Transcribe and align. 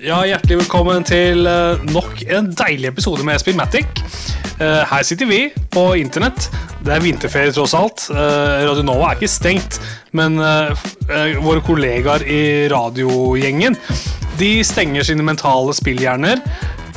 Ja, 0.00 0.22
Hjertelig 0.24 0.56
velkommen 0.62 1.04
til 1.04 1.44
eh, 1.44 1.82
nok 1.92 2.22
en 2.32 2.46
deilig 2.56 2.88
episode 2.88 3.26
med 3.28 3.36
Spillmatic. 3.42 4.00
Eh, 4.56 4.80
her 4.88 5.04
sitter 5.04 5.28
vi 5.28 5.42
på 5.74 5.82
internett. 6.00 6.46
Det 6.80 6.94
er 6.94 7.04
vinterferie, 7.04 7.52
tross 7.52 7.74
alt. 7.76 8.06
Eh, 8.08 8.62
Radio 8.64 8.86
Nova 8.88 9.10
er 9.10 9.20
ikke 9.20 9.28
stengt, 9.28 9.76
men 10.16 10.40
våre 10.40 11.60
kollegaer 11.64 12.24
i 12.24 12.40
radiogjengen 12.72 13.76
de 14.40 14.50
stenger 14.64 15.04
sine 15.04 15.24
mentale 15.24 15.72
spillhjerner 15.76 16.40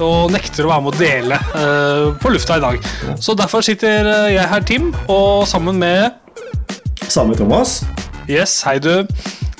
og 0.03 0.31
nekter 0.31 0.63
å 0.63 0.71
være 0.71 0.85
med 0.85 0.95
å 0.95 0.99
dele 0.99 1.39
på 2.19 2.31
lufta 2.31 2.57
i 2.59 2.63
dag. 2.63 2.89
Så 3.19 3.35
derfor 3.39 3.63
sitter 3.63 4.07
jeg 4.31 4.51
her, 4.51 4.67
Tim, 4.67 4.91
og 5.11 5.43
sammen 5.47 5.79
med 5.83 6.15
Samme 7.07 7.35
Thomas. 7.39 7.81
Yes, 8.27 8.61
hei 8.67 8.79
du. 8.83 9.03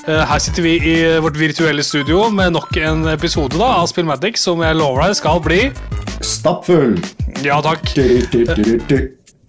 Eh, 0.06 0.22
her 0.22 0.38
sitter 0.38 0.62
vi 0.62 0.74
i 0.86 0.96
vårt 1.18 1.34
virtuelle 1.34 1.82
studio 1.82 2.28
med 2.30 2.52
nok 2.54 2.76
en 2.78 3.08
episode 3.10 3.58
da, 3.58 3.72
av 3.80 3.88
Spillmatic 3.90 4.38
som 4.38 4.60
jeg 4.62 4.78
lover 4.78 5.02
deg 5.02 5.16
skal 5.18 5.40
bli 5.42 5.58
Stappfull. 6.22 6.94
Ja, 7.42 7.58
takk. 7.64 7.90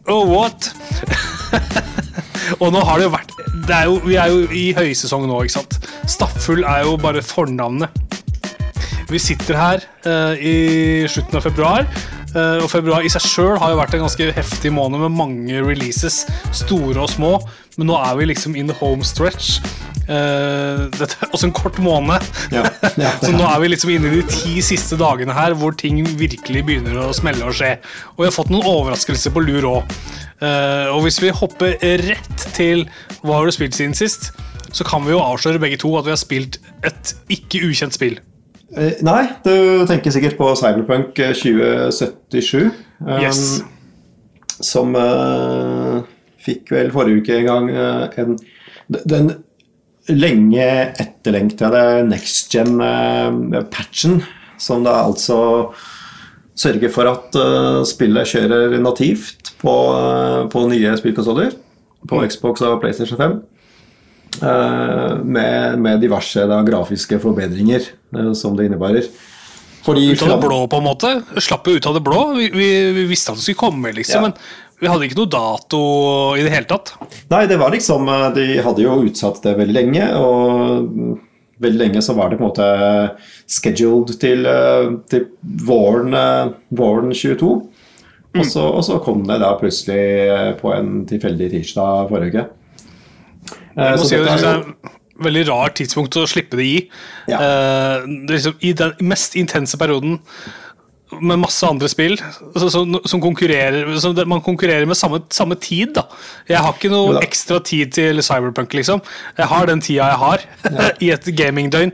Oh, 0.10 0.26
what? 0.26 0.72
Og 2.64 2.74
nå 2.74 2.82
har 2.90 2.98
det 2.98 3.06
jo 3.06 3.14
vært 3.14 3.36
det 3.68 3.76
er 3.76 3.86
jo, 3.86 4.00
Vi 4.02 4.18
er 4.18 4.34
jo 4.34 4.42
i 4.50 4.66
høysesong 4.74 5.28
nå, 5.30 5.44
ikke 5.46 5.60
sant? 5.60 5.78
Stappfull 6.10 6.66
er 6.66 6.88
jo 6.88 6.98
bare 7.06 7.22
fornavnet. 7.22 7.94
Vi 9.12 9.22
sitter 9.22 9.60
her 9.62 9.86
uh, 10.08 10.34
i 10.42 11.06
slutten 11.12 11.38
av 11.38 11.46
februar. 11.46 11.86
Uh, 12.36 12.60
og 12.60 12.70
februar 12.70 13.06
i 13.06 13.12
seg 13.12 13.24
sjøl 13.24 13.56
har 13.62 13.72
jo 13.72 13.80
vært 13.80 13.96
en 13.96 14.04
ganske 14.04 14.32
heftig 14.36 14.72
måned 14.76 15.00
med 15.06 15.16
mange 15.16 15.62
releases, 15.64 16.26
store 16.56 17.06
og 17.06 17.12
små. 17.14 17.38
Men 17.78 17.92
nå 17.92 18.00
er 18.02 18.18
vi 18.20 18.32
liksom 18.32 18.58
in 18.60 18.70
the 18.70 18.76
home 18.78 19.06
stretch. 19.08 19.62
Uh, 20.08 20.88
dette 20.96 21.18
er 21.20 21.32
også 21.34 21.50
en 21.50 21.56
kort 21.56 21.80
måned. 21.84 22.24
Ja, 22.54 22.64
ja, 23.04 23.12
så 23.20 23.34
nå 23.36 23.44
er 23.48 23.60
vi 23.64 23.72
liksom 23.74 23.92
inne 23.92 24.12
i 24.12 24.22
de 24.22 24.28
ti 24.32 24.62
siste 24.64 25.00
dagene 25.00 25.36
her 25.36 25.56
hvor 25.60 25.76
ting 25.76 26.00
virkelig 26.20 26.64
begynner 26.68 27.02
å 27.04 27.10
smelle 27.16 27.48
og 27.48 27.58
skje. 27.58 27.76
Og 28.16 28.24
vi 28.24 28.30
har 28.30 28.36
fått 28.36 28.54
noen 28.54 28.68
overraskelser 28.72 29.36
på 29.36 29.44
lur 29.44 29.68
òg. 29.68 29.98
Uh, 30.38 30.48
eh, 30.48 30.88
og 30.94 31.02
hvis 31.08 31.20
vi 31.24 31.34
hopper 31.34 31.76
rett 32.06 32.48
til 32.56 32.86
hva 33.24 33.40
har 33.40 33.48
du 33.48 33.56
spilt 33.56 33.76
siden 33.76 33.98
sist, 33.98 34.32
så 34.72 34.86
kan 34.88 35.04
vi 35.06 35.16
jo 35.16 35.24
avsløre 35.24 35.62
begge 35.64 35.80
to 35.82 35.92
at 35.98 36.08
vi 36.08 36.14
har 36.14 36.22
spilt 36.22 36.60
et 36.86 37.14
ikke 37.34 37.66
ukjent 37.68 37.96
spill. 37.96 38.20
Uh, 38.76 38.94
nei, 39.06 39.24
du 39.46 39.86
tenker 39.88 40.14
sikkert 40.14 40.38
på 40.40 40.52
Cyberpunk 40.60 41.16
2077. 41.16 42.68
Um, 43.00 43.18
yes. 43.22 43.42
Som 44.58 44.96
fikk 46.42 46.72
vel 46.74 46.90
forrige 46.90 47.22
uke 47.22 47.36
en 47.38 47.46
gang 47.46 47.68
en 47.78 48.38
den 48.88 49.30
lenge 50.08 50.68
etterlengtede 50.96 51.84
next 52.08 52.54
gen-patchen, 52.56 54.22
som 54.58 54.86
da 54.88 55.02
altså 55.04 55.40
sørger 56.58 56.90
for 56.90 57.12
at 57.12 57.38
uh, 57.38 57.84
spillet 57.86 58.32
kjører 58.32 58.78
nativt 58.82 59.52
på, 59.62 59.74
uh, 59.94 60.48
på 60.50 60.64
nye 60.72 60.96
spillkonsoller. 60.98 61.54
På 62.08 62.22
mm. 62.22 62.30
Xbox 62.32 62.64
og 62.66 62.80
PlayStation 62.82 63.20
5. 63.20 63.38
Eh, 64.38 65.16
med, 65.24 65.80
med, 65.82 66.04
diverse 66.04 66.46
da, 66.50 66.62
grafiske 66.66 67.20
forbedringer 67.24 67.90
som 68.38 68.56
det 68.58 68.68
innebærer. 68.68 69.10
Fordi, 69.88 70.12
ut 70.12 70.24
av 70.26 70.34
det 70.36 70.44
blå, 70.44 70.62
på 70.68 70.80
en 70.82 70.88
måte? 70.88 71.12
Slapp 71.40 71.68
jo 71.70 71.78
ut 71.78 71.86
av 71.88 71.96
det 71.96 72.04
blå. 72.04 72.22
Vi, 72.36 72.50
vi, 72.52 72.70
vi 72.96 73.06
visste 73.08 73.32
at 73.32 73.40
det 73.40 73.46
skulle 73.46 73.62
komme, 73.62 73.94
liksom. 73.96 74.20
Ja. 74.20 74.30
Men 74.30 74.82
vi 74.82 74.90
hadde 74.92 75.08
ikke 75.08 75.18
noe 75.18 75.32
dato 75.32 75.80
i 76.38 76.44
det 76.46 76.52
hele 76.54 76.70
tatt. 76.70 76.94
Nei, 77.32 77.46
det 77.50 77.58
var 77.62 77.74
liksom 77.74 78.10
eh, 78.12 78.28
De 78.36 78.46
hadde 78.66 78.84
jo 78.84 79.00
utsatt 79.08 79.42
det 79.46 79.56
veldig 79.58 79.78
lenge, 79.78 80.10
og 80.20 81.18
veldig 81.64 81.82
lenge 81.82 82.04
så 82.06 82.14
var 82.18 82.30
det 82.30 82.38
på 82.38 82.46
en 82.46 82.52
måte 82.52 82.68
scheduled 83.50 84.14
til, 84.22 84.46
eh, 84.46 84.92
til 85.10 85.26
våren, 85.66 86.14
eh, 86.14 86.54
våren 86.78 87.10
22. 87.16 87.56
Og 88.38 88.46
så, 88.46 88.62
og 88.70 88.84
så, 88.86 89.00
kom 89.02 89.24
det 89.26 89.40
da 89.42 89.56
plutselig 89.58 90.60
på 90.60 90.70
en 90.76 91.00
tilfeldig 91.10 91.48
tirsdag 91.56 92.12
forrige 92.12 92.36
uke. 92.36 92.44
Jeg 93.78 94.00
må 94.02 94.08
si 94.10 94.18
det, 94.18 94.36
er 94.36 94.62
et 94.62 94.94
veldig 95.28 95.44
rart 95.50 95.78
tidspunkt 95.80 96.18
å 96.20 96.28
slippe 96.30 96.60
det 96.60 96.68
i. 96.68 96.78
Ja. 97.30 97.42
Eh, 97.42 98.08
liksom, 98.32 98.58
I 98.66 98.74
den 98.78 98.96
mest 99.10 99.38
intense 99.40 99.80
perioden 99.80 100.20
med 101.24 101.40
masse 101.40 101.64
andre 101.64 101.88
spill 101.88 102.18
som, 102.60 102.98
som 103.08 103.22
konkurrerer 103.24 103.94
som 104.04 104.16
Man 104.28 104.42
konkurrerer 104.44 104.84
med 104.90 104.98
samme, 105.00 105.22
samme, 105.32 105.56
tid, 105.56 105.94
da. 105.96 106.04
Jeg 106.50 106.60
har 106.64 106.76
ikke 106.76 106.92
noe 106.92 107.22
ekstra 107.24 107.62
tid 107.64 107.94
til 107.96 108.20
Cyberpunk, 108.26 108.76
liksom. 108.76 109.00
Jeg 109.38 109.48
har 109.48 109.70
den 109.70 109.84
tida 109.84 110.10
jeg 110.12 110.22
har 110.24 110.44
ja. 110.68 110.90
i 111.06 111.14
et 111.16 111.30
gamingdøgn. 111.38 111.94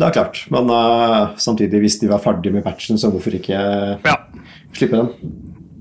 Det 0.00 0.06
er 0.06 0.16
klart, 0.16 0.42
men 0.50 0.70
uh, 0.72 1.36
samtidig, 1.38 1.82
hvis 1.82 1.98
de 2.00 2.08
var 2.10 2.22
ferdig 2.24 2.52
med 2.54 2.64
patchen, 2.64 2.98
så 2.98 3.10
hvorfor 3.12 3.34
ikke 3.36 3.58
ja. 4.00 4.16
slippe 4.76 4.96
den? 4.96 5.34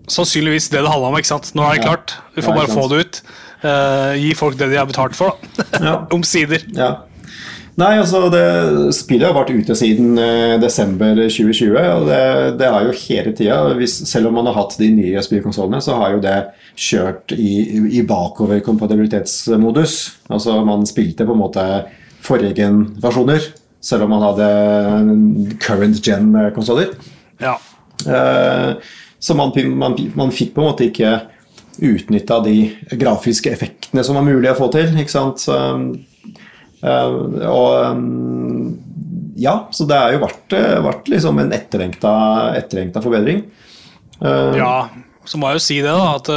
Sannsynligvis 0.10 0.70
det 0.74 0.82
det 0.84 0.92
handla 0.92 1.12
om. 1.12 1.18
ikke 1.18 1.32
sant? 1.32 1.54
Nå 1.56 1.64
er 1.66 1.78
det 1.78 1.86
klart. 1.86 2.18
Vi 2.36 2.44
får 2.44 2.58
bare 2.58 2.72
få 2.74 2.88
det 2.92 3.04
ut. 3.06 3.22
Uh, 3.60 4.16
gi 4.16 4.34
folk 4.40 4.56
det 4.60 4.70
de 4.72 4.80
har 4.80 4.88
betalt 4.88 5.18
for, 5.18 5.36
da. 5.76 5.96
Omsider. 6.16 6.64
Ja. 6.78 6.94
Nei, 7.80 7.94
altså 8.02 8.26
det, 8.32 8.44
Spillet 8.96 9.28
har 9.30 9.36
vært 9.38 9.54
ute 9.56 9.76
siden 9.78 10.18
eh, 10.20 10.58
desember 10.60 11.16
2020. 11.16 11.78
og 11.78 12.08
det, 12.10 12.24
det 12.60 12.68
er 12.68 12.88
jo 12.88 12.96
hele 13.06 13.32
tida, 13.36 13.88
Selv 13.88 14.30
om 14.30 14.36
man 14.40 14.50
har 14.50 14.58
hatt 14.58 14.76
de 14.82 14.90
nye 14.92 15.22
spillkonsollene, 15.24 15.80
så 15.84 15.96
har 16.02 16.16
jo 16.16 16.20
det 16.24 16.36
kjørt 16.76 17.32
i, 17.38 17.54
i 18.00 18.04
bakoverkompatibilitetsmodus. 18.08 19.96
Altså 20.28 20.58
man 20.68 20.84
spilte 20.90 21.28
på 21.28 21.36
en 21.36 21.44
måte 21.46 21.66
forrige 22.26 22.68
versjoner, 23.00 23.48
selv 23.80 24.04
om 24.06 24.16
man 24.16 24.26
hadde 24.28 24.50
current 25.64 26.04
gen-konsoller. 26.04 26.92
Ja. 27.40 27.56
Eh, 28.04 28.74
så 29.20 29.36
man, 29.40 29.56
man, 29.80 29.96
man 30.20 30.36
fikk 30.36 30.56
på 30.56 30.64
en 30.64 30.72
måte 30.72 30.88
ikke 30.90 31.16
utnytta 31.82 32.40
de 32.46 32.56
grafiske 33.00 33.52
effektene 33.52 34.04
som 34.06 34.18
var 34.20 34.28
mulig 34.28 34.52
å 34.52 34.58
få 34.58 34.70
til. 34.74 34.92
ikke 35.00 35.14
sant? 35.14 35.44
Så, 35.44 35.58
Eh, 36.80 37.10
og 37.50 37.98
mm, 38.00 38.68
ja, 39.40 39.56
så 39.76 39.88
det 39.90 40.00
har 40.00 40.16
jo 40.16 40.24
vært, 40.24 40.56
eh, 40.56 40.80
vært 40.84 41.12
liksom 41.12 41.42
en 41.42 41.54
etterlengta, 41.56 42.14
etterlengta 42.60 43.04
forbedring. 43.04 43.44
Eh, 44.20 44.60
ja, 44.60 44.88
så 45.28 45.40
må 45.40 45.52
jeg 45.52 45.60
jo 45.60 45.66
si 45.66 45.80
det, 45.84 45.92
da. 45.92 46.16
At 46.16 46.32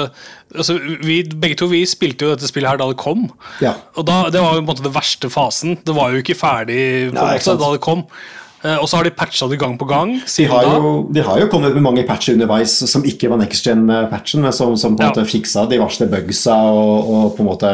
altså, 0.59 0.79
vi, 1.03 1.23
begge 1.31 1.59
to 1.61 1.71
vi 1.71 1.85
spilte 1.89 2.27
jo 2.27 2.35
dette 2.35 2.51
spillet 2.51 2.75
her 2.75 2.83
da 2.83 2.91
det 2.91 3.01
kom. 3.03 3.29
Ja. 3.63 3.77
Og 3.97 4.07
da, 4.09 4.25
Det 4.35 4.43
var 4.43 4.57
jo 4.57 4.61
på 4.61 4.65
en 4.67 4.71
måte 4.73 4.87
den 4.87 4.97
verste 4.99 5.31
fasen. 5.33 5.79
Det 5.83 5.97
var 5.97 6.13
jo 6.13 6.23
ikke 6.23 6.39
ferdig 6.39 6.83
på 7.13 7.19
Nei, 7.19 7.35
måte, 7.39 7.59
da 7.63 7.75
det 7.75 7.85
kom. 7.85 8.07
Og 8.63 8.85
så 8.87 8.99
har 8.99 9.07
de 9.09 9.11
patcha 9.11 9.49
det 9.51 9.59
gang 9.59 9.73
på 9.79 9.89
gang. 9.91 10.13
De 10.23 10.45
har, 10.47 10.67
jo, 10.71 10.91
de 11.11 11.23
har, 11.27 11.41
jo, 11.43 11.49
kommet 11.51 11.75
med 11.75 11.83
mange 11.83 12.05
patcher 12.07 12.37
underveis 12.37 12.77
som 12.87 13.03
ikke 13.03 13.31
var 13.33 13.41
next 13.41 13.67
gen-patchen, 13.67 14.45
men 14.45 14.55
som, 14.55 14.77
som, 14.79 14.95
på 14.95 15.03
en 15.03 15.09
ja. 15.09 15.15
måte 15.17 15.27
fiksa 15.27 15.65
de 15.71 15.81
verste 15.83 16.07
bugsa 16.11 16.55
og, 16.71 17.11
og 17.11 17.33
på 17.35 17.43
en 17.43 17.49
måte 17.49 17.73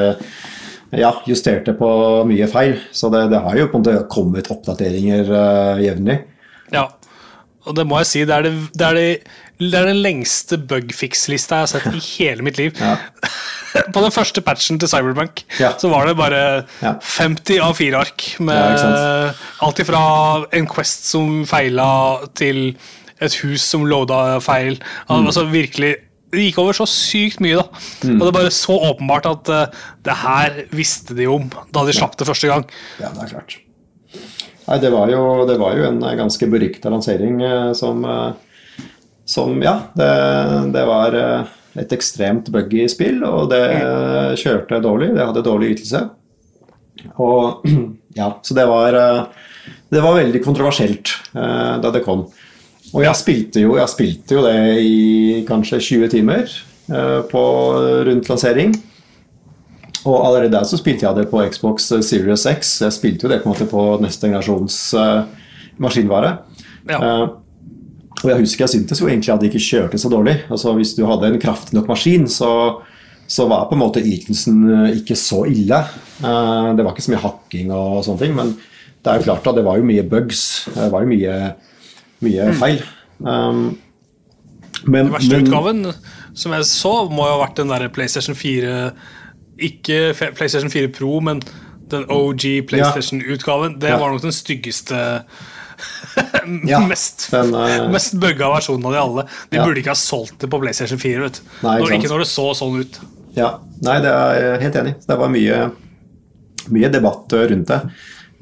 ja, 0.96 1.12
justerte 1.28 1.74
på 1.76 1.90
mye 2.28 2.48
feil. 2.48 2.78
Så 2.92 3.10
det, 3.12 3.26
det, 3.34 3.42
har 3.44 3.60
jo 3.60 3.68
på 3.68 3.78
en 3.78 3.84
måte 3.84 4.08
kommet 4.12 4.48
oppdateringer 4.52 5.28
uh, 5.28 5.82
jevnlig. 5.84 6.22
Ja, 6.72 6.86
og 7.68 7.76
det 7.76 7.84
må 7.88 8.00
jeg 8.02 8.10
si, 8.10 8.24
det 8.28 8.34
er, 8.34 8.48
det, 8.48 8.52
det 8.78 8.88
er, 8.88 8.98
det, 9.60 9.74
er 9.76 9.88
den 9.90 10.02
lengste 10.02 10.58
bugfix-lista 10.58 11.60
jeg 11.60 11.66
har 11.66 11.72
sett 11.74 11.88
i 11.92 12.02
hele 12.16 12.46
mitt 12.46 12.60
liv. 12.60 12.74
Ja. 12.80 12.96
på 13.94 14.02
den 14.02 14.14
første 14.14 14.40
patchen 14.44 14.78
til 14.80 14.88
Cyberbank 14.88 15.42
ja. 15.60 15.74
så 15.78 15.90
var 15.92 16.08
det 16.08 16.16
bare 16.18 16.40
ja. 16.80 16.94
50 17.04 17.60
av 17.62 17.76
4 17.76 18.00
ark 18.00 18.24
med 18.40 19.34
alt 19.64 19.82
ifra 19.84 20.02
en 20.56 20.68
Quest 20.70 21.10
som 21.10 21.42
feila, 21.48 21.90
til 22.38 22.72
et 23.18 23.40
hus 23.42 23.64
som 23.66 23.86
loada 23.88 24.38
feil. 24.44 24.78
Mm. 25.08 25.26
Altså 25.26 25.46
virkelig 25.50 25.96
det 26.28 26.44
gikk 26.44 26.58
over 26.60 26.76
så 26.76 26.84
sykt 26.88 27.40
mye, 27.40 27.56
da. 27.56 27.84
Mm. 28.04 28.18
Og 28.18 28.26
det 28.26 28.28
er 28.28 28.36
bare 28.36 28.52
så 28.52 28.74
åpenbart 28.90 29.28
at 29.30 29.48
uh, 29.48 29.86
det 30.04 30.16
her 30.22 30.58
visste 30.76 31.16
de 31.16 31.28
om 31.30 31.48
da 31.72 31.86
de 31.88 31.96
slapp 31.96 32.18
det 32.20 32.28
første 32.28 32.50
gang. 32.50 32.66
Ja, 33.00 33.14
det 33.14 33.24
er 33.24 33.32
klart. 33.32 33.56
Nei, 34.68 34.78
det 34.82 34.90
var 34.92 35.08
jo, 35.12 35.22
det 35.48 35.56
var 35.60 35.78
jo 35.78 35.86
en 35.88 36.02
eh, 36.04 36.16
ganske 36.18 36.48
berykta 36.52 36.92
lansering 36.92 37.40
uh, 37.40 37.72
som, 37.76 38.04
uh, 38.04 38.82
som 39.24 39.56
Ja, 39.64 39.78
det, 39.96 40.10
det, 40.74 40.84
var 40.88 41.16
et 41.78 41.92
ekstremt 41.94 42.50
buggy 42.52 42.84
spill, 42.90 43.22
og 43.24 43.50
det 43.52 43.62
kjørte 44.40 44.80
dårlig. 44.82 45.12
Det 45.16 45.26
hadde 45.28 45.44
dårlig 45.46 45.74
ytelse. 45.76 46.02
Og 47.22 47.64
ja, 48.18 48.32
så 48.42 48.56
det 48.56 48.66
var 48.66 48.96
Det 49.88 50.00
var 50.04 50.16
veldig 50.16 50.40
kontroversielt 50.44 51.12
da 51.32 51.92
det 51.92 52.04
kom. 52.04 52.26
Og 52.96 53.04
jeg 53.04 53.20
spilte, 53.20 53.62
jo, 53.62 53.76
jeg 53.76 53.92
spilte 53.92 54.36
jo 54.38 54.44
det 54.46 54.56
i 54.80 55.42
kanskje 55.48 55.80
20 55.84 56.12
timer 56.12 56.44
eh, 56.88 57.20
på 57.28 57.42
rundt 58.08 58.30
lansering. 58.30 58.72
Og 60.06 60.26
allerede 60.26 60.52
der 60.52 60.66
så 60.68 60.78
spilte 60.78 61.06
jeg 61.06 61.16
det 61.16 61.26
på 61.30 61.42
Xbox 61.50 61.88
Series 62.06 62.46
X. 62.46 62.76
Jeg 62.84 62.94
spilte 62.94 63.26
jo 63.26 63.32
det 63.32 63.40
på 63.42 63.48
en 63.48 63.54
måte 63.54 63.66
på 63.70 63.84
neste 64.02 64.28
generasjons 64.28 64.78
eh, 64.94 65.22
maskinvare. 65.82 66.36
Ja. 66.88 66.98
Eh, 66.98 67.24
og 68.18 68.30
jeg 68.32 68.42
husker 68.42 68.64
jeg 68.66 68.74
syntes 68.74 69.00
jo 69.02 69.08
egentlig 69.08 69.32
at 69.34 69.42
det 69.42 69.50
ikke 69.52 69.64
kjørte 69.64 70.00
så 70.02 70.10
dårlig. 70.10 70.36
Altså 70.50 70.74
Hvis 70.74 70.94
du 70.98 71.04
hadde 71.06 71.32
en 71.32 71.40
kraftig 71.42 71.76
nok 71.78 71.90
maskin, 71.90 72.26
så, 72.30 72.50
så 73.30 73.46
var 73.50 73.68
på 73.70 73.76
en 73.78 73.82
måte 73.84 74.02
ytelsen 74.02 74.62
eh, 74.74 75.00
ikke 75.00 75.18
så 75.18 75.44
ille. 75.50 75.82
Eh, 76.22 76.70
det 76.78 76.86
var 76.86 76.94
ikke 76.94 77.06
så 77.08 77.14
mye 77.14 77.24
hakking 77.24 77.74
og 77.74 78.04
sånne 78.06 78.22
ting, 78.24 78.38
men 78.38 78.54
det 79.02 79.12
er 79.12 79.20
jo 79.20 79.28
klart 79.28 79.46
at 79.46 79.58
det 79.58 79.66
var 79.66 79.78
jo 79.78 79.86
mye 79.86 80.06
bugs. 80.10 80.46
Det 80.74 80.88
var 80.92 81.04
jo 81.04 81.10
mye, 81.10 81.36
mye 82.26 82.48
feil. 82.58 82.80
Um, 83.18 83.78
men, 84.86 85.06
Den 85.08 85.12
verste 85.14 85.36
men- 85.36 85.46
utgaven 85.46 85.84
som 86.38 86.52
jeg 86.54 86.66
så, 86.70 86.92
må 87.10 87.24
jo 87.26 87.34
ha 87.34 87.40
vært 87.40 87.58
den 87.58 87.72
der 87.72 87.88
PlayStation 87.90 88.36
4 88.38 88.90
Ikke 89.58 90.12
PlayStation 90.14 90.70
4 90.70 90.90
Pro, 90.94 91.18
men 91.24 91.40
den 91.90 92.04
OG 92.12 92.44
PlayStation-utgaven. 92.68 93.78
Det 93.80 93.94
var 93.98 94.12
nok 94.12 94.22
den 94.22 94.34
styggeste 94.36 94.98
Ja, 96.68 96.80
mest, 96.86 97.28
den, 97.30 97.54
uh, 97.54 97.86
mest 97.94 98.16
bugga 98.18 98.50
versjonen 98.50 98.86
av 98.90 98.92
de 98.94 99.00
alle. 99.00 99.24
De 99.50 99.56
Ja. 99.60 99.64
burde 99.66 99.80
ikke 99.82 99.94
ha 99.94 99.98
solgt 99.98 100.38
det 100.42 100.50
på 100.50 100.60
PlayStation 100.62 100.98
4. 100.98 101.22
Vet. 101.22 101.40
Nei, 101.62 101.76
ikke 101.78 101.88
når, 101.88 101.96
ikke 101.98 102.12
når 102.12 102.24
det 102.24 102.30
så 102.32 102.46
sånn 102.58 102.78
ut. 102.82 103.00
Ja, 103.38 103.50
nei, 103.86 103.98
det 104.02 104.10
er 104.12 104.38
jeg 104.42 104.62
helt 104.66 104.78
enig. 104.82 104.94
Det 105.06 105.18
var 105.20 105.30
mye, 105.30 105.58
mye 106.74 106.90
debatt 106.92 107.36
rundt 107.52 107.70
det. 107.70 107.80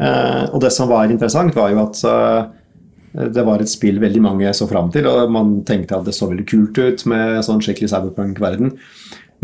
Uh, 0.01 0.45
og 0.53 0.61
det 0.65 0.73
som 0.73 0.89
var 0.89 1.09
interessant, 1.13 1.55
var 1.57 1.71
jo 1.73 1.83
at 1.85 2.01
uh, 2.09 3.29
det 3.33 3.45
var 3.45 3.63
et 3.65 3.71
spill 3.73 4.01
veldig 4.01 4.21
mange 4.25 4.51
så 4.57 4.67
fram 4.69 4.91
til, 4.93 5.07
og 5.09 5.31
man 5.33 5.59
tenkte 5.69 5.97
at 5.97 6.05
det 6.09 6.17
så 6.17 6.29
veldig 6.29 6.45
kult 6.49 6.77
ut 6.81 7.05
med 7.09 7.41
sånn 7.45 7.63
skikkelig 7.65 7.93
cyberpunk-verden. 7.93 8.75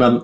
Men 0.00 0.20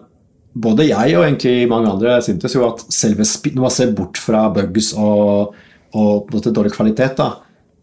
både 0.54 0.88
jeg 0.88 1.16
og 1.16 1.24
egentlig 1.26 1.68
mange 1.70 1.90
andre 1.92 2.18
syntes 2.24 2.54
jo 2.56 2.64
at 2.68 2.84
selve 2.92 3.26
når 3.52 3.64
man 3.64 3.74
ser 3.74 3.92
bort 3.96 4.20
fra 4.20 4.46
bugs 4.54 4.92
og, 4.96 5.54
og 5.98 6.32
dårlig 6.46 6.72
kvalitet, 6.74 7.18
da, 7.18 7.30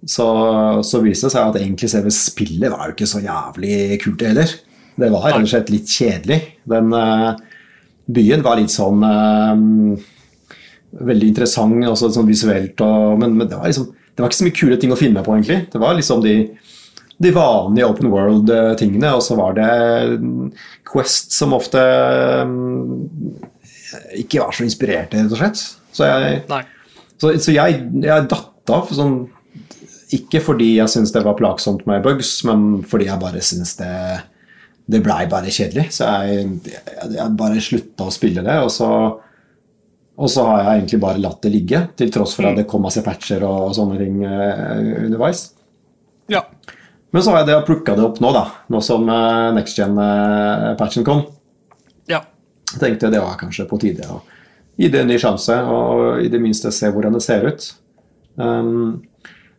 så, 0.06 0.28
så 0.86 1.02
viste 1.04 1.30
det 1.30 1.36
seg 1.36 1.50
at 1.50 1.60
egentlig 1.62 1.90
selve 1.92 2.14
spillet 2.14 2.74
var 2.74 2.90
jo 2.90 2.96
ikke 2.96 3.10
så 3.10 3.22
jævlig 3.24 4.00
kult 4.04 4.26
heller. 4.26 4.56
Det 4.96 5.12
var 5.12 5.26
rett 5.28 5.42
og 5.42 5.52
slett 5.52 5.72
litt 5.74 5.92
kjedelig. 5.92 6.40
Den 6.72 6.94
uh, 6.96 7.34
byen 8.16 8.46
var 8.46 8.60
litt 8.60 8.74
sånn 8.74 9.02
uh, 9.04 10.12
Veldig 10.96 11.28
interessant 11.28 11.82
også 11.90 12.08
sånn 12.16 12.30
visuelt, 12.30 12.80
og, 12.80 13.18
men, 13.20 13.34
men 13.36 13.50
det, 13.52 13.58
var 13.60 13.68
liksom, 13.68 13.90
det 14.16 14.24
var 14.24 14.30
ikke 14.30 14.38
så 14.38 14.46
mye 14.46 14.56
kule 14.56 14.76
ting 14.80 14.94
å 14.96 14.98
finne 15.00 15.24
på, 15.26 15.34
egentlig. 15.36 15.58
Det 15.74 15.82
var 15.82 15.98
liksom 15.98 16.22
de, 16.24 16.36
de 17.18 17.32
vanlige 17.32 17.88
open 17.88 18.12
world-tingene, 18.12 19.14
og 19.16 19.24
så 19.24 19.38
var 19.40 19.56
det 19.56 19.70
mm, 20.20 20.50
Quest 20.90 21.36
som 21.36 21.56
ofte 21.56 21.82
mm, 22.50 23.46
ikke 24.20 24.42
var 24.44 24.56
så 24.56 24.66
inspirerte, 24.66 25.22
rett 25.22 25.32
og 25.32 25.40
slett. 25.40 25.64
Så 25.96 26.10
jeg, 26.10 26.42
så, 27.22 27.32
så 27.40 27.56
jeg, 27.56 27.82
jeg 28.04 28.30
datt 28.32 28.74
av 28.76 28.90
sånn 28.92 29.14
Ikke 30.18 30.42
fordi 30.44 30.74
jeg 30.76 30.92
syntes 30.92 31.14
det 31.16 31.24
var 31.24 31.38
plagsomt 31.40 31.86
med 31.88 32.04
bugs, 32.04 32.38
men 32.48 32.82
fordi 32.88 33.08
jeg 33.08 33.22
bare 33.22 33.44
syntes 33.46 33.78
det 33.80 33.94
Det 34.92 35.00
blei 35.06 35.24
bare 35.32 35.54
kjedelig. 35.54 35.88
Så 35.96 36.10
jeg, 36.10 36.50
jeg, 36.68 37.14
jeg 37.16 37.38
bare 37.40 37.64
slutta 37.64 38.10
å 38.10 38.14
spille 38.14 38.44
det, 38.46 38.58
og 38.66 38.74
så 38.74 38.90
og 40.16 40.30
så 40.32 40.46
har 40.48 40.62
jeg 40.62 40.80
egentlig 40.80 41.00
bare 41.04 41.20
latt 41.20 41.42
det 41.44 41.52
ligge, 41.52 41.80
til 42.00 42.12
tross 42.14 42.38
for 42.38 42.48
at 42.48 42.56
det 42.56 42.68
kom 42.72 42.86
masse 42.86 43.02
patcher 43.04 43.44
og, 43.44 43.74
sånne 43.76 43.98
ting 44.00 44.22
eh, 44.24 44.92
underveis. 45.04 45.50
Ja. 46.32 46.46
Men 47.16 47.24
så 47.24 47.32
har 47.32 47.46
jeg 47.46 47.48
det 47.48 47.62
plukka 47.64 47.94
det 47.96 48.04
opp 48.04 48.18
nå, 48.20 48.28
da. 48.36 48.44
Nå 48.68 48.82
som 48.84 49.08
uh, 49.08 49.54
next 49.56 49.78
gen-patchen 49.80 51.06
kom. 51.08 51.22
ja. 52.12 52.26
Jeg 52.74 52.82
tenkte 52.82 53.12
det 53.14 53.22
var 53.24 53.38
kanskje 53.40 53.64
på 53.70 53.80
tide 53.80 54.04
å 54.12 54.18
gi 54.76 54.90
det 54.92 55.00
en 55.00 55.08
ny 55.08 55.16
sjanse, 55.22 55.56
og 55.64 56.20
i 56.20 56.28
det 56.28 56.42
minste 56.44 56.74
se 56.76 56.90
hvordan 56.92 57.14
det 57.16 57.22
ser 57.24 57.46
ut. 57.48 57.68
Um, 58.36 59.06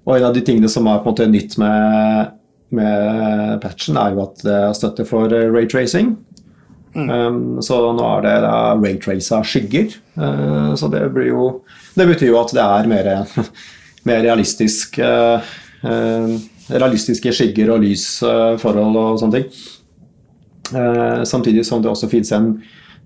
og 0.05 0.19
en 0.19 0.27
av 0.29 0.35
de 0.37 0.43
tingene 0.45 0.69
som 0.69 0.85
er 0.91 1.01
på 1.01 1.09
en 1.09 1.15
måte 1.15 1.29
nytt 1.31 1.57
med, 1.63 2.35
med 2.77 3.57
patchen, 3.63 3.97
er 3.97 4.13
jo 4.13 4.27
at 4.27 4.43
det 4.45 4.57
er 4.59 4.77
støtte 4.77 5.07
for 5.09 5.33
eh, 5.33 5.49
raytracing. 5.49 6.13
Um, 6.93 7.63
så 7.65 7.79
nå 7.97 8.05
er 8.19 8.27
det 8.27 8.35
da 8.45 8.59
raytraca 8.77 9.41
skygger. 9.49 9.97
Uh, 10.19 10.75
så 10.77 10.93
det 10.93 11.07
blir 11.17 11.33
jo 11.33 11.49
Det 11.97 12.05
betyr 12.09 12.35
jo 12.35 12.39
at 12.43 12.53
det 12.53 12.67
er 12.67 12.93
mer, 12.93 13.11
mer 14.09 14.23
realistisk 14.29 15.01
uh, 15.01 15.41
uh, 15.89 16.37
Realistiske 16.71 17.33
skygger 17.35 17.71
og 17.75 17.85
lysforhold 17.85 18.99
og 19.03 19.21
sånne 19.23 19.41
ting. 19.41 19.61
Eh, 20.75 21.23
samtidig 21.29 21.67
som 21.67 21.83
det 21.83 21.93
også 21.93 22.11
finnes 22.11 22.33
en 22.35 22.51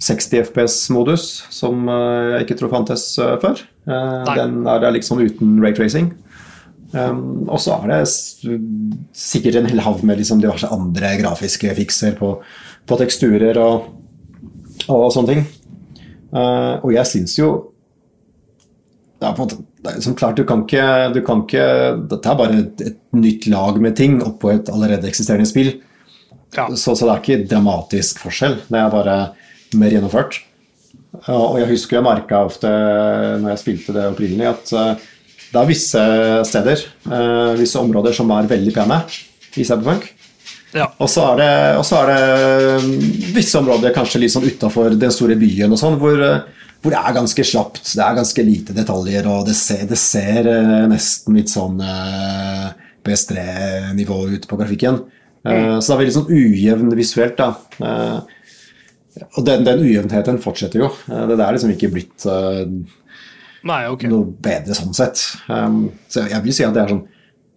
60 0.01 0.47
FPS-modus, 0.49 1.27
som 1.53 1.85
eh, 1.93 2.35
jeg 2.35 2.47
ikke 2.47 2.59
tror 2.63 2.73
fantes 2.73 3.05
eh, 3.21 3.37
før. 3.43 3.61
Eh, 3.85 4.35
den 4.39 4.63
er 4.65 4.81
der 4.81 4.97
liksom 4.97 5.21
uten 5.21 5.59
raytracing. 5.61 6.15
Um, 6.91 7.47
og 7.47 7.61
så 7.63 7.77
er 7.85 7.87
det 7.87 8.09
sikkert 9.15 9.61
en 9.61 9.69
hel 9.71 9.83
havn 9.85 10.03
med 10.09 10.19
liksom 10.19 10.41
diverse 10.43 10.67
andre 10.75 11.13
grafiske 11.21 11.71
fikser 11.77 12.17
på, 12.19 12.33
på 12.83 12.99
teksturer 12.99 13.61
og, 13.63 13.93
og 14.91 15.05
sånne 15.15 15.37
ting. 15.37 15.45
Eh, 16.31 16.75
og 16.83 16.91
jeg 16.95 17.11
syns 17.11 17.37
jo 17.39 17.51
det 19.21 19.29
er 19.29 19.37
på 19.37 19.45
en 19.45 19.49
måte, 19.49 19.57
som 20.01 20.17
klart, 20.19 20.37
du 20.37 20.45
kan 20.45 20.65
ikke, 20.67 20.85
du 21.15 21.23
kan 21.25 21.45
ikke 21.47 21.67
Dette 22.11 22.29
er 22.29 22.37
bare 22.37 22.59
et, 22.65 22.83
et 22.85 22.99
nytt 23.17 23.47
lag 23.49 23.81
med 23.81 23.97
ting 23.97 24.19
oppå 24.25 24.53
et 24.53 24.69
allerede 24.73 25.09
eksisterende 25.09 25.49
spill. 25.49 25.73
ja. 26.57 26.69
Så, 26.77 26.95
så 26.95 27.07
det 27.07 27.15
er 27.15 27.23
ikke 27.23 27.49
dramatisk 27.49 28.21
forskjell. 28.25 28.61
Det 28.69 28.79
er 28.81 28.93
bare 28.93 29.17
mer 29.79 29.95
gjennomført. 29.95 30.41
Og 31.31 31.59
jeg 31.59 31.71
husker 31.73 31.99
jeg 31.99 32.07
merka 32.07 32.45
ofte 32.47 32.71
når 32.71 33.55
jeg 33.55 33.63
spilte 33.65 33.95
det 33.97 34.07
opprinnelig, 34.13 34.47
at 34.53 34.73
eh, 34.79 35.09
det 35.51 35.59
er 35.59 35.69
visse 35.69 36.05
steder, 36.47 36.85
eh, 37.11 37.53
visse 37.59 37.81
områder, 37.81 38.15
som 38.15 38.31
er 38.37 38.49
veldig 38.51 38.75
pene 38.77 39.01
i 39.59 39.67
Cyberpunk. 39.67 40.07
ja. 40.77 40.87
Og 41.03 41.11
så 41.11 41.33
er 41.33 41.41
det, 41.41 41.53
og 41.81 41.85
så 41.89 42.03
er 42.03 42.13
det 42.13 42.85
mm, 42.85 42.95
visse 43.35 43.59
områder 43.59 43.95
kanskje 43.97 44.23
litt 44.23 44.35
sånn 44.35 44.47
utafor 44.47 44.95
den 44.95 45.15
store 45.15 45.35
byen 45.41 45.75
og 45.75 45.83
sånn, 45.83 45.99
hvor, 45.99 46.23
eh, 46.23 46.60
hvor 46.81 46.95
det 46.95 47.01
er 47.01 47.13
ganske 47.17 47.45
slapt. 47.45 47.83
Det 47.95 48.01
er 48.05 48.15
ganske 48.17 48.45
lite 48.47 48.73
detaljer, 48.77 49.27
og 49.29 49.47
det 49.47 49.55
ser, 49.59 49.83
det 49.91 49.99
ser 50.01 50.47
eh, 50.49 50.87
nesten 50.89 51.37
litt 51.37 51.51
sånn 51.53 51.81
eh, 51.85 52.71
PS3-nivå 53.05 54.21
ut 54.35 54.47
på 54.49 54.57
grafikken. 54.61 55.03
Mm. 55.45 55.81
Så 55.81 55.87
det 55.89 55.95
er 55.95 56.01
veldig 56.03 56.15
sånn 56.19 56.33
ujevn 56.37 56.91
visuelt, 56.99 57.37
da. 57.41 57.55
Eh, 57.81 58.37
Og 59.37 59.45
den, 59.45 59.65
den 59.67 59.81
ujevnheten 59.83 60.37
fortsetter 60.41 60.85
jo. 60.85 60.89
Eh, 61.11 61.25
Det 61.31 61.37
er 61.43 61.57
liksom 61.57 61.73
ikke 61.75 61.89
blitt 61.93 62.27
eh, 62.31 62.61
Nei, 63.67 63.81
okay. 63.93 64.09
noe 64.09 64.25
bedre 64.41 64.73
sånn 64.77 64.95
sett. 64.97 65.21
Um, 65.53 65.91
så 66.09 66.23
jeg 66.31 66.41
vil 66.47 66.55
si 66.57 66.65
at 66.65 66.73
det 66.73 66.81
er 66.85 66.93
sånn 66.95 67.03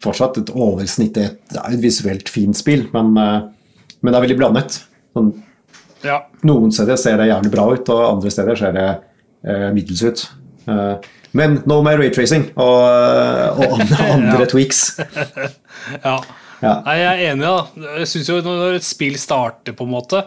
fortsatt 0.03 0.41
et 0.41 0.49
oversnitt. 0.51 1.13
Det 1.15 1.29
er 1.55 1.69
et- 1.69 1.79
visuelt 1.79 2.27
fint 2.27 2.57
spill, 2.59 2.89
men, 2.91 3.13
eh, 3.15 3.45
men 4.01 4.11
det 4.11 4.17
er 4.17 4.25
veldig 4.25 4.39
blandet. 4.41 4.81
Sånn, 5.15 5.29
Ja. 6.03 6.17
noen 6.43 6.71
steder 6.75 6.97
ser 6.99 7.15
det 7.21 7.29
jævlig 7.29 7.51
bra 7.53 7.69
ut, 7.71 7.87
og 7.93 8.01
andre 8.17 8.31
steder 8.31 8.55
ser 8.59 8.71
det 8.75 8.83
eh, 8.89 8.99
middels 9.75 10.03
ut. 10.07 10.23
Eh, 10.67 11.09
men 11.33 11.57
no 11.69 11.79
med 11.85 11.99
raytracing 11.99 12.51
og, 12.61 12.85
og 13.57 13.75
andre, 13.79 14.07
andre 14.15 14.47
tweaks. 14.49 14.85
ja. 16.07 16.17
Ja. 16.63 16.77
Nei, 16.85 16.95
jeg 16.95 17.09
er 17.09 17.33
enig, 17.33 17.43
da. 17.43 17.87
Jeg 17.99 18.07
synes 18.07 18.29
jo 18.29 18.37
Når 18.45 18.77
et 18.77 18.85
spill 18.87 19.17
starter, 19.19 19.75
på 19.75 19.83
en 19.83 19.91
måte, 19.91 20.21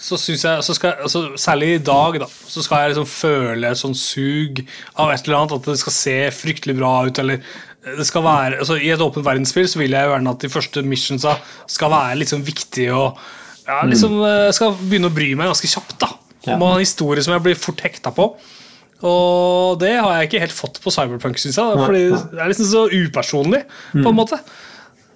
så 0.00 0.16
synes 0.16 0.46
jeg 0.46 0.64
så 0.64 0.76
skal, 0.78 0.94
altså, 1.04 1.26
Særlig 1.36 1.74
i 1.74 1.82
dag, 1.84 2.16
da, 2.22 2.28
så 2.30 2.64
skal 2.64 2.80
jeg 2.86 2.94
liksom 2.94 3.10
føle 3.10 3.74
sånn 3.76 3.98
sug 3.98 4.62
av 4.94 5.12
et 5.12 5.28
eller 5.28 5.42
annet. 5.42 5.58
At 5.58 5.68
det 5.68 5.76
skal 5.82 5.96
se 5.98 6.16
fryktelig 6.38 6.78
bra 6.80 6.94
ut, 7.04 7.20
eller 7.20 7.44
det 7.84 8.08
skal 8.08 8.24
være 8.24 8.62
altså, 8.62 8.78
I 8.80 8.94
et 8.94 9.04
åpent 9.04 9.26
verdensspill 9.26 9.68
så 9.68 9.82
vil 9.82 9.92
jeg 9.92 10.08
gjerne 10.08 10.32
at 10.32 10.46
de 10.46 10.52
første 10.54 10.86
missionsa 10.88 11.34
skal 11.68 11.92
være 11.92 12.30
sånn 12.30 12.46
viktige 12.46 12.96
og 12.96 13.18
ja, 13.66 13.82
liksom, 13.84 14.22
skal 14.56 14.72
begynne 14.80 15.10
å 15.12 15.12
bry 15.12 15.34
meg 15.36 15.52
ganske 15.52 15.68
kjapt. 15.68 15.98
da 16.00 16.14
Ha 16.46 16.58
en 16.58 16.82
historie 16.82 17.24
som 17.24 17.34
jeg 17.36 17.44
blir 17.44 17.58
fort 17.58 17.82
hekta 17.84 18.12
på. 18.14 18.28
Og 19.04 19.80
det 19.80 19.96
har 19.98 20.12
jeg 20.16 20.28
ikke 20.28 20.44
helt 20.44 20.56
fått 20.56 20.78
på 20.80 20.92
Cyberpunk, 20.94 21.40
syns 21.40 21.58
jeg. 21.60 21.80
Fordi 21.80 22.04
det 22.14 22.40
er 22.40 22.52
liksom 22.52 22.70
så 22.70 22.84
upersonlig, 22.92 23.64
på 23.92 24.06
en 24.08 24.16
måte. 24.16 24.40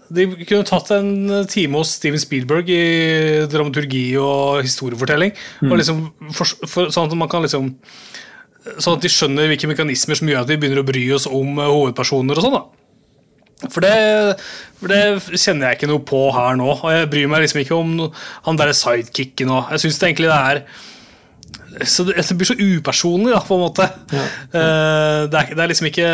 De 0.09 0.25
kunne 0.49 0.65
tatt 0.69 0.91
en 0.97 1.11
time 1.53 1.81
hos 1.81 1.95
Steven 1.99 2.21
Spielberg 2.21 2.71
i 2.73 3.45
dramaturgi 3.51 4.07
og 4.21 4.63
historiefortelling. 4.65 5.35
Og 5.69 5.77
liksom, 5.81 6.07
for, 6.33 6.57
for, 6.65 6.93
sånn 6.95 7.11
at 7.11 7.21
man 7.21 7.31
kan 7.33 7.45
liksom 7.47 7.75
Sånn 8.83 8.99
at 8.99 9.05
de 9.05 9.09
skjønner 9.09 9.47
hvilke 9.49 9.69
mekanismer 9.71 10.19
som 10.19 10.29
gjør 10.29 10.43
at 10.43 10.51
vi 10.51 10.59
begynner 10.61 10.83
å 10.83 10.85
bry 10.85 11.01
oss 11.15 11.25
om 11.31 11.57
eh, 11.57 11.71
hovedpersoner. 11.71 12.37
og 12.37 12.45
sånn 12.45 12.57
da 12.59 12.67
for 13.67 13.83
det, 13.83 14.39
for 14.79 14.93
det 14.93 15.39
kjenner 15.41 15.73
jeg 15.73 15.79
ikke 15.79 15.89
noe 15.91 16.03
på 16.07 16.21
her 16.35 16.59
nå. 16.59 16.69
Og 16.77 16.93
jeg 16.95 17.09
bryr 17.11 17.31
meg 17.31 17.43
liksom 17.43 17.63
ikke 17.63 17.79
om 17.79 17.95
han 18.47 18.61
derre 18.61 18.77
sidekicken 18.77 19.51
og 19.51 19.73
Jeg 19.75 19.83
syns 19.83 19.99
egentlig 20.03 20.31
det 20.31 20.39
er 20.39 20.61
så 21.87 22.05
det, 22.09 22.17
det 22.25 22.37
blir 22.39 22.49
så 22.49 22.57
upersonlig, 22.59 23.33
da, 23.35 23.41
på 23.45 23.59
en 23.59 23.65
måte. 23.67 23.89
Eh, 24.13 25.23
det, 25.31 25.41
er, 25.43 25.55
det 25.55 25.63
er 25.65 25.73
liksom 25.73 25.91
ikke 25.91 26.11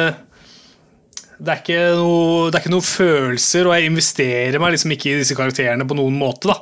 det 1.44 1.50
er, 1.50 1.60
ikke 1.60 1.80
noe, 1.98 2.50
det 2.50 2.58
er 2.58 2.62
ikke 2.62 2.72
noe 2.72 2.86
følelser, 2.86 3.66
og 3.66 3.74
jeg 3.74 3.90
investerer 3.90 4.60
meg 4.62 4.76
liksom 4.76 4.92
ikke 4.94 5.10
i 5.10 5.16
disse 5.22 5.36
karakterene 5.36 5.86
på 5.88 5.96
noen 5.98 6.14
måte. 6.20 6.52
da. 6.52 6.58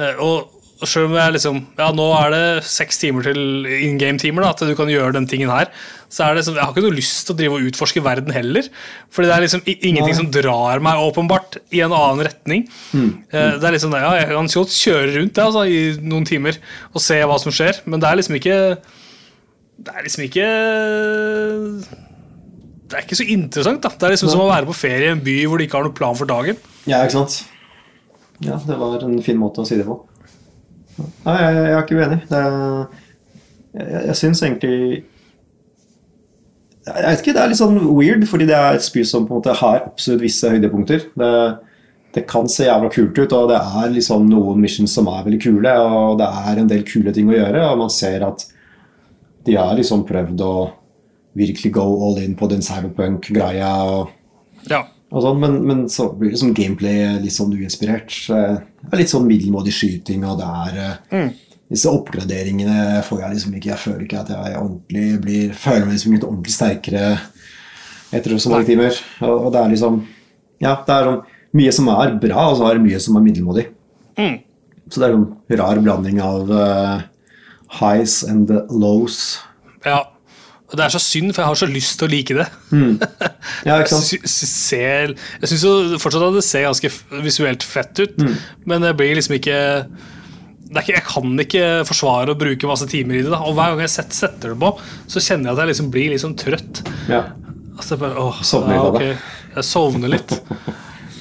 Eh, 0.00 0.20
og 0.22 0.53
og 0.84 0.90
selv 0.90 1.08
om 1.08 1.16
jeg 1.16 1.34
liksom 1.38 1.60
Ja, 1.80 1.88
nå 1.96 2.06
er 2.18 2.32
det 2.34 2.44
seks 2.68 3.00
timer 3.00 3.24
til 3.26 3.66
in 3.72 3.96
game-timer 4.00 4.44
da, 4.44 4.52
at 4.52 4.62
du 4.68 4.74
kan 4.78 4.90
gjøre 4.92 5.14
den 5.16 5.26
tingen 5.30 5.50
her. 5.52 5.70
Så 6.12 6.22
er 6.26 6.36
det 6.36 6.44
sånn, 6.46 6.58
Jeg 6.58 6.62
har 6.66 6.74
ikke 6.74 6.84
noe 6.84 6.94
lyst 6.94 7.24
til 7.26 7.34
å 7.34 7.38
drive 7.38 7.56
og 7.56 7.68
utforske 7.70 8.02
verden 8.04 8.34
heller. 8.36 8.68
Fordi 9.14 9.30
det 9.30 9.34
er 9.34 9.44
liksom 9.46 9.64
ingenting 9.66 10.18
som 10.20 10.28
drar 10.34 10.82
meg 10.84 11.00
åpenbart 11.02 11.58
i 11.74 11.80
en 11.84 11.94
annen 11.96 12.22
retning. 12.28 12.66
Mm. 12.92 13.10
Det 13.32 13.66
er 13.66 13.76
liksom, 13.76 13.96
ja, 13.98 14.12
Jeg 14.20 14.28
kan 14.30 14.52
godt 14.54 14.76
kjøre 14.78 15.14
rundt 15.16 15.34
det, 15.34 15.46
altså, 15.48 15.64
i 15.66 15.80
noen 16.04 16.28
timer 16.28 16.60
og 16.92 17.02
se 17.02 17.18
hva 17.24 17.40
som 17.42 17.54
skjer, 17.54 17.82
men 17.88 18.02
det 18.02 18.10
er 18.10 18.20
liksom 18.20 18.38
ikke 18.38 18.58
Det 19.84 19.90
er 19.96 20.06
liksom 20.06 20.26
ikke 20.28 20.46
Det 22.84 23.00
er 23.00 23.02
ikke 23.08 23.18
så 23.18 23.26
interessant. 23.26 23.82
da. 23.82 23.90
Det 23.90 24.06
er 24.06 24.14
liksom 24.14 24.30
som 24.30 24.44
å 24.44 24.52
være 24.52 24.68
på 24.70 24.76
ferie 24.76 25.08
i 25.08 25.14
en 25.16 25.24
by 25.24 25.40
hvor 25.48 25.58
du 25.58 25.66
ikke 25.66 25.80
har 25.80 25.88
noen 25.88 25.98
plan 25.98 26.14
for 26.18 26.30
dagen. 26.30 26.60
Ja, 26.86 27.02
ikke 27.02 27.18
sant? 27.18 27.42
Ja, 28.44 28.58
det 28.66 28.76
var 28.78 29.02
en 29.02 29.22
fin 29.24 29.38
måte 29.40 29.62
å 29.62 29.66
si 29.68 29.78
det 29.78 29.86
på. 29.86 29.96
Nei, 30.98 31.34
jeg, 31.40 31.56
jeg 31.56 31.74
er 31.74 31.82
ikke 31.82 31.98
uenig. 31.98 32.20
Er, 32.30 32.86
jeg, 33.74 34.00
jeg 34.06 34.16
syns 34.20 34.42
egentlig 34.46 34.78
Jeg 36.84 37.04
vet 37.08 37.22
ikke, 37.22 37.34
det 37.34 37.42
er 37.42 37.50
litt 37.50 37.60
sånn 37.60 37.78
weird, 37.96 38.26
fordi 38.28 38.46
det 38.50 38.56
er 38.58 38.76
et 38.76 38.84
spill 38.84 39.06
som 39.08 39.24
på 39.26 39.34
en 39.34 39.40
måte 39.40 39.56
har 39.56 39.86
absolutt 39.88 40.22
visse 40.22 40.50
høydepunkter. 40.52 41.06
Det, 41.16 41.32
det 42.14 42.26
kan 42.30 42.46
se 42.50 42.68
jævla 42.68 42.90
kult 42.92 43.18
ut, 43.18 43.32
og 43.32 43.48
det 43.50 43.58
er 43.58 43.94
liksom 43.94 44.28
noen 44.28 44.60
missions 44.62 44.92
som 44.94 45.08
er 45.10 45.24
veldig 45.26 45.40
kule, 45.42 45.72
og 45.80 46.18
det 46.20 46.28
er 46.44 46.60
en 46.60 46.68
del 46.70 46.84
kule 46.86 47.14
ting 47.16 47.30
å 47.32 47.38
gjøre, 47.38 47.62
og 47.70 47.80
man 47.86 47.92
ser 47.92 48.26
at 48.28 48.44
de 49.48 49.56
har 49.56 49.72
liksom 49.76 50.04
prøvd 50.08 50.44
å 50.44 50.54
virkelig 51.34 51.72
go 51.74 51.86
all 52.06 52.20
in 52.22 52.36
på 52.38 52.46
den 52.52 52.62
cyberpunk-greia. 52.62 53.72
og 53.82 54.70
Ja. 54.70 54.84
Sånn, 55.22 55.40
men, 55.40 55.56
men 55.68 55.82
så 55.92 56.08
blir 56.18 56.32
det 56.34 56.40
som 56.40 56.54
gameplay 56.56 57.04
litt 57.22 57.34
sånn 57.36 57.52
uinspirert. 57.54 58.14
Eh, 58.34 58.56
Det 58.84 58.92
er 58.92 59.00
litt 59.02 59.12
sånn 59.12 59.28
middelmådig 59.28 59.74
skyting, 59.76 60.24
og 60.26 60.40
det 60.40 60.48
er 60.64 60.80
eh, 60.84 61.28
Disse 61.70 61.88
oppgraderingene 61.88 63.00
får 63.06 63.20
jeg 63.22 63.34
liksom 63.34 63.54
ikke 63.56 63.70
Jeg 63.70 63.80
føler 63.80 64.02
ikke 64.04 64.18
at 64.20 64.32
jeg 64.34 64.58
ordentlig 64.60 65.04
blir 65.22 65.54
Føler 65.56 65.86
meg 65.86 65.96
liksom 65.96 66.16
ikke 66.18 66.28
ordentlig 66.28 66.52
sterkere 66.54 67.04
etter 68.14 68.36
så 68.38 68.52
mange 68.52 68.68
timer. 68.68 68.98
Og, 69.24 69.46
og 69.46 69.48
det 69.54 69.62
er 69.62 69.72
liksom 69.72 69.96
Ja, 70.62 70.74
det 70.86 70.98
er 70.98 71.08
sånn 71.08 71.22
mye 71.54 71.72
som 71.74 71.88
er 71.94 72.16
bra, 72.18 72.48
og 72.50 72.58
så 72.58 72.66
er 72.68 72.78
det 72.78 72.84
mye 72.84 73.00
som 73.02 73.16
er 73.18 73.22
middelmådig. 73.22 73.64
Mm. 74.18 74.36
Så 74.90 75.00
det 75.00 75.06
er 75.06 75.12
en 75.14 75.60
rar 75.60 75.80
blanding 75.82 76.18
av 76.22 76.50
uh, 76.50 77.02
highs 77.78 78.24
and 78.26 78.50
lows. 78.74 79.38
Ja, 79.86 80.00
og 80.74 80.78
det 80.80 80.84
er 80.88 80.94
så 80.96 81.00
synd, 81.02 81.30
for 81.32 81.44
jeg 81.44 81.50
har 81.52 81.60
så 81.62 81.68
lyst 81.70 81.94
til 82.00 82.08
å 82.08 82.10
like 82.10 82.34
det. 82.40 82.48
Ja, 83.68 83.76
ikke 83.78 83.92
sant? 83.94 84.10
Jeg 84.16 84.30
ser, 84.50 85.12
syns 85.46 85.62
jo 85.64 85.72
fortsatt 86.02 86.24
at 86.26 86.34
det 86.40 86.42
ser 86.46 86.66
ganske 86.66 86.90
visuelt 87.22 87.62
fett 87.66 88.00
ut, 88.02 88.16
Mm. 88.18 88.34
men 88.66 88.82
det 88.82 88.90
blir 88.98 89.14
liksom 89.14 89.36
ikke 89.38 89.58
det 90.74 90.80
er 90.80 90.82
ikke, 90.82 90.94
Jeg 90.96 91.04
kan 91.06 91.38
ikke 91.44 91.64
forsvare 91.86 92.32
å 92.34 92.38
bruke 92.40 92.66
masse 92.66 92.86
timer 92.90 93.20
i 93.20 93.22
det. 93.22 93.30
Da. 93.30 93.38
Og 93.46 93.54
hver 93.54 93.74
gang 93.76 93.84
jeg 93.84 93.92
setter, 93.94 94.16
setter 94.24 94.54
det 94.54 94.58
på, 94.58 94.72
så 95.06 95.20
kjenner 95.22 95.50
jeg 95.50 95.54
at 95.54 95.60
jeg 95.62 95.70
liksom 95.70 95.90
blir 95.94 96.16
sånn 96.18 96.34
trøtt. 96.40 96.80
Ja. 97.06 97.20
Altså, 97.76 97.98
bare, 98.00 98.16
åh, 98.18 98.40
Sovner 98.42 98.74
ja, 98.74 98.88
litt. 98.90 99.28
Jeg 99.54 99.64
sovner 99.68 100.10
litt. 100.16 100.34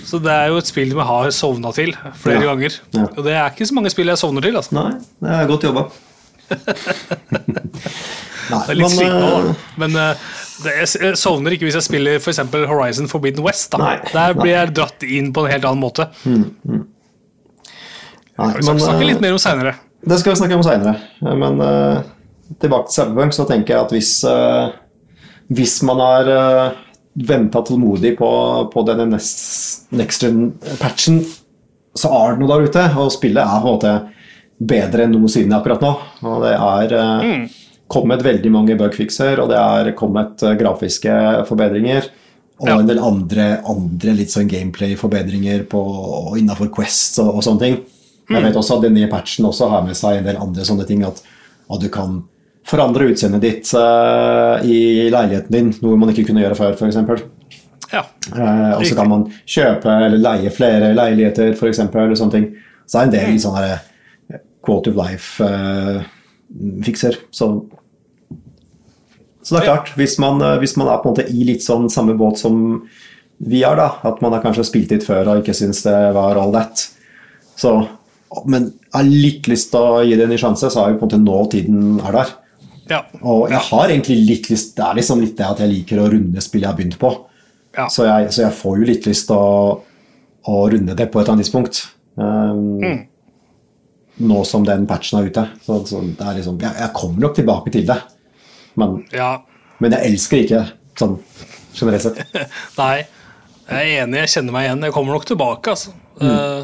Så 0.10 0.18
det 0.24 0.34
er 0.34 0.50
jo 0.50 0.58
et 0.62 0.70
spill 0.72 0.90
jeg 0.96 1.06
har 1.12 1.30
sovna 1.36 1.70
til 1.76 1.94
flere 2.24 2.42
Ja. 2.42 2.48
ganger. 2.50 2.80
Ja. 2.98 3.06
Og 3.14 3.22
det 3.28 3.34
er 3.38 3.52
ikke 3.54 3.68
så 3.70 3.78
mange 3.78 3.92
spill 3.94 4.10
jeg 4.10 4.18
sovner 4.24 4.42
til. 4.48 4.58
Altså. 4.58 4.74
Nei, 4.80 4.98
det 5.22 5.38
er 5.38 5.52
godt 5.54 5.68
jobba. 5.70 5.86
Det 8.50 8.74
er 8.74 8.78
litt 8.78 8.88
men, 8.88 8.96
sliten 8.98 9.24
eh. 9.24 9.68
Men 9.82 9.96
eh, 10.00 10.26
det, 10.64 10.74
jeg, 10.80 10.88
sovner 11.20 11.56
ikke 11.56 11.68
hvis 11.68 11.78
jeg 11.80 11.88
spiller 11.88 12.20
for 12.24 12.34
eksempel 12.34 12.68
Horizon 12.70 13.10
Forbidden 13.12 13.44
West. 13.46 13.72
Da. 13.74 13.78
Nei, 13.82 13.96
Der 14.14 14.36
blir 14.38 14.54
jeg 14.54 14.74
dratt 14.78 15.06
inn 15.08 15.32
på 15.36 15.46
en 15.46 15.52
helt 15.54 15.68
annen 15.70 15.84
måte. 15.84 16.10
Nei, 16.26 16.80
Vi 18.36 18.64
skal 18.64 18.74
men, 18.74 18.84
snakke 18.84 19.02
eh, 19.02 19.10
litt 19.12 19.24
mer 19.24 19.34
om 19.38 19.42
seinere. 19.42 19.74
Det 20.04 20.20
skal 20.20 20.34
vi 20.34 20.42
snakke 20.42 20.60
om 20.60 20.66
seinere. 20.66 20.96
Men 21.24 21.54
tilbake 22.60 22.90
til 22.90 22.96
Cyberpunk, 22.98 23.32
så 23.36 23.46
tenker 23.48 23.70
jeg 23.74 23.86
at 23.86 23.94
hvis, 23.96 24.12
hvis 25.56 25.76
man 25.88 26.02
har 26.04 26.24
uh, 26.28 26.82
venta 27.14 27.62
tålmodig 27.62 28.18
på, 28.18 28.30
på 28.74 28.84
denne 28.88 29.06
next, 29.14 29.86
next 29.94 30.24
gen-patchen, 30.26 31.22
så 31.96 32.10
er 32.10 32.34
det 32.34 32.42
noe 32.42 32.52
der 32.52 32.70
ute. 32.70 32.86
Og 32.98 33.12
spillet 33.14 33.44
er 33.44 33.62
på 33.62 33.70
en 33.70 33.78
måte 33.78 33.94
bedre 34.64 35.06
enn 35.06 35.14
noensinne 35.16 35.58
akkurat 35.58 35.84
nå. 35.84 35.92
Og 36.26 36.46
det 36.46 36.54
er 36.56 36.96
eh, 36.98 37.60
kommet 37.94 38.24
veldig 38.26 38.52
mange 38.52 38.76
bugfixer, 38.80 39.40
og 39.44 39.50
det 39.54 39.60
er 39.62 39.92
kommet 39.98 40.44
eh, 40.44 40.58
grafiske 40.60 41.14
forbedringer. 41.50 42.04
Og 42.62 42.68
Ja. 42.70 42.80
en 42.80 42.88
del 42.88 43.00
andre, 43.00 43.62
andre 43.68 44.12
litt 44.14 44.32
sånn 44.32 44.48
gameplay-forbedringer 44.48 45.64
på- 45.70 46.38
innafor 46.38 46.70
Quest 46.74 47.20
og, 47.20 47.36
og 47.38 47.44
sånne 47.44 47.60
ting. 47.60 47.78
Jeg 48.30 48.44
vet 48.44 48.56
også 48.56 48.76
at 48.78 48.82
den 48.86 48.94
nye 48.96 49.10
patchen 49.12 49.46
også 49.46 49.70
har 49.70 49.82
med 49.84 49.96
seg 50.00 50.18
en 50.18 50.24
del 50.24 50.38
andre 50.40 50.64
sånne 50.64 50.86
ting. 50.88 51.04
At, 51.04 51.22
at 51.70 51.80
du 51.82 51.90
kan 51.92 52.24
forandre 52.66 53.12
utseendet 53.12 53.42
ditt 53.44 53.74
uh, 53.76 54.64
i 54.64 55.10
leiligheten 55.12 55.52
din, 55.52 55.74
noe 55.84 55.98
man 56.00 56.10
ikke 56.14 56.26
kunne 56.30 56.42
gjøre 56.46 56.56
før, 56.56 56.74
f.eks. 56.78 56.96
Ja. 57.92 58.04
Uh, 58.32 58.78
og 58.78 58.86
så 58.88 58.96
kan 58.96 59.10
man 59.12 59.28
kjøpe 59.44 59.90
eller 60.08 60.18
leie 60.22 60.50
flere 60.56 60.94
leiligheter, 60.96 61.52
f.eks. 61.58 61.80
Eller. 61.84 62.16
Så 62.16 62.30
det 62.32 62.48
er 62.96 63.04
en 63.04 63.16
del 63.18 63.36
mm. 63.36 63.44
sånne 63.44 63.80
quality 64.64 64.90
of 64.94 64.98
life-fikser. 65.04 67.14
så 67.32 67.46
så 69.44 69.56
det 69.56 69.62
er 69.62 69.70
klart, 69.70 69.92
hvis 70.00 70.18
man, 70.24 70.42
eh, 70.42 70.60
hvis 70.62 70.78
man 70.80 70.88
er 70.88 71.02
på 71.02 71.10
en 71.10 71.16
måte 71.16 71.28
i 71.30 71.48
litt 71.48 71.64
sånn 71.66 71.90
samme 71.92 72.16
båt 72.20 72.40
som 72.40 72.62
vi 73.44 73.64
er, 73.68 73.76
da, 73.76 73.90
at 74.08 74.22
man 74.24 74.32
har 74.36 74.44
kanskje 74.44 74.66
spilt 74.70 74.94
litt 74.94 75.04
før 75.04 75.28
og 75.28 75.42
ikke 75.42 75.56
syns 75.58 75.84
det 75.84 75.98
var 76.16 76.40
all 76.40 76.54
that, 76.56 76.86
så, 77.60 77.74
men 78.50 78.72
har 78.94 79.10
litt 79.10 79.50
lyst 79.52 79.72
til 79.74 79.84
å 79.84 80.00
gi 80.06 80.16
det 80.16 80.26
en 80.26 80.32
ny 80.32 80.40
sjanse, 80.40 80.72
så 80.72 80.84
er 80.84 80.94
jo 80.94 81.02
på 81.02 81.10
en 81.10 81.12
måte 81.12 81.22
nå 81.22 81.42
tiden 81.52 82.00
er 82.00 82.18
der. 82.20 82.34
ja. 82.90 83.02
Og 83.22 83.50
jeg 83.52 83.62
har 83.70 83.90
egentlig 83.90 84.16
litt 84.28 84.50
lyst 84.52 84.74
Det 84.76 84.84
er 84.84 84.98
liksom 84.98 85.22
litt 85.24 85.38
det 85.38 85.46
at 85.48 85.62
jeg 85.64 85.72
liker 85.72 86.02
å 86.04 86.10
runde 86.12 86.42
spill 86.44 86.66
jeg 86.66 86.70
har 86.72 86.78
begynt 86.78 87.00
på. 87.00 87.12
ja. 87.78 87.88
Så 87.88 88.08
jeg, 88.08 88.32
så 88.36 88.46
jeg 88.46 88.58
får 88.58 88.80
jo 88.80 88.90
litt 88.90 89.08
lyst 89.08 89.28
til 89.30 89.40
å, 89.40 89.80
å 90.52 90.58
runde 90.74 90.96
det 90.96 91.08
på 91.12 91.20
et 91.20 91.24
eller 91.24 91.36
annet 91.36 91.48
tidspunkt. 91.48 91.84
Um, 92.16 92.80
Mm. 92.84 93.02
Nå 94.30 94.44
som 94.46 94.66
den 94.66 94.84
patchen 94.86 95.20
er 95.20 95.30
ute. 95.32 95.46
Så, 95.66 95.80
så 95.90 96.02
det 96.06 96.22
er 96.22 96.36
liksom, 96.38 96.60
jeg, 96.62 96.76
jeg 96.80 96.94
kommer 96.94 97.24
nok 97.26 97.36
tilbake 97.40 97.72
til 97.74 97.88
det. 97.88 97.98
Men, 98.80 99.02
ja. 99.14 99.36
men 99.84 99.94
jeg 99.96 100.12
elsker 100.12 100.44
ikke 100.44 100.64
sånn 101.00 101.18
generelt 101.74 102.06
sett. 102.06 102.24
Nei, 102.82 103.04
jeg 103.68 103.80
er 103.80 104.04
enig. 104.04 104.24
Jeg 104.24 104.34
kjenner 104.38 104.56
meg 104.56 104.68
igjen. 104.68 104.86
Jeg 104.88 104.96
kommer 104.96 105.18
nok 105.18 105.28
tilbake, 105.30 105.74
altså. 105.74 105.94
Eh, 106.22 106.62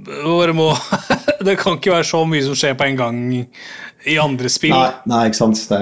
bare 0.00 0.54
må 0.56 0.72
Det 1.46 1.54
kan 1.60 1.76
ikke 1.78 1.92
være 1.92 2.08
så 2.08 2.24
mye 2.28 2.42
som 2.44 2.56
skjer 2.58 2.74
på 2.76 2.86
en 2.88 2.98
gang 2.98 3.20
i 3.40 4.16
andre 4.20 4.50
spill. 4.52 4.74
Nei, 4.76 4.92
nei 5.08 5.24
ikke 5.30 5.40
sant. 5.40 5.60
Det, 5.70 5.80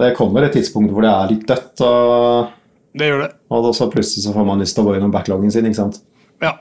det 0.00 0.12
kommer 0.18 0.46
et 0.46 0.54
tidspunkt 0.56 0.92
hvor 0.94 1.04
det 1.06 1.12
er 1.12 1.32
litt 1.32 1.44
dødt, 1.48 1.82
og, 1.86 2.52
Det 2.98 3.10
gjør 3.10 3.24
det. 3.26 3.32
og 3.54 3.68
så 3.78 3.90
plutselig 3.92 4.24
så 4.26 4.34
får 4.34 4.48
man 4.48 4.62
lyst 4.62 4.74
til 4.76 4.84
å 4.84 4.88
gå 4.88 4.96
gjennom 4.96 5.14
backloggen 5.14 5.54
sin. 5.54 5.68
ikke 5.70 5.80
sant? 5.84 6.00
Ja. 6.42 6.56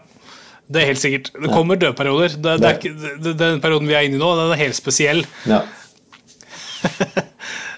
Det 0.73 0.81
er 0.81 0.91
helt 0.93 1.01
sikkert. 1.01 1.31
Det 1.35 1.49
kommer 1.51 1.77
dødperioder. 1.81 2.37
Det, 2.39 2.53
det 2.61 2.93
det, 3.25 3.33
den 3.41 3.59
perioden 3.61 3.89
vi 3.89 3.97
er 3.97 4.05
inne 4.07 4.17
i 4.17 4.21
nå, 4.21 4.29
den 4.39 4.53
er 4.53 4.61
helt 4.61 4.77
spesiell. 4.77 5.25
Ja. 5.49 5.63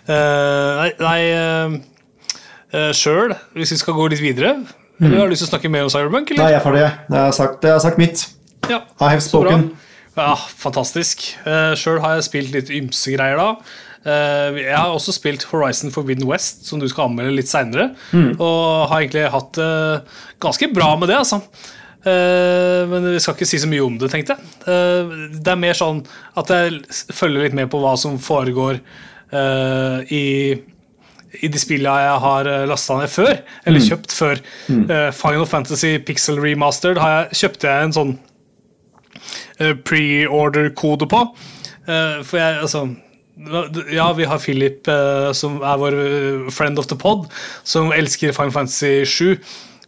Eh, 0.05 0.71
nei, 0.77 0.89
nei 1.01 1.21
uh, 1.33 2.91
sjøl, 2.93 3.31
hvis 3.57 3.71
vi 3.73 3.77
skal 3.79 3.95
gå 3.97 4.03
litt 4.13 4.21
videre 4.21 4.51
Eller 4.99 5.15
har 5.17 5.25
du 5.25 5.33
lyst 5.33 5.41
til 5.41 5.47
å 5.47 5.53
snakke 5.55 5.71
mer 5.73 5.87
om 5.87 5.89
Cyberpunk? 5.89 6.35
Nei, 6.37 6.51
jeg 6.53 6.59
er 6.59 6.61
ferdig. 6.61 6.83
Jeg 6.85 7.17
har 7.17 7.33
sagt, 7.33 7.65
jeg 7.65 7.73
har 7.73 7.81
sagt 7.81 7.97
mitt. 7.97 8.21
Ja, 8.69 8.83
I 9.01 9.09
have 9.15 9.23
spoken. 9.25 9.71
Ja, 10.13 10.35
fantastisk. 10.61 11.25
Uh, 11.41 11.73
sjøl 11.73 11.97
har 12.03 12.19
jeg 12.19 12.27
spilt 12.27 12.53
litt 12.53 12.69
ymse 12.77 13.15
greier 13.15 13.41
da. 13.41 13.47
Uh, 14.05 14.61
jeg 14.61 14.77
har 14.77 14.93
også 14.93 15.15
spilt 15.17 15.47
Horizon 15.49 15.89
Forbidden 15.95 16.29
West, 16.29 16.67
som 16.69 16.77
du 16.77 16.85
skal 16.91 17.09
anmelde 17.09 17.39
litt 17.39 17.49
seinere. 17.49 17.89
Og 18.37 18.85
har 18.91 19.01
egentlig 19.01 19.25
hatt 19.33 19.57
det 19.57 19.73
ganske 20.45 20.69
bra 20.77 20.93
med 21.01 21.09
det, 21.09 21.17
altså. 21.25 21.41
Eh, 22.05 22.83
men 22.89 23.07
vi 23.15 23.19
skal 23.23 23.33
ikke 23.33 23.47
si 23.49 23.57
så 23.61 23.69
mye 23.69 23.81
om 23.81 23.95
det, 23.97 24.11
tenkte 24.13 24.35
jeg. 24.35 24.53
Eh, 24.69 25.13
det 25.39 25.51
er 25.51 25.57
mer 25.57 25.77
sånn 25.77 26.03
at 26.37 26.51
jeg 26.53 26.83
følger 27.17 27.47
litt 27.47 27.57
med 27.57 27.71
på 27.73 27.79
hva 27.81 27.95
som 27.97 28.19
foregår 28.21 28.77
eh, 29.33 30.13
i 30.13 30.25
i 31.43 31.49
de 31.51 31.59
spillene 31.59 31.99
jeg 31.99 32.19
har 32.23 32.47
lasta 32.69 32.95
ned 32.95 33.11
før, 33.11 33.33
eller 33.67 33.81
kjøpt 33.83 34.13
før. 34.15 34.39
Eh, 34.71 35.09
Final 35.11 35.43
Fantasy 35.51 35.97
Pixel 36.07 36.37
Remastered 36.39 37.01
har 37.01 37.11
jeg, 37.17 37.39
kjøpte 37.41 37.67
jeg 37.67 37.87
en 37.89 37.95
sånn 37.97 38.13
pre-order-kode 39.83 41.09
på. 41.11 41.19
For 41.89 42.39
jeg, 42.39 42.61
altså 42.61 42.85
Ja, 43.91 44.07
vi 44.15 44.29
har 44.31 44.39
Philip, 44.39 44.87
som 45.35 45.59
er 45.59 45.81
vår 45.81 45.97
friend 46.55 46.79
of 46.79 46.87
the 46.87 46.95
pod, 46.95 47.27
som 47.67 47.91
elsker 47.91 48.31
Final 48.31 48.55
Fantasy 48.55 49.03
7. 49.03 49.35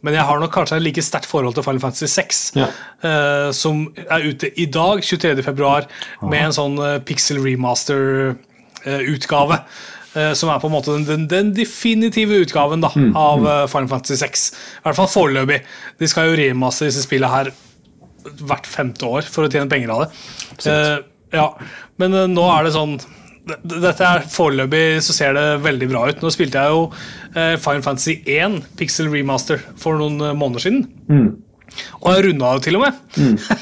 Men 0.07 0.15
jeg 0.15 0.23
har 0.29 0.39
nok 0.39 0.53
kanskje 0.55 0.77
et 0.79 0.85
like 0.87 1.03
sterkt 1.03 1.27
forhold 1.27 1.57
til 1.57 1.65
Final 1.67 1.83
Fantasy 1.83 2.07
6, 2.07 2.39
Ja. 2.55 2.69
uh, 3.03 3.49
som 3.55 3.89
er 4.07 4.23
ute 4.31 4.47
i 4.55 4.65
dag, 4.71 5.03
23. 5.03 5.43
februar, 5.43 5.83
med 6.23 6.45
en 6.47 6.55
sånn 6.55 6.79
uh, 6.79 6.95
Pixel 7.03 7.41
Remaster-utgave. 7.43 9.59
Uh, 10.17 10.31
som 10.33 10.49
er 10.49 10.57
på 10.63 10.69
en 10.69 10.73
måte 10.73 10.93
den, 10.95 11.03
den, 11.05 11.25
den 11.29 11.49
definitive 11.53 12.39
utgaven 12.45 12.81
da, 12.81 12.89
Mm, 12.97 13.11
av 13.19 13.43
eh, 13.45 13.65
Final 13.69 13.89
Fantasy 13.91 14.15
6. 14.17 14.45
I 14.79 14.83
hvert 14.87 14.97
fall 14.97 15.09
foreløpig. 15.11 15.59
De 15.99 16.07
skal 16.09 16.31
jo 16.31 16.37
remaste 16.39 16.87
disse 16.87 17.03
spillene 17.05 17.29
her 17.29 17.51
hvert 18.47 18.65
femte 18.67 19.05
år 19.05 19.21
for 19.29 19.45
å 19.45 19.49
tjene 19.51 19.69
penger 19.69 19.91
av 19.93 19.99
det. 20.05 20.09
Eh, 20.71 20.97
ja, 21.37 21.45
Men 22.01 22.13
eh, 22.17 22.25
nå 22.31 22.47
er 22.55 22.63
det 22.65 22.73
sånn 22.73 22.95
dette 23.63 24.03
er 24.07 24.25
Foreløpig 24.31 25.01
så 25.05 25.15
ser 25.15 25.33
det 25.37 25.45
veldig 25.65 25.89
bra 25.91 26.05
ut. 26.11 26.21
Nå 26.23 26.31
spilte 26.33 26.61
jeg 26.63 26.75
jo 26.75 26.85
eh, 27.33 27.55
Final 27.61 27.83
Fantasy 27.85 28.17
1 28.25 28.61
Pixel 28.79 29.09
Remaster 29.13 29.61
for 29.79 29.99
noen 30.01 30.19
eh, 30.31 30.35
måneder 30.37 30.65
siden. 30.67 30.87
Og 32.01 32.07
jeg 32.15 32.23
runda 32.25 32.53
det 32.57 32.63
til 32.65 32.77
og 32.79 32.85
med. 32.87 33.01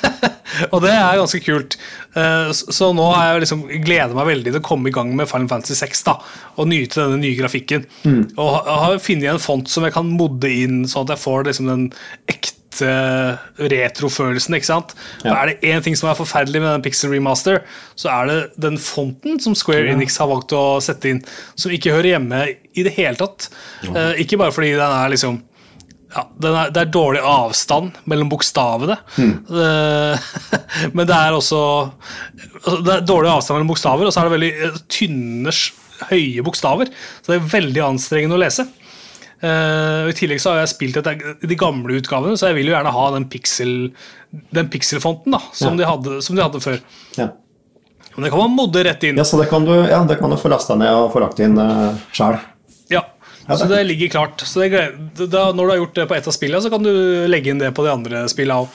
og 0.74 0.78
det 0.86 0.92
er 0.96 1.18
ganske 1.20 1.42
kult. 1.44 1.76
Eh, 2.16 2.52
så, 2.56 2.92
nå 2.96 3.08
har 3.12 3.34
jeg 3.34 3.44
liksom 3.44 3.64
gleder 3.84 4.16
meg 4.16 4.30
veldig 4.30 4.54
til 4.54 4.62
å 4.62 4.66
komme 4.70 4.92
i 4.92 4.96
gang 4.96 5.12
med 5.18 5.28
Final 5.32 5.50
Fantasy 5.52 5.76
6 5.82 6.06
da, 6.08 6.18
og 6.56 6.70
nyte 6.72 7.02
denne 7.02 7.20
nye 7.24 7.36
grafikken. 7.40 7.88
Og 8.38 8.52
ha- 8.56 8.64
jeg 8.70 8.84
har 8.86 9.02
funnet 9.10 9.32
en 9.34 9.44
font 9.44 9.68
som 9.72 9.84
jeg 9.88 9.96
kan 9.98 10.14
modde 10.16 10.52
inn, 10.54 10.84
sånn 10.88 11.08
at 11.10 11.16
jeg 11.18 11.24
får 11.26 11.50
liksom 11.52 11.72
den 11.74 11.88
ekte 12.32 12.55
retrofølelsen. 12.82 14.58
ikke 14.58 14.68
sant? 14.68 14.96
Og 15.24 15.32
Er 15.32 15.52
det 15.52 15.60
én 15.64 15.84
ting 15.86 15.96
som 15.96 16.10
er 16.10 16.20
forferdelig 16.20 16.62
med 16.62 16.72
den 16.74 16.86
Pixel 16.86 17.14
Remaster, 17.14 17.62
så 17.96 18.12
er 18.12 18.30
det 18.30 18.38
den 18.62 18.78
fonten 18.78 19.40
som 19.40 19.56
Square 19.56 19.94
Enix 19.94 20.18
har 20.18 20.28
valgt 20.28 20.52
å 20.56 20.82
sette 20.84 21.10
inn, 21.10 21.24
som 21.56 21.72
ikke 21.72 21.94
hører 21.96 22.16
hjemme 22.16 22.46
i 22.76 22.86
det 22.86 22.96
hele 22.98 23.16
tatt. 23.20 23.50
Eh, 23.88 24.22
ikke 24.26 24.40
bare 24.42 24.56
fordi 24.56 24.76
den 24.76 24.86
er 24.86 25.14
liksom 25.14 25.42
ja, 26.16 26.24
den 26.40 26.56
er, 26.56 26.70
Det 26.72 26.82
er 26.82 26.92
dårlig 26.94 27.22
avstand 27.28 27.98
mellom 28.08 28.30
bokstavene. 28.32 28.98
Eh, 29.20 30.30
men 30.96 31.08
det 31.10 31.16
er 31.16 31.36
også 31.36 31.60
altså, 32.62 32.78
Det 32.86 32.94
er 32.94 33.10
dårlig 33.10 33.34
avstand 33.34 33.60
mellom 33.60 33.74
bokstaver, 33.74 34.08
og 34.08 34.16
så 34.16 34.22
er 34.22 34.30
det 34.30 34.36
veldig 34.38 34.54
eh, 34.54 34.80
tynne, 34.92 35.56
høye 36.12 36.46
bokstaver. 36.46 36.92
Så 37.22 37.34
det 37.34 37.40
er 37.40 37.54
veldig 37.58 37.86
anstrengende 37.90 38.40
å 38.40 38.44
lese. 38.46 38.68
Eh, 39.44 40.10
I 40.10 40.14
tillegg 40.16 40.40
så 40.42 40.54
har 40.54 40.62
jeg 40.64 40.72
spilt 40.72 40.98
et, 41.02 41.24
de 41.44 41.56
gamle 41.60 41.98
utgavene, 42.00 42.38
så 42.40 42.48
jeg 42.52 42.56
vil 42.62 42.70
jo 42.72 42.76
gjerne 42.78 42.94
ha 42.96 43.06
den 43.18 43.26
pixel 43.30 43.74
Den 44.56 44.70
pixelfonten 44.72 45.32
da, 45.36 45.42
som, 45.54 45.74
Ja. 45.76 45.84
de 45.84 45.90
hadde, 45.90 46.22
som 46.24 46.36
de 46.36 46.42
hadde 46.44 46.62
før. 46.64 46.80
Ja. 47.20 47.30
Men 48.16 48.24
det 48.24 48.32
kan 48.32 48.40
man 48.46 48.56
modde 48.56 48.84
rett 48.88 49.04
inn. 49.04 49.18
ja, 49.20 49.24
så 49.28 49.38
det 49.42 49.50
kan 49.50 49.66
du, 49.68 49.74
ja, 49.88 50.04
det 50.08 50.18
kan 50.20 50.30
du 50.32 50.38
få 50.40 50.50
lasta 50.52 50.76
ned 50.80 50.92
og 50.96 51.12
få 51.14 51.20
lagt 51.24 51.40
inn 51.44 51.58
uh, 51.60 51.96
sjæl. 52.16 52.40
Ja, 52.90 53.02
Ja, 53.48 53.56
så 53.60 53.68
det- 53.70 53.84
ligger 53.86 54.10
klart. 54.10 54.40
Så 54.42 54.60
det, 54.70 55.30
da, 55.30 55.52
når 55.52 55.64
du 55.66 55.70
har 55.72 55.78
gjort 55.84 55.94
det 55.96 56.08
på 56.10 56.16
ett 56.16 56.28
av 56.28 56.34
spillene, 56.34 56.62
så 56.64 56.70
kan 56.72 56.82
du 56.84 57.28
legge 57.28 57.52
inn 57.52 57.60
det 57.60 57.74
på 57.76 57.84
de 57.86 57.92
andre 57.92 58.24
spillene 58.32 58.64
òg. 58.64 58.70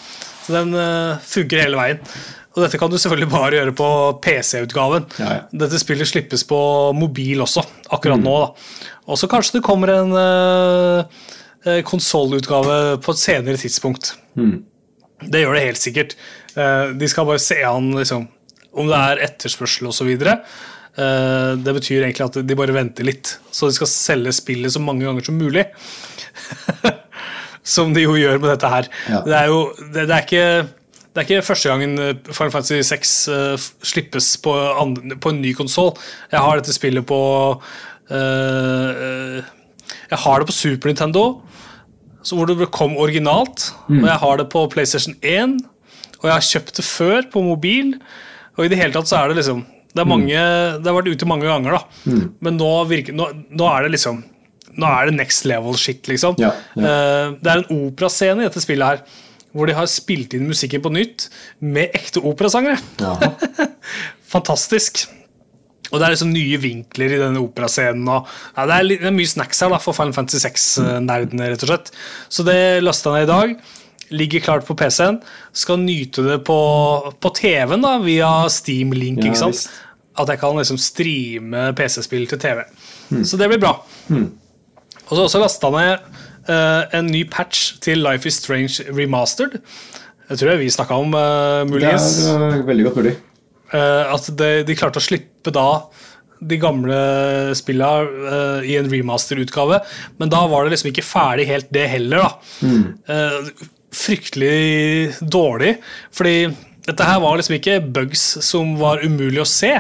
Så 0.47 0.53
den 0.55 0.75
uh, 0.75 1.17
funker 1.25 1.61
hele 1.65 1.77
veien. 1.77 1.99
Og 2.57 2.65
dette 2.65 2.79
kan 2.81 2.91
du 2.91 2.97
selvfølgelig 2.99 3.31
bare 3.31 3.59
gjøre 3.61 3.75
på 3.79 3.89
PC-utgaven. 4.25 5.07
Ja, 5.23 5.35
ja. 5.37 5.43
Dette 5.63 5.79
spillet 5.79 6.11
slippes 6.11 6.43
på 6.49 6.59
mobil 6.99 7.43
også, 7.45 7.63
akkurat 7.95 8.23
nå. 8.23 8.33
da. 8.43 8.89
Og 9.11 9.21
så 9.21 9.29
kanskje 9.31 9.59
det 9.59 9.67
kommer 9.67 9.93
en 9.95 10.17
uh, 10.17 11.21
konsollutgave 11.87 12.99
på 13.05 13.15
et 13.15 13.23
senere 13.23 13.61
tidspunkt. 13.61 14.17
Det 15.21 15.45
gjør 15.45 15.55
det 15.57 15.69
helt 15.69 15.83
sikkert. 15.83 16.17
Uh, 16.57 16.91
de 16.99 17.11
skal 17.11 17.29
bare 17.29 17.43
se 17.43 17.61
an 17.67 17.93
liksom, 17.95 18.27
om 18.75 18.91
det 18.91 18.99
er 18.99 19.23
etterspørsel 19.29 19.93
osv. 19.93 20.11
Uh, 20.19 21.55
det 21.55 21.77
betyr 21.77 22.03
egentlig 22.03 22.27
at 22.27 22.41
de 22.43 22.59
bare 22.59 22.75
venter 22.75 23.07
litt. 23.07 23.37
Så 23.55 23.71
de 23.71 23.79
skal 23.79 23.93
selge 23.95 24.35
spillet 24.35 24.75
så 24.75 24.83
mange 24.83 25.07
ganger 25.07 25.31
som 25.31 25.39
mulig. 25.39 25.69
som 27.77 27.95
de 27.95 28.09
jo 28.09 28.19
gjør 28.19 28.43
med 28.43 28.57
dette 28.57 28.75
her. 28.75 28.91
Ja. 29.07 29.23
Det 29.23 29.39
er 29.39 29.51
jo 29.55 29.65
det, 29.79 30.09
det 30.11 30.19
er 30.19 30.27
ikke 30.27 30.80
det 31.11 31.19
er 31.19 31.27
ikke 31.27 31.43
første 31.49 31.71
gangen 31.73 31.99
eh, 31.99 32.13
Final 32.31 32.53
Fantasy 32.55 32.81
6 32.87 33.15
uh, 33.35 33.55
slippes 33.83 34.29
på, 34.45 34.53
på 35.21 35.33
en 35.33 35.41
ny 35.43 35.51
konsoll. 35.59 35.91
Jeg 36.31 36.39
har 36.45 36.61
dette 36.61 36.75
spillet 36.77 37.07
på 37.09 37.19
eh, 38.15 38.91
eh, 39.07 39.49
Jeg 40.13 40.21
har 40.25 40.39
det 40.39 40.47
på 40.51 40.55
Super 40.55 40.91
Nintendo, 40.93 41.25
så 42.23 42.37
hvor 42.39 42.47
det 42.47 42.71
kom 42.75 42.95
originalt. 43.01 43.73
Og 43.89 44.07
jeg 44.07 44.19
har 44.23 44.39
det 44.39 44.49
på 44.53 44.63
PlayStation 44.71 45.17
1, 45.23 45.59
og 46.21 46.29
jeg 46.29 46.35
har 46.37 46.47
kjøpt 46.47 46.79
det 46.79 46.87
før 46.87 47.27
på 47.33 47.43
mobil. 47.43 47.95
Og 48.59 48.67
i 48.67 48.71
det 48.71 48.79
hele 48.79 48.95
tatt 48.95 49.09
så 49.11 49.23
er 49.23 49.31
det 49.31 49.41
liksom 49.41 49.63
Det, 49.91 50.03
er 50.05 50.07
mange, 50.07 50.31
det 50.79 50.87
har 50.87 50.95
vært 50.95 51.11
ute 51.11 51.27
mange 51.27 51.49
ganger, 51.49 51.79
da. 51.79 52.19
Men 52.45 52.59
nå, 52.61 52.69
virker, 52.91 53.17
nå, 53.17 53.27
nå 53.51 53.67
er 53.73 53.87
det 53.87 53.97
liksom 53.97 54.21
Nå 54.79 54.87
er 54.87 55.09
det 55.09 55.17
next 55.17 55.43
level 55.51 55.75
shit, 55.75 56.07
liksom. 56.07 56.37
Ja, 56.39 56.53
ja. 56.79 56.83
Eh, 56.85 57.33
Det 57.43 57.51
er 57.51 57.65
en 57.65 57.89
operascene 57.89 58.45
i 58.45 58.47
dette 58.47 58.63
spillet 58.63 58.87
her. 58.87 59.01
Hvor 59.57 59.67
de 59.67 59.75
har 59.75 59.89
spilt 59.91 60.35
inn 60.37 60.47
musikken 60.51 60.83
på 60.85 60.93
nytt 60.95 61.27
med 61.59 61.95
ekte 61.97 62.23
operasangere. 62.23 62.79
Fantastisk. 64.35 65.09
Og 65.91 65.99
det 65.99 66.07
er 66.07 66.15
liksom 66.15 66.31
nye 66.31 66.59
vinkler 66.63 67.17
i 67.17 67.19
denne 67.19 67.43
operascenen. 67.43 68.07
Og, 68.07 68.31
ja, 68.55 68.67
det, 68.69 68.77
er 68.77 68.87
litt, 68.87 69.03
det 69.03 69.11
er 69.11 69.17
mye 69.17 69.31
snacks 69.31 69.63
her 69.65 69.73
da, 69.73 69.81
for 69.83 69.97
Final 69.97 70.15
Fantasy 70.15 70.39
6-nerdene, 70.45 71.51
rett 71.51 71.67
og 71.67 71.73
slett. 71.73 71.91
Så 72.31 72.47
det 72.47 72.59
lasta 72.85 73.17
jeg 73.19 73.27
ned 73.27 73.27
i 73.27 73.33
dag. 73.33 73.77
Ligger 74.21 74.45
klart 74.45 74.67
på 74.67 74.77
PC-en. 74.79 75.19
Skal 75.55 75.83
nyte 75.83 76.23
det 76.27 76.39
på, 76.47 76.59
på 77.19 77.33
TV-en 77.41 77.83
da, 77.87 77.97
via 78.05 78.31
Steam 78.55 78.95
Link. 78.95 79.25
Ja, 79.25 79.33
ikke 79.33 79.43
sant? 79.43 79.59
visst. 79.59 79.75
At 80.21 80.31
jeg 80.31 80.41
kan 80.43 80.59
liksom 80.59 80.79
streame 80.83 81.67
PC-spill 81.79 82.27
til 82.31 82.43
TV. 82.43 82.63
Så 83.27 83.39
det 83.41 83.51
blir 83.51 83.63
bra. 83.63 83.75
Og 85.11 85.17
så 85.17 85.25
også 85.25 85.43
lasta 85.43 85.71
ned 85.75 86.11
en 86.49 87.11
ny 87.11 87.25
patch 87.29 87.81
til 87.85 88.01
Life 88.05 88.29
is 88.29 88.41
Strange 88.41 88.87
Remastered. 88.89 89.59
Det 90.31 90.39
tror 90.39 90.53
jeg 90.55 90.63
vi 90.63 90.71
snakka 90.71 90.95
om, 90.95 91.13
uh, 91.15 91.67
Det 91.67 91.91
er 91.91 91.99
uh, 91.99 92.67
veldig 92.67 92.87
godt 92.87 93.01
mulig. 93.03 93.17
Eh, 93.71 94.15
at 94.15 94.31
de, 94.39 94.51
de 94.67 94.77
klarte 94.79 94.99
å 94.99 95.05
slippe 95.05 95.53
da 95.55 95.69
de 96.41 96.57
gamle 96.57 96.97
spillene 97.59 98.25
uh, 98.25 98.63
i 98.65 98.79
en 98.81 98.89
remaster-utgave, 98.89 99.83
men 100.19 100.31
da 100.33 100.41
var 100.49 100.65
det 100.65 100.73
liksom 100.73 100.89
ikke 100.91 101.05
ferdig 101.05 101.45
helt 101.51 101.69
det 101.75 101.85
heller, 101.93 102.25
da. 102.25 102.71
Eh, 103.13 103.67
fryktelig 103.93 105.19
dårlig, 105.21 105.75
fordi 106.17 106.49
dette 106.87 107.05
her 107.05 107.21
var 107.21 107.37
liksom 107.37 107.59
ikke 107.59 107.77
bugs 107.93 108.23
som 108.47 108.73
var 108.81 109.05
umulig 109.05 109.43
å 109.43 109.49
se. 109.49 109.75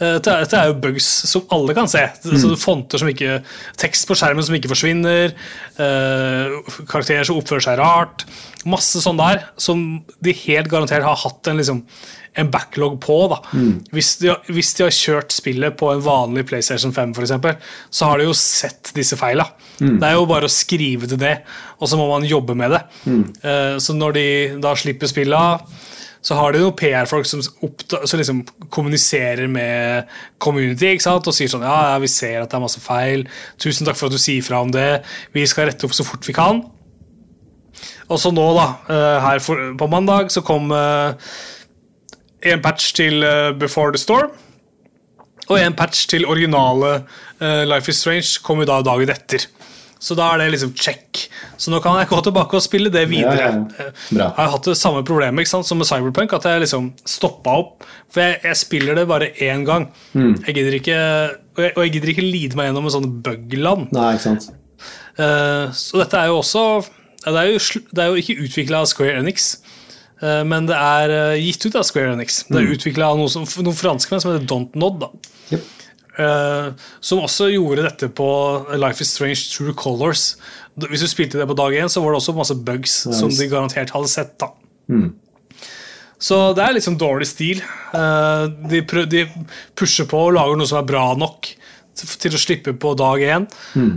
Eh, 0.00 0.18
Dette 0.22 0.54
er, 0.58 0.68
jo 0.70 0.76
bugs 0.82 1.06
som 1.30 1.46
alle 1.54 1.74
kan 1.74 1.88
se. 1.90 2.04
Så 2.22 2.52
fonter 2.60 3.00
som 3.02 3.08
ikke, 3.10 3.40
Tekst 3.80 4.06
på 4.08 4.16
skjermen 4.18 4.44
som 4.46 4.54
ikke 4.58 4.70
forsvinner. 4.70 5.34
eh, 5.78 6.58
karakterer 6.90 7.24
som 7.26 7.38
oppfører 7.40 7.64
seg 7.66 7.78
rart. 7.80 8.24
Masse 8.68 9.00
sånn 9.02 9.18
der 9.20 9.44
som 9.60 10.04
de 10.22 10.32
helt 10.44 10.68
garantert 10.70 11.04
har 11.06 11.16
hatt 11.16 11.46
en, 11.50 11.56
liksom, 11.60 11.82
en 12.38 12.50
backlog 12.50 12.98
på. 13.00 13.16
da. 13.32 13.38
Hvis, 13.94 14.16
de, 14.22 14.34
hvis 14.52 14.74
de 14.78 14.84
har 14.86 14.94
kjørt 14.94 15.32
spillet 15.34 15.76
på 15.78 15.90
en 15.92 16.02
vanlig 16.04 16.44
PlayStation 16.50 16.92
5, 16.94 17.14
for 17.16 17.22
eksempel, 17.26 17.56
så 17.90 18.10
har 18.10 18.18
de 18.18 18.28
jo 18.28 18.34
sett 18.38 18.92
disse 18.94 19.16
feila. 19.18 19.46
Det 19.78 20.02
er 20.10 20.14
jo 20.18 20.26
bare 20.30 20.46
å 20.50 20.52
skrive 20.52 21.06
til 21.10 21.18
det, 21.22 21.36
og 21.78 21.88
så 21.90 21.96
må 22.00 22.08
man 22.10 22.26
jobbe 22.26 22.54
med 22.58 22.74
det. 22.74 22.82
Eh, 23.06 23.76
så 23.82 23.94
når 23.94 24.12
de 24.18 24.26
da 24.62 24.74
slipper 24.78 25.06
spilla 25.10 25.42
så 26.28 26.36
har 26.36 26.52
de 26.52 26.60
noen 26.60 26.76
PR-folk 26.76 27.24
som, 27.24 27.40
som 27.40 28.20
liksom 28.20 28.42
kommuniserer 28.74 29.48
med 29.48 30.10
community 30.42 30.90
ikke 30.92 31.06
sant? 31.06 31.28
og 31.30 31.36
sier 31.36 31.48
sånn 31.48 31.64
ja, 31.64 31.76
ja, 31.94 32.00
vi 32.02 32.10
ser 32.12 32.42
at 32.42 32.50
det 32.52 32.58
er 32.58 32.64
masse 32.66 32.82
feil, 32.84 33.24
tusen 33.56 33.88
takk 33.88 33.96
for 33.96 34.10
at 34.10 34.16
du 34.18 34.20
sier 34.20 34.44
fra 34.44 34.60
om 34.60 34.72
det, 34.74 34.90
vi 35.32 35.46
skal 35.48 35.70
rette 35.70 35.88
opp 35.88 35.96
så 35.96 36.04
fort 36.04 36.28
vi 36.28 36.36
kan. 36.36 36.60
Og 38.08 38.20
så 38.20 38.32
nå, 38.32 38.44
da, 38.56 38.66
eh, 38.92 39.16
her 39.24 39.40
for, 39.44 39.62
på 39.78 39.88
mandag, 39.88 40.32
så 40.32 40.42
kom 40.44 40.72
eh, 40.74 41.32
en 42.52 42.62
patch 42.64 42.92
til 42.96 43.24
eh, 43.24 43.54
Before 43.56 43.92
the 43.94 44.00
Storm. 44.00 44.32
Og 45.48 45.56
en 45.56 45.76
patch 45.76 46.04
til 46.10 46.28
originale 46.28 47.06
Life 47.40 47.88
is 47.88 48.02
Strange 48.02 48.42
kom 48.44 48.58
jo 48.60 48.66
da 48.68 48.82
dagen 48.84 49.08
etter. 49.08 49.46
Så 49.98 50.14
da 50.18 50.28
er 50.30 50.42
det 50.42 50.52
liksom 50.54 50.74
check. 50.78 51.24
Så 51.58 51.72
nå 51.72 51.80
kan 51.82 51.96
jeg 51.98 52.10
gå 52.10 52.20
tilbake 52.22 52.58
og 52.58 52.62
spille 52.62 52.90
det 52.94 53.04
videre. 53.10 53.48
Ja, 53.50 53.88
ja, 54.14 54.18
Jeg 54.20 54.28
har 54.38 54.52
hatt 54.52 54.68
det 54.70 54.76
samme 54.78 55.02
problemet 55.06 55.50
som 55.50 55.78
med 55.78 55.88
Cyberpunk, 55.88 56.34
at 56.36 56.46
jeg 56.46 56.62
liksom 56.62 56.92
stoppa 57.08 57.56
opp. 57.64 57.86
For 58.14 58.22
jeg, 58.22 58.38
jeg 58.46 58.60
spiller 58.60 58.98
det 58.98 59.08
bare 59.10 59.32
én 59.42 59.66
gang. 59.66 59.88
Mm. 60.14 60.36
Jeg 60.46 60.54
gidder 60.60 60.78
ikke, 60.78 61.00
og, 61.56 61.62
jeg, 61.64 61.72
og 61.74 61.82
jeg 61.84 61.94
gidder 61.96 62.12
ikke 62.14 62.28
lide 62.28 62.58
meg 62.58 62.70
gjennom 62.70 62.86
en 62.86 62.94
sånn 62.94 63.10
bug-land. 63.26 63.90
Nei, 63.96 64.12
ikke 64.14 64.26
sant. 64.28 64.48
Eh, 65.18 65.74
så 65.74 65.98
dette 65.98 66.20
er 66.20 66.30
jo 66.30 66.38
også 66.38 66.62
det, 67.26 67.34
er 67.34 67.48
jo, 67.50 67.82
det 67.90 68.04
er 68.04 68.12
jo 68.12 68.20
ikke 68.22 68.44
utvikla 68.46 68.84
av 68.84 68.90
Square 68.90 69.18
Enix, 69.18 69.48
eh, 70.22 70.44
men 70.46 70.68
det 70.70 70.76
er 70.78 71.14
eh, 71.16 71.40
gitt 71.42 71.66
ut 71.66 71.80
av 71.80 71.88
Square 71.88 72.14
Enix. 72.14 72.44
Det 72.46 72.60
er 72.60 72.70
utvikla 72.76 73.10
av 73.10 73.18
noen, 73.18 73.32
som, 73.32 73.48
noen 73.66 73.76
franskmenn 73.76 74.22
som 74.22 74.30
heter 74.32 74.46
Don't 74.48 74.78
Nod. 74.78 75.02
da. 75.02 75.10
Jep. 75.50 75.66
Eh, 76.18 76.72
som 77.00 77.22
også 77.22 77.46
gjorde 77.52 77.84
dette 77.86 78.08
på 78.10 78.26
Life 78.74 79.04
is 79.04 79.12
Strange 79.14 79.44
True 79.52 79.74
Colors. 79.78 80.32
Hvis 80.78 81.04
du 81.04 81.10
spilte 81.10 81.38
det 81.38 81.46
på 81.46 81.56
dag 81.58 81.76
én, 81.78 81.90
så 81.90 82.02
var 82.02 82.14
det 82.14 82.20
også 82.20 82.34
masse 82.36 82.56
bugs 82.66 83.00
som 83.06 83.30
de 83.30 83.48
garantert 83.50 83.94
hadde 83.94 84.10
sett. 84.10 84.34
da. 84.42 84.50
Så 86.18 86.36
det 86.58 86.64
er 86.64 86.74
liksom 86.74 86.98
dårlig 86.98 87.28
stil. 87.30 87.62
Eh, 87.94 88.44
de, 88.70 88.82
de 89.06 89.24
pusher 89.78 90.08
på 90.10 90.26
og 90.26 90.34
lager 90.34 90.58
noe 90.58 90.66
som 90.70 90.82
er 90.82 90.90
bra 90.90 91.06
nok 91.18 91.52
til, 91.98 92.34
å 92.34 92.42
slippe 92.42 92.74
på 92.78 92.94
dag 92.98 93.22
én. 93.26 93.48
Mm. 93.74 93.94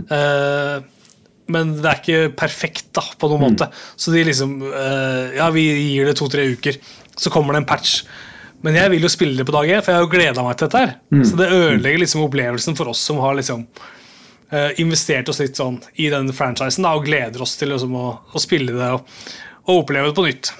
men 1.52 1.70
det 1.76 1.86
er 1.86 2.00
ikke 2.00 2.32
perfekt 2.38 2.88
da, 2.94 3.02
på 3.18 3.28
noen 3.30 3.44
måte. 3.44 3.68
Så 3.98 4.14
de 4.14 4.24
liksom 4.26 4.56
eh, 4.70 5.38
Ja, 5.38 5.50
vi 5.54 5.66
gir 5.68 6.06
det 6.10 6.16
to-tre 6.18 6.46
uker, 6.54 6.78
så 7.18 7.30
kommer 7.30 7.54
det 7.54 7.62
en 7.62 7.70
patch. 7.70 8.00
Men 8.62 8.76
jeg 8.78 8.90
vil 8.92 9.02
jo 9.02 9.10
spille 9.10 9.36
det 9.40 9.46
på 9.48 9.52
dag 9.56 9.66
én, 9.68 9.82
for 9.82 9.90
jeg 9.92 9.98
har 9.98 10.04
jo 10.06 10.12
gleda 10.12 10.42
meg 10.46 10.56
til 10.60 10.68
dette. 10.70 10.82
her 11.10 11.24
Så 11.26 11.36
det 11.40 11.48
ødelegger 11.50 11.98
liksom 12.04 12.22
opplevelsen 12.26 12.76
for 12.78 12.92
oss 12.92 13.00
som 13.02 13.18
har 13.18 13.34
liksom 13.34 13.64
uh, 14.52 14.70
investert 14.78 15.28
oss 15.32 15.40
litt 15.42 15.58
sånn 15.58 15.80
i 15.98 16.06
den 16.12 16.30
franchisen 16.32 16.86
da, 16.86 16.92
og 16.94 17.04
gleder 17.08 17.42
oss 17.42 17.56
til 17.58 17.72
liksom, 17.74 17.94
å, 17.98 18.12
å 18.32 18.42
spille 18.42 18.72
det 18.76 18.90
og, 18.94 19.08
og 19.66 19.82
oppleve 19.82 20.12
det 20.12 20.14
på 20.18 20.26
nytt. 20.28 20.52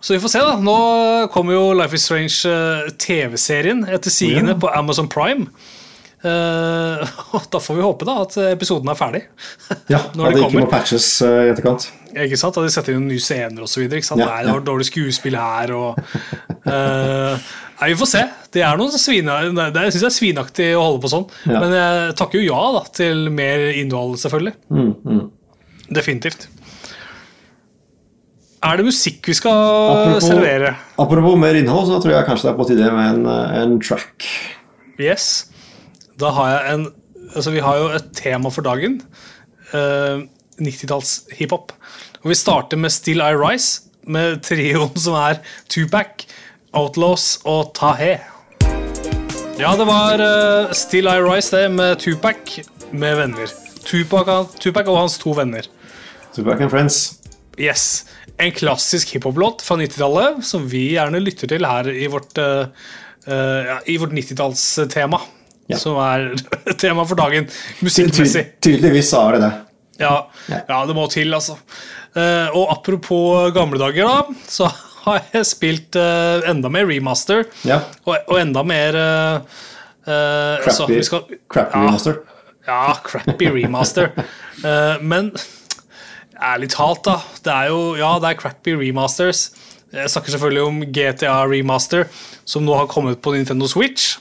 Så 0.00 0.14
vi 0.14 0.20
får 0.22 0.28
se, 0.34 0.42
da. 0.44 0.56
Nå 0.62 0.76
kommer 1.34 1.56
jo 1.56 1.72
Life 1.74 1.96
is 1.98 2.04
Strange 2.06 2.36
eh, 2.50 2.90
TV-serien 3.02 3.84
etter 3.90 4.12
sigende 4.14 4.54
Ja. 4.54 4.60
på 4.62 4.68
Amazon 4.76 5.08
Prime. 5.10 5.48
Eh, 6.26 7.02
og 7.36 7.46
da 7.52 7.60
får 7.62 7.76
vi 7.78 7.84
håpe 7.84 8.06
da 8.08 8.16
at 8.24 8.36
episoden 8.48 8.90
er 8.90 8.98
ferdig. 8.98 9.22
Ja, 9.92 10.00
At 10.08 10.16
det 10.16 10.32
det 10.34 10.42
ikke 10.46 10.64
må 10.64 10.70
patches 10.70 11.06
eh, 11.26 11.44
i 11.46 11.52
etterkant. 11.52 11.88
Ikke 12.16 12.38
sant? 12.40 12.56
At 12.56 12.66
de 12.66 12.72
setter 12.72 12.96
inn 12.96 13.06
nye 13.10 13.22
scener 13.22 13.66
osv. 13.66 13.84
Ja, 13.86 14.00
ja. 14.00 14.40
det 14.46 14.54
var 14.54 14.66
dårlig 14.66 14.88
skuespill 14.88 15.36
her 15.38 15.74
og 15.76 16.00
eh, 16.72 17.46
Nei, 17.76 17.90
Vi 17.92 17.98
får 18.00 18.08
se. 18.08 18.22
Det 18.56 18.62
er 18.64 18.78
noe 18.80 18.96
svine, 18.96 19.34
det, 19.52 19.66
jeg 19.84 19.92
synes 19.92 20.04
det 20.06 20.08
er 20.08 20.14
svinaktig 20.16 20.68
å 20.78 20.84
holde 20.86 21.02
på 21.04 21.10
sånn. 21.12 21.26
Ja. 21.44 21.60
Men 21.60 21.74
jeg 21.76 22.14
takker 22.16 22.40
jo 22.40 22.46
ja 22.54 22.62
da, 22.78 22.84
til 22.96 23.26
mer 23.36 23.66
innhold, 23.76 24.14
selvfølgelig. 24.22 24.54
Mm, 24.72 24.92
mm. 25.04 25.24
Definitivt. 25.98 26.46
Er 28.64 28.80
det 28.80 28.86
musikk 28.88 29.28
vi 29.28 29.36
skal 29.36 29.52
Apropos- 29.52 30.24
servere? 30.24 30.72
Apropos 31.04 31.36
mer 31.38 31.60
innhold, 31.60 31.90
så 31.90 32.00
tror 32.00 32.16
jeg 32.16 32.26
kanskje 32.30 32.48
det 32.48 32.54
er 32.54 32.58
på 32.62 32.68
tide 32.70 32.88
med 32.96 33.12
en, 33.12 33.28
en 33.60 33.76
track. 33.84 34.30
Yes. 34.96 35.28
Da 36.20 36.32
har 36.36 36.54
jeg 36.54 36.74
en 36.74 36.86
Altså, 37.34 37.50
vi 37.50 37.58
har 37.58 37.76
jo 37.80 37.88
et 37.90 38.04
tema 38.14 38.52
for 38.54 38.62
dagen. 38.62 39.00
Uh, 39.72 40.22
90-talls 40.62 41.26
hiphop. 41.34 41.72
Og 42.22 42.30
vi 42.30 42.36
starter 42.38 42.78
med 42.78 42.92
Still 42.94 43.18
I 43.18 43.34
Rise, 43.34 43.82
med 44.06 44.44
trioen 44.46 44.94
som 44.94 45.16
er 45.18 45.40
Tupac, 45.66 46.22
Outlaws 46.70 47.40
og 47.44 47.74
Tahe. 47.74 48.20
Ja, 49.58 49.74
det 49.74 49.88
var 49.90 50.22
uh, 50.22 50.72
Still 50.72 51.10
I 51.10 51.18
Rise, 51.18 51.50
det, 51.56 51.74
med 51.74 51.98
Tupac 51.98 52.60
med 52.94 53.18
venner. 53.18 53.52
Tupac, 53.82 54.54
Tupac 54.62 54.86
og 54.86 55.00
hans 55.02 55.18
to 55.18 55.34
venner. 55.34 55.66
Tupac 56.30 56.62
and 56.62 56.70
Friends. 56.70 57.20
Yes. 57.58 58.06
En 58.38 58.54
klassisk 58.54 59.16
hiphop-låt 59.16 59.66
fra 59.66 59.80
90-tallet 59.82 60.44
som 60.46 60.70
vi 60.70 60.92
gjerne 60.94 61.20
lytter 61.26 61.50
til 61.50 61.66
her 61.66 61.90
i 61.90 62.06
vårt, 62.12 62.38
uh, 62.38 62.68
uh, 63.26 63.62
ja, 63.74 63.80
i 63.90 63.98
vårt 63.98 64.14
90-tallstema. 64.14 65.26
Ja. 65.68 65.78
Som 65.82 65.96
er 65.98 66.28
tema 66.82 67.04
for 67.08 67.18
dagen 67.18 67.48
musikkmessig. 67.82 68.44
tydeligvis 68.62 69.08
så 69.10 69.24
er 69.28 69.36
det 69.36 69.40
det. 69.46 69.52
Ja, 70.04 70.16
Ja. 70.52 70.82
det 70.86 70.94
må 70.94 71.06
til, 71.10 71.32
altså. 71.34 71.56
Eh, 72.16 72.48
og 72.54 72.68
apropos 72.76 73.50
gamle 73.56 73.78
dager, 73.80 74.06
da, 74.06 74.36
så 74.48 74.68
har 75.06 75.22
jeg 75.32 75.46
spilt 75.48 75.96
eh, 75.98 76.46
enda 76.50 76.68
mer 76.72 76.86
remaster. 76.86 77.44
Ja. 77.66 77.80
Og, 78.04 78.16
og 78.28 78.38
enda 78.40 78.62
mer 78.66 78.98
uh, 79.00 80.58
Crappy, 80.62 81.00
skal- 81.02 81.26
crappy 81.50 81.76
remaster. 81.82 82.20
Ja, 82.66 82.94
crappy 83.06 83.48
remaster. 83.54 84.10
Men 85.02 85.32
ærlig 86.42 86.68
talt, 86.74 87.04
da. 87.06 87.16
Det 87.44 87.52
er 87.52 87.68
jo 87.72 87.80
Ja, 87.98 88.12
det 88.22 88.30
er 88.32 88.38
crappy 88.40 88.74
remasters. 88.78 89.48
Jeg 89.94 90.10
snakker 90.10 90.34
selvfølgelig 90.34 90.62
om 90.66 90.80
GTA 90.92 91.36
Remaster, 91.48 92.08
som 92.44 92.64
nå 92.66 92.74
har 92.76 92.88
kommet 92.90 93.20
på 93.22 93.32
Nintendo 93.36 93.68
Switch. 93.70 94.16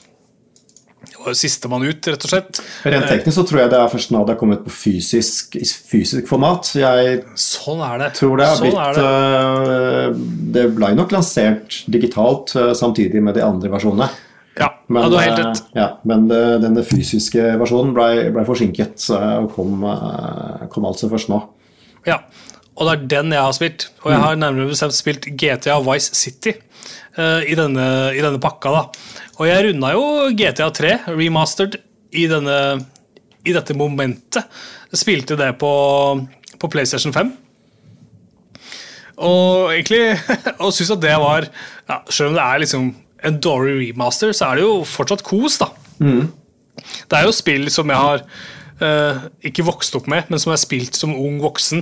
Det 1.09 1.17
var 1.21 1.31
jo 1.31 1.37
sistemann 1.39 1.83
ut, 1.85 2.07
rett 2.11 2.25
og 2.27 2.31
slett. 2.31 2.59
Rent 2.85 3.07
teknisk 3.09 3.37
så 3.37 3.43
tror 3.47 3.61
jeg 3.63 3.71
det 3.73 3.79
er 3.79 3.91
først 3.93 4.11
nå 4.13 4.21
det 4.27 4.33
er 4.35 4.39
kommet 4.39 4.63
på 4.65 4.73
fysisk, 4.73 5.57
fysisk 5.89 6.27
format. 6.29 6.69
Jeg 6.77 7.23
Sånn 7.39 7.81
er 7.85 7.97
det. 8.03 8.11
tror 8.19 8.37
det 8.41 8.47
har 8.49 8.59
sånn 8.59 8.69
blitt 8.69 8.99
det. 8.99 9.05
øh, 9.05 10.21
Det 10.57 10.65
ble 10.77 10.91
nok 10.97 11.11
lansert 11.15 11.81
digitalt 11.91 12.55
øh, 12.59 12.73
samtidig 12.77 13.21
med 13.23 13.35
de 13.37 13.43
andre 13.45 13.71
versjonene. 13.73 14.09
Ja, 14.55 14.69
Men, 14.87 15.03
ja, 15.03 15.09
du 15.09 15.15
har 15.17 15.25
helt 15.27 15.39
rett. 15.41 15.63
ja, 15.75 15.87
men 16.07 16.27
denne 16.29 16.83
fysiske 16.87 17.41
versjonen 17.59 17.91
ble, 17.97 18.29
ble 18.31 18.45
forsinket 18.47 19.09
og 19.11 19.49
kom, 19.51 19.81
kom 20.71 20.85
altså 20.87 21.09
først 21.11 21.27
nå. 21.33 21.41
Ja, 22.07 22.21
og 22.77 22.87
det 22.87 22.93
er 22.93 23.07
den 23.17 23.33
jeg 23.35 23.41
har 23.43 23.51
spilt. 23.57 23.89
Og 24.05 24.11
jeg 24.13 24.21
har 24.21 24.35
nærmere 24.39 24.69
bestemt 24.71 24.95
spilt 24.95 25.27
GTA 25.39 25.75
Vice 25.83 26.15
City 26.15 26.53
eh, 26.55 26.63
i, 27.15 27.55
denne, 27.55 27.85
i 28.11 28.21
denne 28.23 28.41
pakka. 28.43 28.71
da. 28.75 28.83
Og 29.39 29.47
jeg 29.49 29.65
runda 29.69 29.91
jo 29.95 30.05
GTA 30.35 30.69
3 30.75 30.91
remastered 31.13 31.77
i, 32.15 32.25
denne, 32.31 32.57
i 33.47 33.55
dette 33.55 33.75
momentet. 33.77 34.47
Jeg 34.91 35.01
spilte 35.01 35.37
det 35.39 35.53
på, 35.61 35.71
på 36.59 36.71
PlayStation 36.71 37.15
5. 37.15 37.33
Og 39.25 39.71
egentlig 39.71 40.17
og 40.63 40.73
syns 40.75 40.91
at 40.91 41.03
det 41.03 41.13
var 41.21 41.45
ja, 41.47 42.01
Selv 42.11 42.33
om 42.33 42.35
det 42.35 42.43
er 42.43 42.63
liksom 42.65 42.89
en 43.25 43.37
dårlig 43.41 43.77
remaster, 43.79 44.33
så 44.35 44.51
er 44.51 44.59
det 44.59 44.65
jo 44.65 44.73
fortsatt 44.85 45.23
kos, 45.25 45.57
da. 45.57 45.69
Det 47.09 47.17
er 47.17 47.25
jo 47.25 47.33
spill 47.33 47.71
som 47.73 47.89
jeg 47.89 47.97
har 47.97 48.21
uh, 48.83 49.23
ikke 49.41 49.65
vokst 49.65 49.95
opp 49.97 50.09
med, 50.11 50.27
men 50.29 50.41
som 50.41 50.51
jeg 50.51 50.59
har 50.59 50.61
spilt 50.61 50.99
som 50.99 51.15
ung 51.15 51.39
voksen 51.41 51.81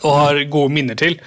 og 0.00 0.16
har 0.16 0.40
gode 0.50 0.74
minner 0.74 0.98
til. 0.98 1.18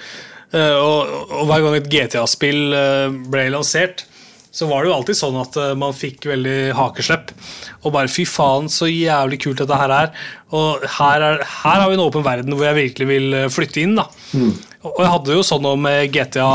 Eh, 0.52 0.78
og, 0.78 1.12
og 1.32 1.46
hver 1.48 1.64
gang 1.64 1.76
et 1.78 1.90
GTA-spill 1.92 2.74
eh, 2.76 3.20
ble 3.32 3.46
lansert, 3.54 4.04
så 4.52 4.66
var 4.68 4.82
det 4.82 4.90
jo 4.90 4.96
alltid 4.98 5.16
sånn 5.16 5.38
at 5.40 5.56
eh, 5.60 5.70
man 5.80 5.96
fikk 5.96 6.26
veldig 6.28 6.56
hakeslepp. 6.76 7.32
Og 7.82 7.94
bare 7.94 8.12
fy 8.12 8.26
faen, 8.28 8.68
så 8.72 8.90
jævlig 8.90 9.40
kult 9.44 9.62
dette 9.62 9.78
her 9.80 9.94
er. 9.96 10.10
Og 10.52 10.84
her, 10.98 11.24
er, 11.30 11.46
her 11.62 11.80
har 11.80 11.88
vi 11.88 11.96
en 11.96 12.04
åpen 12.04 12.26
verden 12.26 12.56
hvor 12.56 12.68
jeg 12.68 12.80
virkelig 12.80 13.08
vil 13.08 13.38
flytte 13.52 13.84
inn. 13.84 13.96
da. 13.98 14.08
Og 14.82 15.00
jeg 15.00 15.12
hadde 15.14 15.38
jo 15.38 15.46
sånn 15.46 15.66
om 15.70 15.88
GTA 16.12 16.50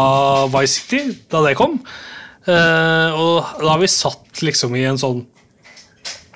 Vice 0.52 0.84
City 0.84 1.18
da 1.32 1.42
det 1.46 1.56
kom. 1.60 1.80
Og 2.48 3.34
da 3.60 3.70
har 3.72 3.80
vi 3.82 3.90
satt 3.92 4.44
liksom 4.44 4.76
i 4.80 4.86
en 4.88 5.00
sånn 5.00 5.26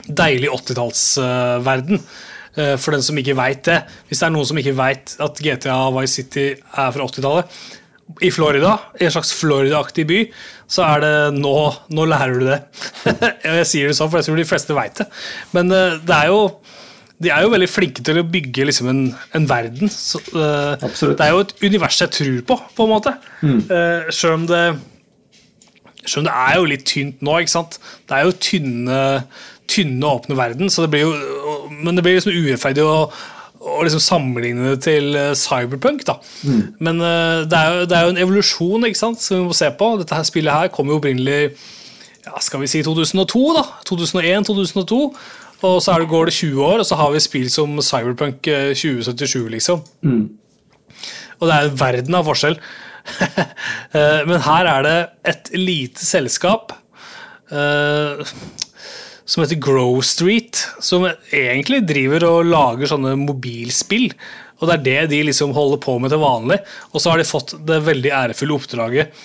deilig 0.08 0.50
80-tallsverden. 0.52 2.00
Eh, 2.00 2.28
for 2.52 2.92
den 2.92 3.04
som 3.06 3.16
ikke 3.16 3.38
veit 3.40 3.62
det. 3.64 3.78
Hvis 4.10 4.20
det 4.20 4.26
er 4.28 4.34
noen 4.36 4.48
som 4.50 4.58
ikke 4.60 4.76
veit 4.76 5.14
at 5.24 5.40
GTA 5.40 5.78
Vice 5.96 6.18
City 6.20 6.48
er 6.52 6.92
fra 6.92 7.06
80-tallet, 7.08 7.62
i 8.20 8.32
Florida, 8.34 8.74
i 9.00 9.06
en 9.08 9.14
slags 9.14 9.32
Florida-aktig 9.40 10.04
by, 10.10 10.20
så 10.72 10.84
er 10.84 11.04
det 11.04 11.14
nå 11.38 11.54
Nå 11.96 12.06
lærer 12.10 12.40
du 12.42 12.48
det. 12.50 12.60
jeg 13.46 13.68
sier 13.70 13.88
det 13.88 13.96
sånn, 13.98 14.12
for 14.12 14.20
jeg 14.20 14.28
tror 14.28 14.42
de 14.42 14.48
fleste 14.50 14.76
veit 14.76 15.00
det. 15.00 15.08
Men 15.56 15.72
eh, 15.76 15.98
det 16.04 16.18
er 16.18 16.32
jo 16.34 16.42
de 17.22 17.30
er 17.30 17.44
jo 17.46 17.52
veldig 17.54 17.68
flinke 17.70 18.02
til 18.02 18.18
å 18.18 18.26
bygge 18.26 18.66
liksom 18.66 18.88
en, 18.90 19.02
en 19.38 19.44
verden. 19.46 19.92
Så, 19.94 20.18
uh, 20.34 20.74
det 20.82 21.22
er 21.22 21.36
jo 21.36 21.44
et 21.44 21.52
univers 21.62 22.00
jeg 22.02 22.10
tror 22.16 22.40
på, 22.50 22.58
på 22.74 22.88
en 22.88 22.90
måte. 22.90 23.14
Eh, 23.46 24.10
Selv 24.10 24.40
om 24.40 24.48
det 24.50 24.64
selv 26.02 26.24
om 26.24 26.26
det 26.26 26.34
er 26.34 26.56
jo 26.58 26.66
litt 26.66 26.86
tynt 26.90 27.20
nå, 27.22 27.36
ikke 27.44 27.54
sant. 27.54 27.78
Det 28.10 28.18
er 28.18 28.26
jo 28.26 28.34
tynne, 28.42 29.02
tynne 29.70 30.10
åpne 30.10 30.34
verden, 30.40 30.72
så 30.74 30.88
det 30.88 30.90
blir 30.96 31.04
jo, 31.06 31.12
men 31.72 31.96
det 31.98 32.04
blir 32.06 32.18
liksom 32.20 32.36
urettferdig 32.36 32.84
å, 32.86 32.96
å 33.62 33.82
liksom 33.86 34.02
sammenligne 34.04 34.74
det 34.74 34.80
til 34.86 35.16
eh, 35.16 35.32
cyberpunk. 35.38 36.04
da. 36.08 36.18
Men 36.80 37.00
eh, 37.02 37.44
det, 37.50 37.58
er 37.60 37.76
jo, 37.80 37.86
det 37.90 37.98
er 37.98 38.08
jo 38.08 38.16
en 38.16 38.24
evolusjon 38.26 38.88
ikke 38.90 39.02
sant, 39.02 39.22
som 39.24 39.40
vi 39.40 39.50
må 39.52 39.58
se 39.58 39.70
på. 39.80 39.92
Dette 40.02 40.18
her 40.18 40.28
spillet 40.28 40.54
her 40.54 40.74
kom 40.74 40.92
jo 40.92 41.00
opprinnelig 41.02 41.54
ja, 42.22 42.36
skal 42.44 42.62
vi 42.62 42.68
si 42.70 42.84
2002, 42.86 43.40
da. 43.58 43.64
2001-2002. 43.90 45.00
Og 45.62 45.76
så 45.86 45.94
er 45.94 46.02
det, 46.02 46.10
går 46.10 46.30
det 46.30 46.34
20 46.34 46.62
år, 46.66 46.80
og 46.82 46.86
så 46.90 46.98
har 46.98 47.12
vi 47.14 47.20
spill 47.22 47.50
som 47.54 47.76
Cyberpunk 47.86 48.48
eh, 48.50 48.72
2077, 48.78 49.44
liksom. 49.54 49.84
Og 51.42 51.50
det 51.50 51.56
er 51.58 51.68
en 51.70 51.78
verden 51.82 52.18
av 52.22 52.28
forskjell. 52.30 52.58
Eh, 53.98 54.20
Men 54.30 54.38
her 54.46 54.68
er 54.70 54.84
det 54.86 54.98
et 55.28 55.48
lite 55.58 56.04
selskap 56.06 56.70
eh, 57.52 58.22
som 59.32 59.44
heter 59.46 59.60
Grow 59.63 60.02
Street, 60.04 60.60
som 60.84 61.06
egentlig 61.32 61.82
driver 61.88 62.26
og 62.28 62.50
lager 62.52 62.89
sånne 62.91 63.13
mobilspill. 63.22 64.10
Og 64.60 64.67
det 64.67 64.74
er 64.76 64.84
det 64.86 65.12
de 65.13 65.22
liksom 65.30 65.54
holder 65.56 65.80
på 65.82 65.96
med 66.04 66.12
til 66.13 66.20
vanlig. 66.22 66.58
Og 66.91 67.00
så 67.02 67.13
har 67.13 67.22
de 67.22 67.26
fått 67.30 67.54
det 67.65 67.80
veldig 67.86 68.12
ærefulle 68.13 68.58
oppdraget 68.60 69.22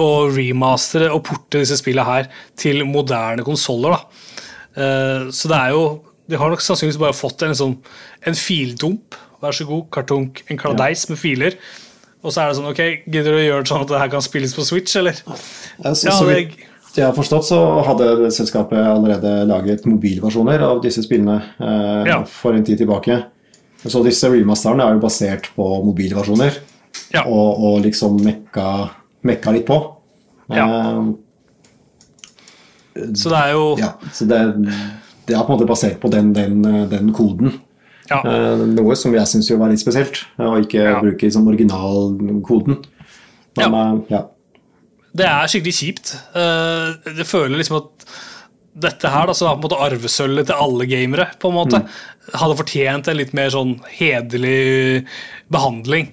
å 0.00 0.06
remastere 0.32 1.10
og 1.12 1.22
porte 1.28 1.60
disse 1.60 1.76
spillene 1.78 2.08
her 2.08 2.30
til 2.58 2.80
moderne 2.88 3.44
konsoller. 3.46 4.00
Eh, 4.74 5.28
Så 5.34 5.50
det 5.50 5.58
er 5.58 5.74
jo 5.76 5.84
De 6.30 6.38
har 6.38 6.48
nok 6.48 6.60
sannsynligvis 6.62 7.00
bare 7.02 7.16
fått 7.18 7.42
en, 7.42 7.54
sånn, 7.58 7.72
en 8.22 8.36
fildump. 8.38 9.16
Vær 9.42 9.50
så 9.56 9.64
god, 9.66 9.88
kartonk, 9.90 10.44
en 10.48 10.58
kladeis 10.60 11.08
med 11.10 11.18
filer. 11.18 11.56
Og 12.22 12.30
så 12.30 12.44
er 12.44 12.48
det 12.52 12.58
sånn, 12.60 12.68
ok, 12.70 12.82
Gidder 13.10 13.34
du 13.34 13.38
å 13.40 13.46
gjøre 13.48 13.64
det 13.64 13.70
sånn 13.72 13.82
at 13.82 13.90
det 13.90 13.98
her 13.98 14.12
kan 14.12 14.22
spilles 14.22 14.54
på 14.54 14.62
Switch, 14.68 14.94
eller? 15.00 15.18
Jeg 15.26 15.96
synes, 15.98 16.04
Ja, 16.06 16.20
det, 16.28 16.69
jeg 16.96 17.06
har 17.06 17.14
forstått, 17.14 17.44
så 17.46 17.58
hadde 17.86 18.30
selskapet 18.34 18.78
allerede 18.82 19.44
laget 19.48 19.84
mobilversjoner 19.86 20.62
av 20.66 20.80
disse 20.82 21.02
spillene 21.06 21.36
eh, 21.60 22.08
Ja. 22.10 22.18
for 22.26 22.52
en 22.56 22.64
tid 22.66 22.78
tilbake. 22.82 23.20
Så 23.86 24.02
disse 24.04 24.28
remasterne 24.28 24.84
er 24.84 24.92
jo 24.96 25.00
basert 25.04 25.46
på 25.56 25.66
mobilversjoner, 25.86 26.58
ja, 27.14 27.22
og, 27.24 27.62
og 27.64 27.78
liksom 27.86 28.18
mekka, 28.24 28.66
mekka 29.24 29.54
litt 29.56 29.66
på. 29.70 29.78
Ja. 30.52 30.66
Eh, 30.66 31.02
så 33.14 33.30
det 33.32 33.38
er 33.38 33.52
jo 33.54 33.64
ja, 33.78 33.92
så 34.12 34.26
det, 34.28 34.40
det 35.28 35.36
er 35.36 35.44
på 35.46 35.52
en 35.52 35.56
måte 35.56 35.68
basert 35.70 36.00
på 36.02 36.10
den, 36.12 36.32
den, 36.36 36.60
den 36.90 37.12
koden. 37.16 37.60
ja, 38.10 38.18
Eh, 38.26 38.64
noe 38.74 38.96
som 38.98 39.12
jeg 39.14 39.22
syns 39.30 39.48
var 39.54 39.70
litt 39.70 39.78
spesielt, 39.80 40.24
å 40.42 40.56
ikke 40.58 40.82
bruke 40.98 41.28
liksom 41.28 41.46
originalkoden. 41.46 42.80
Men 43.60 43.74
eh, 43.78 43.92
ja. 44.16 44.24
Det 45.16 45.26
er 45.26 45.50
skikkelig 45.50 45.76
kjipt. 45.76 46.12
Uh, 46.34 46.98
det 47.18 47.26
føler 47.28 47.58
liksom 47.58 47.80
at 47.80 48.10
dette 48.80 49.10
her, 49.10 49.26
da, 49.26 49.34
som 49.34 49.48
er 49.48 49.56
på 49.56 49.64
en 49.64 49.66
måte 49.66 49.80
arvesølvet 49.82 50.50
til 50.50 50.60
alle 50.62 50.86
gamere, 50.88 51.26
på 51.42 51.50
en 51.50 51.56
måte, 51.56 51.80
mm. 51.82 52.36
hadde 52.38 52.58
fortjent 52.60 53.10
en 53.10 53.18
litt 53.18 53.34
mer 53.36 53.50
sånn 53.52 53.74
hederlig 53.96 55.02
behandling. 55.52 56.12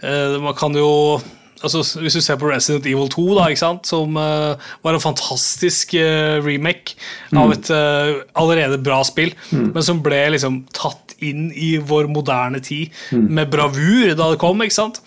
Uh, 0.00 0.40
man 0.40 0.56
kan 0.56 0.76
jo 0.76 1.20
altså, 1.60 1.82
Hvis 2.00 2.16
du 2.16 2.22
ser 2.24 2.38
på 2.40 2.48
Resident 2.48 2.86
Evil 2.88 3.10
2, 3.12 3.26
da, 3.36 3.48
som 3.84 4.16
uh, 4.16 4.70
var 4.84 4.96
en 4.96 5.04
fantastisk 5.04 5.94
uh, 5.98 6.40
remake 6.44 6.96
mm. 7.30 7.40
av 7.40 7.54
et 7.54 7.72
uh, 7.74 8.22
allerede 8.40 8.80
bra 8.82 9.02
spill, 9.06 9.34
mm. 9.50 9.70
men 9.74 9.84
som 9.84 10.00
ble 10.04 10.22
liksom 10.36 10.62
tatt 10.76 11.16
inn 11.20 11.50
i 11.52 11.74
vår 11.76 12.08
moderne 12.08 12.62
tid 12.64 12.88
mm. 13.12 13.26
med 13.28 13.52
bravur 13.52 14.14
da 14.16 14.30
det 14.32 14.40
kom. 14.40 14.64
ikke 14.64 14.78
sant? 14.78 15.02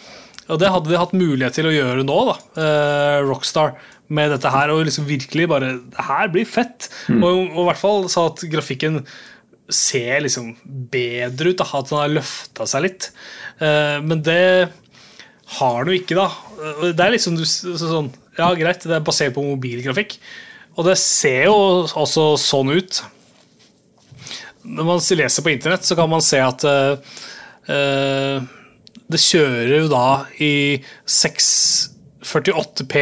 Og 0.51 0.60
det 0.60 0.71
hadde 0.73 0.91
de 0.91 0.99
hatt 0.99 1.15
mulighet 1.15 1.56
til 1.56 1.69
å 1.69 1.73
gjøre 1.73 2.06
nå, 2.06 2.19
da, 2.29 2.38
Rockstar, 3.23 3.77
med 4.13 4.34
dette 4.34 4.51
her. 4.51 4.73
Og 4.73 4.84
liksom 4.88 5.08
virkelig 5.08 5.47
bare 5.49 5.75
Det 5.93 6.08
her 6.10 6.32
blir 6.34 6.47
fett! 6.49 6.89
Mm. 7.08 7.21
Og, 7.21 7.38
og, 7.53 7.62
i 7.63 7.67
hvert 7.69 7.82
fall 7.82 8.10
så 8.12 8.27
at 8.32 8.43
grafikken 8.51 9.03
ser 9.73 10.25
liksom 10.25 10.51
bedre 10.91 11.53
ut, 11.53 11.60
da, 11.62 11.67
at 11.79 11.89
den 11.89 12.01
har 12.01 12.15
løfta 12.19 12.67
seg 12.67 12.84
litt. 12.84 13.06
men 13.63 14.19
det 14.21 14.67
har 15.58 15.86
den 15.86 15.93
jo 15.93 16.01
ikke, 16.01 16.17
da. 16.19 16.27
Det 16.91 17.06
er 17.06 17.15
liksom 17.15 17.39
sånn 17.43 18.12
Ja, 18.38 18.49
greit, 18.58 18.84
det 18.84 18.97
er 18.97 19.06
basert 19.06 19.36
på 19.36 19.45
mobilgrafikk. 19.45 20.17
Og 20.73 20.88
det 20.88 20.97
ser 20.97 21.45
jo 21.47 21.58
også 21.86 22.34
sånn 22.41 22.71
ut. 22.73 23.03
Når 24.63 24.88
man 24.88 25.03
leser 25.19 25.45
på 25.45 25.51
internett, 25.53 25.86
så 25.86 25.97
kan 25.99 26.10
man 26.10 26.23
se 26.23 26.39
at 26.41 26.63
uh, 26.65 27.13
det 29.12 29.20
kjører 29.22 29.76
jo 29.82 29.88
da 29.92 30.08
i 30.44 30.80
648P 31.10 32.96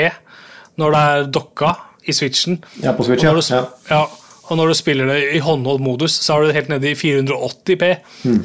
når 0.81 0.95
det 0.95 1.01
er 1.11 1.29
dokka 1.37 1.75
i 2.09 2.13
switchen. 2.15 2.57
Ja, 2.81 2.95
på 2.97 3.05
Switch, 3.05 3.23
ja. 3.23 3.33
ja. 3.53 3.63
ja. 3.91 4.01
Og 4.51 4.57
når 4.59 4.71
du 4.71 4.75
spiller 4.75 5.07
det 5.07 5.19
i 5.37 5.41
håndholdt 5.43 5.83
modus, 5.83 6.17
så 6.19 6.33
har 6.33 6.41
du 6.41 6.49
det 6.49 6.57
helt 6.57 6.71
nede 6.73 6.89
i 6.89 6.97
480P. 6.97 7.91
Mm. 8.27 8.41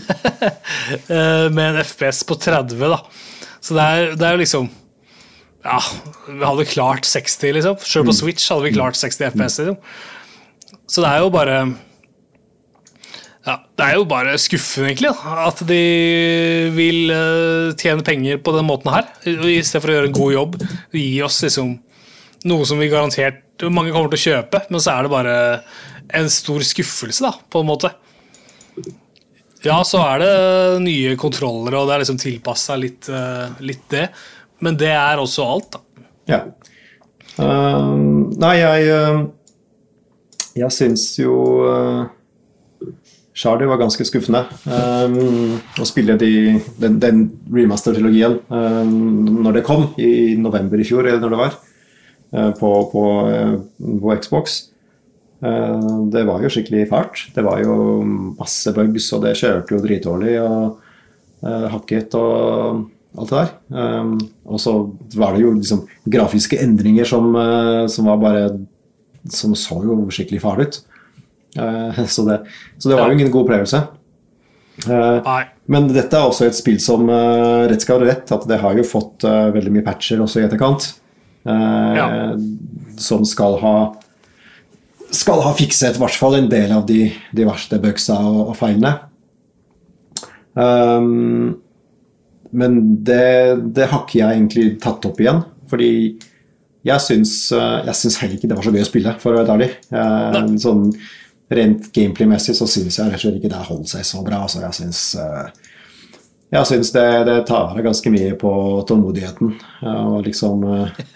Med 1.56 1.64
en 1.66 1.80
FPS 1.82 2.22
på 2.28 2.36
30, 2.38 2.76
da. 2.92 3.00
Så 3.58 3.74
det 3.74 3.86
er, 3.86 4.12
det 4.18 4.28
er 4.28 4.38
liksom 4.38 4.68
Ja, 5.66 5.80
vi 6.28 6.44
hadde 6.44 6.68
klart 6.70 7.08
60, 7.08 7.40
liksom. 7.56 7.80
Selv 7.82 8.06
på 8.06 8.14
mm. 8.14 8.18
Switch 8.20 8.52
hadde 8.52 8.68
vi 8.68 8.76
klart 8.76 8.98
60 9.00 9.32
FPS. 9.32 9.58
Liksom. 9.64 9.80
Så 10.86 11.02
det 11.02 11.10
er 11.10 11.24
jo 11.24 11.32
bare 11.34 11.56
ja, 13.46 13.56
Det 13.78 13.84
er 13.86 13.94
jo 13.94 14.06
bare 14.10 14.34
skuffende, 14.42 14.90
egentlig, 14.90 15.12
at 15.46 15.60
de 15.68 15.82
vil 16.74 17.12
uh, 17.14 17.74
tjene 17.78 18.02
penger 18.06 18.40
på 18.42 18.54
den 18.56 18.66
måten 18.66 18.90
her. 18.90 19.06
I 19.22 19.60
stedet 19.62 19.84
for 19.84 19.92
å 19.92 19.98
gjøre 20.00 20.10
en 20.10 20.16
god 20.16 20.32
jobb. 20.34 20.56
Gi 20.96 21.10
oss 21.22 21.38
liksom 21.46 21.76
noe 22.46 22.66
som 22.66 22.82
vi 22.82 22.90
garantert 22.90 23.66
mange 23.72 23.94
kommer 23.94 24.10
til 24.12 24.18
å 24.18 24.24
kjøpe, 24.24 24.64
men 24.70 24.82
så 24.82 24.96
er 24.96 25.06
det 25.06 25.12
bare 25.14 25.36
en 26.16 26.28
stor 26.30 26.62
skuffelse, 26.66 27.22
da, 27.24 27.32
på 27.50 27.62
en 27.62 27.70
måte. 27.70 27.92
Ja, 29.64 29.80
så 29.86 30.02
er 30.04 30.22
det 30.22 30.32
nye 30.84 31.14
kontroller, 31.18 31.74
og 31.78 31.88
det 31.88 31.94
er 31.94 32.02
liksom 32.04 32.20
tilpassa 32.20 32.76
litt, 32.78 33.08
eh, 33.08 33.56
litt, 33.66 33.86
det. 33.90 34.08
Men 34.62 34.76
det 34.78 34.92
er 34.92 35.22
også 35.22 35.46
alt, 35.46 35.78
da. 35.78 36.04
Ja. 36.26 36.42
Uh, 37.36 37.92
nei, 38.40 38.54
jeg 38.56 38.86
Jeg 40.56 40.72
syns 40.72 41.02
jo 41.20 41.34
uh, 41.68 42.06
Charlie 43.36 43.68
var 43.68 43.80
ganske 43.82 44.06
skuffende. 44.08 44.46
Um, 44.64 45.58
å 45.76 45.84
spille 45.88 46.16
de, 46.20 46.30
den, 46.80 46.96
den 47.02 47.24
remaster-trilogien 47.52 48.38
um, 48.48 48.94
når 49.44 49.58
det 49.58 49.66
kom, 49.66 49.90
i 50.00 50.38
november 50.40 50.80
i 50.80 50.86
fjor, 50.88 51.04
eller 51.04 51.20
når 51.20 51.34
det 51.34 51.42
var, 51.42 51.58
uh, 52.32 52.52
på, 52.56 52.72
på, 52.94 53.04
på 54.00 54.16
Xbox. 54.24 54.62
Eh, 55.44 55.88
det 56.12 56.24
var 56.24 56.42
jo 56.42 56.50
skikkelig 56.52 56.88
fælt. 56.90 57.26
Det 57.34 57.44
var 57.44 57.60
jo 57.60 57.76
masse 58.38 58.72
bugs, 58.76 59.08
og 59.12 59.24
det 59.26 59.36
kjørte 59.38 59.76
jo 59.76 59.82
dritdårlig 59.84 60.36
og 60.40 60.78
uh, 61.44 61.66
hakket 61.74 62.16
og 62.18 62.86
alt 63.16 63.32
det 63.32 63.42
der. 63.42 63.52
Um, 63.76 64.16
og 64.48 64.60
så 64.62 64.74
var 65.16 65.36
det 65.36 65.44
jo 65.44 65.52
liksom 65.58 65.84
grafiske 66.08 66.58
endringer 66.62 67.08
som, 67.08 67.28
uh, 67.36 67.84
som 67.88 68.08
var 68.12 68.22
bare 68.22 68.48
Som 69.26 69.56
så 69.58 69.80
jo 69.82 70.06
skikkelig 70.06 70.38
farlig 70.38 70.66
ut. 70.68 70.76
Uh, 71.56 72.02
så, 72.14 72.24
det, 72.28 72.40
så, 72.78 72.90
det, 72.90 72.96
var 72.96 73.08
jo 73.08 73.18
ingen 73.18 73.32
god 73.32 73.46
opplevelse. 73.46 73.84
men 75.72 75.86
dette 75.88 76.18
er 76.18 76.26
også 76.28 76.44
et 76.44 76.56
spill 76.56 76.76
som 76.84 77.08
rett 77.08 77.80
skal 77.80 77.96
være 77.96 78.10
rett, 78.10 78.32
at 78.34 78.42
det 78.44 78.58
har 78.60 78.76
jo 78.76 78.82
fått 78.84 79.24
veldig 79.24 79.72
mye 79.72 79.84
patcher 79.86 80.20
også 80.20 80.42
i 80.42 80.44
etterkant. 80.44 80.84
Ja. 81.48 82.34
Som 83.00 83.24
skal 83.24 83.56
ha 83.62 83.72
skal 85.16 85.40
ha 85.46 85.52
fikset 85.56 85.96
i 85.96 86.02
hvert 86.02 86.18
fall 86.18 86.36
en 86.38 86.50
del 86.52 86.74
av 86.76 86.84
de, 86.88 87.06
de 87.32 87.46
verste 87.48 87.78
bugsa 87.80 88.18
og, 88.20 88.50
og 88.50 88.56
feilene. 88.58 88.92
Um, 90.56 91.56
men 92.56 92.78
det, 93.04 93.58
det, 93.76 93.90
har 93.90 94.04
ikke 94.04 94.20
jeg 94.22 94.38
egentlig 94.38 94.66
tatt 94.82 95.04
opp 95.08 95.20
igjen. 95.20 95.42
Fordi 95.70 95.90
jeg 96.86 97.02
syns, 97.02 97.32
eh, 97.50 97.78
jeg 97.88 97.98
syns 97.98 98.16
heller 98.20 98.38
ikke 98.38 98.48
det 98.48 98.56
var 98.56 98.66
så 98.66 98.72
gøy 98.72 98.84
å 98.84 98.88
spille, 98.88 99.14
for 99.18 99.34
å 99.34 99.40
være 99.40 99.56
ærlig. 99.56 99.70
Uh, 99.90 100.54
sånn, 100.62 100.84
rent 101.52 101.92
gameplay-messig 101.94 102.56
så 102.58 102.66
syns 102.70 102.98
jeg 102.98 103.10
rett 103.10 103.20
og 103.20 103.24
slett 103.26 103.40
ikke 103.40 103.52
det 103.52 103.64
holdt 103.68 103.92
seg 103.92 104.06
så 104.06 104.22
bra. 104.26 104.42
Altså, 104.46 104.64
jeg 104.64 104.78
syns 104.80 105.02
uh, 105.20 105.50
jeg 106.46 106.66
syns 106.68 106.92
det, 106.94 107.06
det, 107.26 107.40
tar 107.48 107.74
ganske 107.82 108.10
mye 108.14 108.34
på 108.38 108.50
tålmodigheten. 108.86 109.48
Å 109.82 110.20
liksom 110.22 110.62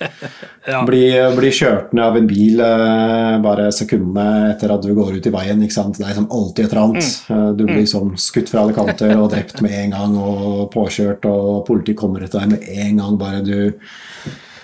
ja. 0.72 0.80
bli, 0.88 1.04
bli, 1.36 1.52
kjørt 1.54 1.94
ned 1.94 2.02
av 2.02 2.18
en 2.18 2.26
bil 2.26 2.58
uh, 2.58 3.38
bare 3.42 3.68
sekundene 3.74 4.50
etter 4.50 4.74
at 4.74 4.82
du 4.82 4.90
går 4.96 5.20
ut 5.20 5.30
i 5.30 5.32
veien. 5.34 5.62
ikke 5.62 5.76
sant? 5.76 6.00
Det 6.00 6.04
er 6.04 6.12
liksom 6.12 6.28
alltid 6.34 6.64
et 6.64 6.74
eller 6.74 6.82
annet. 6.82 7.14
Eh, 7.30 7.46
du 7.54 7.62
blir 7.62 7.76
mm. 7.76 7.80
liksom 7.84 8.12
skutt 8.20 8.50
fra 8.50 8.64
alle 8.64 8.74
kanter 8.74 9.14
og 9.16 9.30
drept 9.30 9.62
med 9.62 9.76
en 9.84 9.94
gang 9.94 10.18
og 10.18 10.66
påkjørt, 10.74 11.30
og 11.30 11.62
politiet 11.68 12.00
kommer 12.00 12.26
etter 12.26 12.42
deg 12.42 12.56
med 12.56 12.66
en 12.88 13.02
gang 13.04 13.18
bare 13.20 13.44
du 13.46 13.56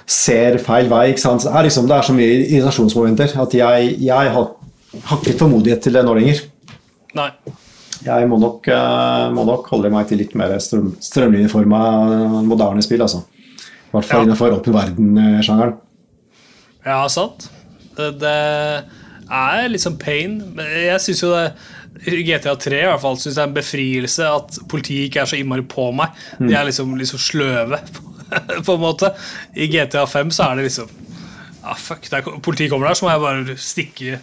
ser 0.07 0.59
feil 0.62 0.90
vei. 0.90 1.12
ikke 1.12 1.22
sant? 1.22 1.46
Det 1.46 1.55
er, 1.55 1.66
liksom, 1.70 1.87
det 1.87 1.96
er 1.96 2.11
så 2.11 2.14
mye 2.14 2.35
irritasjonsmomenter 2.42 3.38
at 3.42 3.55
jeg, 3.55 3.94
jeg 4.02 4.35
har, 4.35 4.50
har 5.05 5.23
ikke 5.23 5.39
tålmodighet 5.39 5.87
til 5.87 5.97
det 5.97 6.05
nå 6.07 6.17
lenger. 6.19 6.43
Nei 7.17 7.31
jeg 8.05 8.29
må 8.31 8.39
nok, 8.41 8.67
uh, 8.69 9.31
må 9.35 9.47
nok, 9.47 9.71
holde 9.73 9.91
meg 9.93 10.09
til 10.11 10.21
litt 10.21 10.35
mer 10.39 10.55
strøm, 10.63 10.93
strømlinjeforma 11.03 11.81
moderne 12.47 12.85
spill. 12.85 13.03
altså. 13.07 13.23
I 13.87 13.95
hvert 13.95 14.09
fall 14.09 14.23
ja. 14.23 14.29
innenfor 14.29 14.57
åpen 14.59 14.77
verden-sjangeren. 14.77 15.77
Ja, 16.87 17.01
sant. 17.11 17.49
Det, 17.97 18.13
det, 18.21 18.37
er 19.27 19.71
liksom 19.73 19.97
pain. 19.99 20.39
Men 20.55 20.69
jeg 20.85 21.03
syns 21.03 21.25
jo 21.25 21.33
det 21.35 21.49
GTA 22.29 22.53
3 22.61 22.83
i 22.83 22.87
hvert 22.91 23.03
fall 23.03 23.17
synes 23.19 23.39
det 23.39 23.43
er 23.43 23.49
en 23.49 23.57
befrielse 23.57 24.29
at 24.29 24.59
politiet 24.69 25.09
ikke 25.09 25.25
er 25.25 25.31
så 25.33 25.41
innmari 25.41 25.65
på 25.67 25.89
meg. 25.97 26.15
De 26.39 26.53
er 26.53 26.69
liksom, 26.69 26.93
liksom 27.01 27.23
sløve, 27.23 27.81
på 28.67 28.77
en 28.77 28.85
måte. 28.85 29.11
I 29.57 29.71
GTA 29.73 30.05
5 30.07 30.35
så 30.37 30.51
er 30.51 30.61
det 30.61 30.69
liksom 30.69 30.93
ah, 31.65 31.75
fuck, 31.75 32.07
er, 32.13 32.29
Politiet 32.45 32.71
kommer 32.71 32.91
der, 32.91 32.99
så 32.99 33.07
må 33.07 33.15
jeg 33.15 33.25
bare 33.25 33.59
stikke 33.59 34.21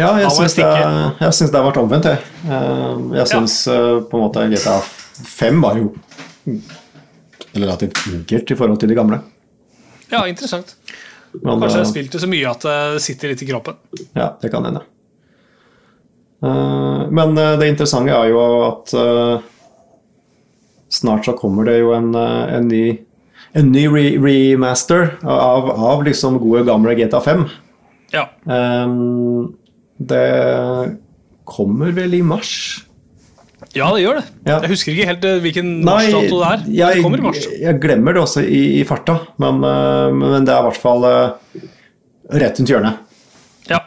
ja, 0.00 0.10
jeg 0.20 0.30
syns 0.34 0.56
det, 0.56 1.48
det 1.52 1.58
har 1.58 1.66
vært 1.66 1.80
omvendt, 1.80 2.08
jeg. 2.08 2.20
Eh, 2.46 3.02
jeg 3.18 3.28
syns 3.30 3.56
ja. 3.68 3.74
Eh, 3.76 3.98
på 4.08 4.18
en 4.18 4.24
måte 4.24 4.46
GTA 4.52 4.78
5 5.30 5.60
var 5.64 5.80
jo 5.80 5.90
relativt 7.50 8.00
enkelt 8.12 8.52
i 8.54 8.56
forhold 8.58 8.80
til 8.80 8.92
de 8.92 8.96
gamle. 8.98 9.20
Ja, 10.10 10.24
interessant. 10.26 10.74
Men, 11.32 11.60
Kanskje 11.60 11.76
jeg 11.76 11.84
har 11.84 11.90
spilt 11.92 12.16
det 12.16 12.22
så 12.22 12.30
mye 12.30 12.48
at 12.50 12.66
det 12.66 13.02
sitter 13.04 13.32
litt 13.32 13.44
i 13.44 13.50
kroppen. 13.50 13.78
Ja, 14.16 14.32
det 14.42 14.50
kan 14.52 14.66
hende. 14.66 14.82
Eh, 16.42 17.04
men 17.20 17.36
det 17.36 17.70
interessante 17.70 18.16
er 18.16 18.32
jo 18.32 18.42
at 18.66 18.94
snart 20.90 21.28
så 21.28 21.36
kommer 21.38 21.68
det 21.68 21.78
jo 21.78 21.92
en, 21.94 22.10
en 22.16 22.66
ny, 22.66 22.84
en 23.54 23.70
ny 23.70 23.84
remaster 24.18 25.12
av, 25.22 25.70
av 25.70 26.02
liksom 26.06 26.40
gode, 26.42 26.64
gamle 26.66 26.96
GTA 26.98 27.20
5. 27.22 27.44
Ja. 28.10 28.26
Um, 28.44 29.54
det 30.00 30.96
kommer 31.44 31.92
vel 31.92 32.14
i 32.16 32.22
mars? 32.24 32.54
Ja, 33.76 33.90
det 33.94 34.02
gjør 34.02 34.18
det. 34.18 34.24
Ja. 34.48 34.56
Jeg 34.64 34.72
husker 34.72 34.94
ikke 34.94 35.06
helt 35.12 35.26
eh, 35.28 35.36
hvilken 35.44 35.68
marsdato 35.86 36.40
det 36.40 36.48
er. 36.48 36.64
Jeg, 36.80 36.96
det 36.96 37.04
kommer 37.04 37.20
i 37.20 37.26
mars. 37.28 37.44
Jeg 37.60 37.78
glemmer 37.82 38.16
det 38.16 38.22
også 38.24 38.42
i, 38.42 38.62
i 38.80 38.82
farta, 38.88 39.18
men, 39.42 39.60
uh, 39.62 40.08
men, 40.16 40.46
det 40.48 40.54
er 40.54 40.64
i 40.64 40.66
hvert 40.66 40.80
fall 40.80 41.06
uh, 41.06 41.60
rett 42.40 42.58
rundt 42.58 42.72
hjørnet. 42.72 43.20
Ja. 43.70 43.82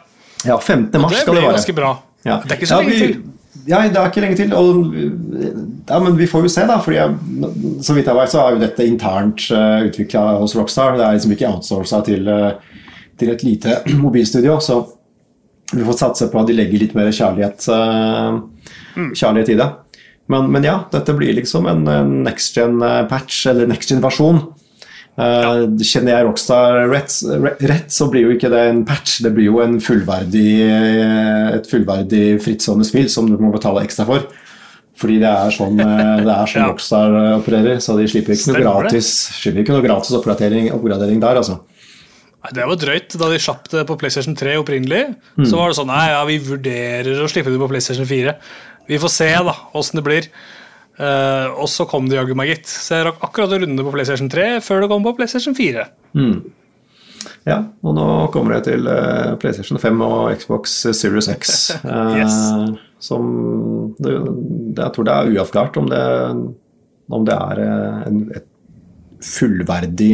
ja 0.46 0.56
15. 0.56 1.00
mars 1.02 1.18
skal 1.18 1.36
det 1.36 1.42
være. 1.42 1.42
Det 1.42 1.42
blir 1.42 1.58
ganske 1.58 1.76
bra. 1.76 1.92
Ja. 2.24 2.38
Det 2.44 2.54
er 2.54 2.60
ikke 2.60 2.70
så 2.70 2.80
lenge 2.80 3.00
til. 3.02 3.16
Ja, 3.64 3.80
det 3.88 4.00
er 4.00 4.08
ikke 4.08 4.24
lenge 4.24 4.38
til. 4.40 4.56
Og, 4.56 4.96
ja, 5.90 6.00
men 6.06 6.16
vi 6.20 6.30
får 6.30 6.46
jo 6.46 6.54
se, 6.54 6.64
da. 6.70 6.78
Fordi 6.84 7.00
jeg, 7.00 7.52
så 7.84 7.98
vidt 7.98 8.08
jeg 8.08 8.20
vet, 8.22 8.32
så 8.32 8.40
er 8.40 8.56
jo 8.56 8.64
dette 8.64 8.88
internt 8.88 9.48
uh, 9.52 9.84
utvikla 9.90 10.26
hos 10.40 10.56
Rockstar. 10.56 10.96
Det 10.96 11.04
er 11.04 11.18
liksom 11.18 11.36
ikke 11.36 11.50
outsourca 11.50 12.00
til, 12.08 12.32
til 13.20 13.36
et 13.36 13.44
lite 13.44 13.82
mobilstudio. 14.04 14.62
så 14.64 14.80
vi 15.72 15.86
får 15.86 15.96
satse 16.00 16.28
på 16.30 16.40
at 16.40 16.50
de 16.50 16.58
legger 16.58 16.82
litt 16.82 16.96
mer 16.98 17.08
kjærlighet, 17.14 17.64
uh, 17.72 19.08
kjærlighet 19.16 19.54
i 19.54 19.58
det. 19.62 19.70
Men, 20.32 20.50
men, 20.52 20.64
ja, 20.64 20.78
dette 20.92 21.12
blir 21.16 21.34
liksom 21.36 21.66
en, 21.68 21.84
next 22.24 22.56
gen-patch, 22.56 23.46
eller 23.50 23.68
next 23.68 23.92
gen-versjon 23.92 24.40
Eh, 25.14 25.60
Kjenner 25.86 26.16
jeg 26.16 26.26
Rockstar 26.26 26.80
rett, 26.90 27.12
rett, 27.62 27.92
så 27.94 28.08
blir 28.10 28.26
jo 28.26 28.32
ikke 28.34 28.50
det 28.50 28.62
en 28.66 28.80
patch, 28.86 29.20
det 29.22 29.30
blir 29.36 29.46
jo 29.46 29.60
en 29.62 29.76
fullverdig, 29.82 30.48
et 31.54 31.68
fullverdig 31.70 32.40
frittstående 32.42 32.86
spill 32.88 33.06
som 33.12 33.28
du 33.30 33.36
må 33.38 33.52
betale 33.54 33.84
ekstra 33.86 34.08
for. 34.08 34.26
Fordi 34.98 35.20
det 35.22 35.30
er 35.30 35.54
sånn, 35.54 35.78
eh, 35.82 36.24
det 36.26 36.34
er 36.34 36.48
sånn 36.50 36.64
Ja. 36.64 36.72
Rockstar 36.72 37.14
opererer, 37.36 37.78
så 37.82 37.96
de 37.98 38.08
slipper 38.10 38.34
ikke 38.34 38.56
noe 38.56 38.64
gratis, 38.66 39.12
ikke 39.44 39.76
noe 39.76 39.86
gratis 39.86 40.18
oppgradering, 40.18 40.72
oppgradering 40.74 41.22
der, 41.22 41.42
altså. 41.42 41.60
Det 42.52 42.66
var 42.68 42.76
drøyt. 42.76 43.14
Da 43.20 43.30
de 43.32 43.38
slapp 43.40 43.70
det 43.72 43.86
på 43.88 43.96
PlayStation 44.00 44.36
3 44.36 44.58
opprinnelig, 44.60 45.14
så 45.48 45.56
var 45.56 45.70
det 45.70 45.78
sånn 45.78 45.88
Nei, 45.88 46.04
ja, 46.12 46.20
vi 46.28 46.36
vurderer 46.44 47.22
å 47.24 47.30
slippe 47.30 47.52
det 47.52 47.60
på 47.62 47.70
PlayStation 47.70 48.08
4. 48.08 48.34
Vi 48.90 49.00
får 49.00 49.12
se 49.14 49.30
da, 49.46 49.54
åssen 49.72 50.00
det 50.00 50.04
blir. 50.04 50.28
Uh, 50.94 51.50
og 51.58 51.66
så 51.72 51.88
kom 51.90 52.06
det 52.06 52.18
jaggu 52.20 52.36
meg, 52.38 52.52
gitt. 52.52 52.68
Så 52.70 52.98
jeg 52.98 53.06
rakk 53.08 53.24
akkurat 53.26 53.54
å 53.54 53.62
runde 53.62 53.86
på 53.86 53.94
PlayStation 53.94 54.28
3 54.30 54.60
før 54.62 54.84
det 54.84 54.90
kom 54.92 55.06
på 55.06 55.14
PlayStation 55.16 55.56
4. 55.56 55.86
Ja, 57.48 57.58
og 57.84 57.96
nå 57.96 58.06
kommer 58.34 58.58
det 58.58 58.68
til 58.68 58.86
uh, 58.88 59.34
PlayStation 59.40 59.80
5 59.80 60.04
og 60.04 60.34
Xbox 60.38 60.76
Series 60.96 61.30
X. 61.32 61.54
eh, 61.80 62.18
Yes. 62.20 62.36
Som 63.04 63.24
det, 64.00 64.12
Jeg 64.12 64.92
tror 64.94 65.08
det 65.08 65.14
er 65.14 65.32
uavklart 65.34 65.76
om 65.80 65.88
det, 65.90 66.04
om 67.12 67.26
det 67.26 67.34
er 67.36 67.64
en, 68.06 68.20
et 68.36 68.46
fullverdig 69.24 70.12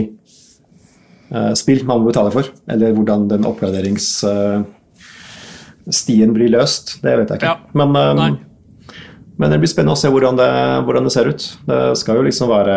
spill 1.55 1.85
man 1.87 2.01
må 2.03 2.07
betale 2.11 2.33
for. 2.35 2.45
Eller 2.69 2.93
hvordan 2.97 3.29
den 3.31 3.45
oppgraderingsstien 3.47 4.66
blir 6.35 6.51
løst. 6.53 6.97
Det 7.05 7.16
vet 7.21 7.29
jeg 7.33 7.38
ikke. 7.40 7.47
Ja. 7.53 7.57
Men, 7.75 7.97
eh, 7.97 8.37
men 9.40 9.51
det 9.51 9.59
blir 9.62 9.71
spennende 9.71 9.95
å 9.97 10.01
se 10.01 10.09
hvordan 10.12 10.37
det, 10.37 10.51
hvordan 10.87 11.05
det 11.07 11.12
ser 11.14 11.29
ut. 11.31 11.47
Det 11.66 11.81
skal 11.97 12.16
jo 12.21 12.27
liksom 12.27 12.49
være 12.51 12.77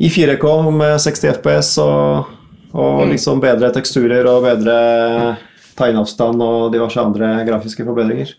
i 0.00 0.08
4K 0.08 0.70
med 0.72 0.98
60 1.02 1.28
FPS 1.40 1.78
og, 1.82 2.26
og 2.72 3.00
Mm. 3.02 3.10
liksom 3.12 3.40
bedre 3.42 3.72
teksturer 3.74 4.26
og 4.30 4.42
bedre 4.46 5.36
tegneavstand 5.76 6.40
og 6.42 6.72
diverse 6.72 7.00
andre 7.00 7.44
grafiske 7.46 7.84
forbedringer. 7.84 8.32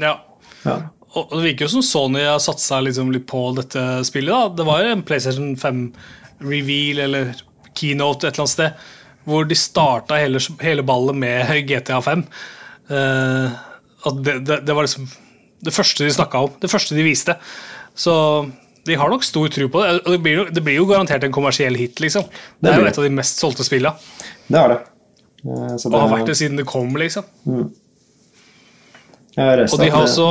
Ja. 0.00 0.16
Ja. 0.64 0.76
Og 1.14 1.30
det 1.30 1.44
virker 1.44 1.66
jo 1.68 1.68
som 1.68 1.82
Sony 1.82 2.24
har 2.26 2.38
satsa 2.42 2.80
liksom 2.82 3.12
litt 3.12 3.26
på 3.26 3.54
dette 3.54 4.04
spillet. 4.04 4.34
da. 4.34 4.48
Det 4.48 4.64
var 4.66 4.82
jo 4.82 4.90
en 4.92 5.02
PlayStation 5.02 5.54
5-reveal 5.56 6.98
eller 7.04 7.34
keynote 7.76 8.26
et 8.26 8.32
eller 8.32 8.46
annet 8.46 8.54
sted 8.56 8.84
hvor 9.24 9.46
de 9.48 9.56
starta 9.56 10.18
hele, 10.20 10.40
hele 10.60 10.82
ballet 10.84 11.16
med 11.16 11.52
GTA 11.68 12.00
5. 12.04 12.24
Uh, 12.90 13.54
det, 14.20 14.34
det, 14.44 14.58
det 14.68 14.74
var 14.76 14.84
liksom 14.84 15.06
det 15.64 15.72
første 15.72 16.04
de 16.04 16.12
snakka 16.12 16.42
om, 16.44 16.52
det 16.60 16.68
første 16.68 16.96
de 16.96 17.06
viste. 17.06 17.36
Så 17.96 18.14
de 18.84 18.98
har 19.00 19.08
nok 19.08 19.24
stor 19.24 19.48
tro 19.48 19.68
på 19.72 19.80
det. 19.80 19.92
Og 20.02 20.10
det 20.12 20.20
blir 20.24 20.36
jo, 20.36 20.44
det 20.52 20.64
blir 20.64 20.76
jo 20.76 20.88
garantert 20.88 21.24
en 21.24 21.32
kommersiell 21.32 21.76
hit, 21.78 22.02
liksom. 22.04 22.26
Det 22.60 22.72
er 22.72 22.82
jo 22.82 22.90
et 22.90 23.00
av 23.00 23.06
de 23.06 23.14
mest 23.16 23.40
solgte 23.40 23.64
spilla, 23.64 23.94
Det 24.48 24.60
er 24.60 24.74
det. 24.74 24.80
Så 25.80 25.88
det 25.88 25.96
og 25.96 26.00
har 26.02 26.12
vært 26.12 26.28
det 26.28 26.36
siden 26.40 26.60
det 26.60 26.66
kom, 26.68 26.92
liksom. 27.00 27.24
Mm. 27.48 27.68
Og 29.36 29.78
de 29.80 29.90
har 29.90 30.02
også 30.02 30.28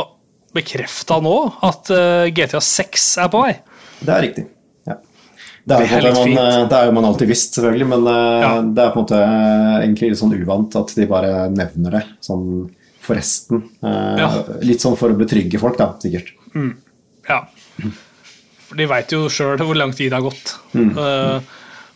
bekrefta 0.53 1.17
nå 1.21 1.37
at 1.65 1.89
eh, 1.93 2.29
GTA 2.33 2.61
6 2.61 3.07
er 3.25 3.31
på 3.33 3.41
vei. 3.41 3.53
Det 3.99 4.13
er 4.13 4.25
riktig. 4.27 4.45
Det, 5.63 5.75
er 5.77 5.87
Det 5.87 6.09
er 6.11 6.15
man, 6.17 6.67
det 6.67 6.77
er 6.77 6.87
jo 6.89 6.93
man 6.97 7.05
alltid 7.07 7.29
visst, 7.29 7.53
selvfølgelig, 7.55 7.87
men 7.87 8.07
eh, 8.11 8.41
Ja. 8.43 8.49
det 8.61 8.83
er 8.83 8.89
på 8.91 8.99
en 8.99 9.05
måte 9.05 9.19
eh, 9.23 9.75
egentlig 9.85 10.09
litt 10.11 10.19
sånn 10.19 10.35
uvant 10.35 10.75
at 10.75 10.91
de 10.97 11.05
bare 11.07 11.49
nevner 11.53 11.95
det 11.99 12.03
sånn 12.25 12.45
forresten. 13.03 13.63
Eh, 13.83 14.17
Ja. 14.19 14.29
Litt 14.61 14.83
sånn 14.83 14.97
for 14.99 15.13
å 15.13 15.17
betrygge 15.19 15.61
folk, 15.61 15.77
da, 15.79 15.93
sikkert. 16.03 16.33
Ja. 17.29 17.39
For 18.67 18.75
de 18.79 18.87
veit 18.91 19.11
jo 19.15 19.29
sjøl 19.31 19.57
hvor 19.63 19.79
lang 19.79 19.93
tid 19.95 20.11
det 20.11 20.19
har 20.19 20.25
gått. 20.27 20.55
Mm. 20.75 20.91
Uh, 20.97 21.39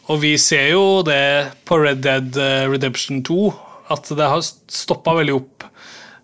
og 0.08 0.22
vi 0.22 0.38
ser 0.40 0.70
jo 0.72 1.02
det 1.04 1.52
på 1.68 1.76
Red 1.82 2.00
Dead 2.06 2.38
Redemption 2.72 3.20
2, 3.28 3.54
at 3.92 4.08
det 4.16 4.30
har 4.32 4.44
stoppa 4.72 5.16
veldig 5.20 5.36
opp 5.36 5.68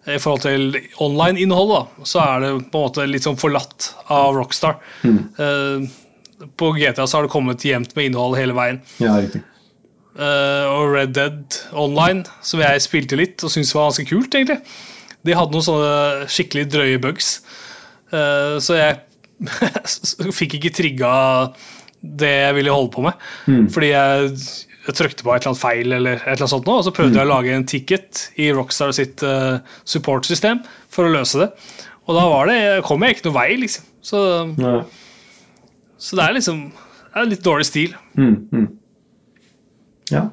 i 0.08 0.18
forhold 0.20 0.42
til 0.44 0.74
online-innholdet, 1.04 1.88
Så 2.04 2.20
er 2.20 2.40
det 2.44 2.72
på 2.72 2.80
en 2.80 2.88
måte 2.90 3.06
litt 3.08 3.24
sånn 3.24 3.40
forlatt 3.40 3.94
av 4.12 4.36
Rockstar. 4.36 4.76
Mm. 5.04 5.20
Eh, 5.38 5.86
på 6.60 6.72
GTA 6.78 7.08
så 7.08 7.18
har 7.18 7.28
det 7.28 7.34
kommet 7.34 7.66
jevnt 7.66 7.96
med 7.98 8.10
innhold 8.10 8.38
hele 8.40 8.56
veien. 8.58 8.82
Ja, 9.04 9.16
riktig. 9.20 9.44
Eh, 10.14 10.66
og 10.70 10.92
Red 10.94 11.16
Dead 11.18 11.58
Online, 11.74 12.26
som 12.46 12.62
jeg 12.62 12.82
spilte 12.86 13.18
litt 13.18 13.42
og 13.42 13.54
syntes 13.54 13.74
var 13.74 13.90
ganske 13.90 14.06
kult, 14.10 14.36
egentlig. 14.38 14.60
De 15.26 15.38
hadde 15.38 15.56
noen 15.56 15.66
sånne 15.66 16.28
skikkelig 16.32 16.68
drøye 16.74 17.00
bugs. 17.02 17.38
uh, 18.14 18.60
så 18.62 18.76
jeg 18.78 19.00
fikk 20.40 20.60
ikke 20.60 20.74
trigga 20.76 21.14
det 22.04 22.30
jeg 22.30 22.56
ville 22.60 22.76
holde 22.76 22.92
på 22.94 23.06
med. 23.06 23.24
Fordi 23.72 23.90
jeg, 23.94 24.34
jeg 24.90 24.98
trykte 25.00 25.24
på 25.24 25.32
et 25.32 25.42
eller 25.42 25.54
annet 25.54 25.62
feil, 25.64 25.96
eller 25.96 26.18
et 26.20 26.26
eller 26.28 26.44
annet 26.44 26.52
sånt 26.52 26.68
nå, 26.68 26.76
og 26.82 26.86
så 26.86 26.94
prøvde 26.96 27.18
jeg 27.18 27.26
å 27.26 27.32
lage 27.32 27.56
en 27.56 27.66
ticket 27.68 28.26
i 28.44 28.52
Rockstar 28.54 28.92
sitt 28.96 29.24
uh, 29.24 29.64
support-system 29.88 30.62
for 30.92 31.08
å 31.08 31.14
løse 31.16 31.40
det. 31.40 31.50
Og 32.04 32.20
da 32.20 32.28
var 32.28 32.52
det, 32.52 32.60
kom 32.84 33.04
jeg 33.08 33.16
ikke 33.16 33.30
noe 33.30 33.38
vei, 33.40 33.50
liksom. 33.64 33.88
Så, 34.04 34.20
Ja. 34.60 34.82
Så 36.04 36.18
det 36.20 36.26
er 36.26 36.36
liksom 36.36 36.66
det 37.14 37.22
er 37.22 37.30
litt 37.30 37.44
dårlig 37.46 37.66
stil. 37.70 37.92
Mm, 38.18 38.36
mm. 38.50 38.68
ja. 40.12 40.24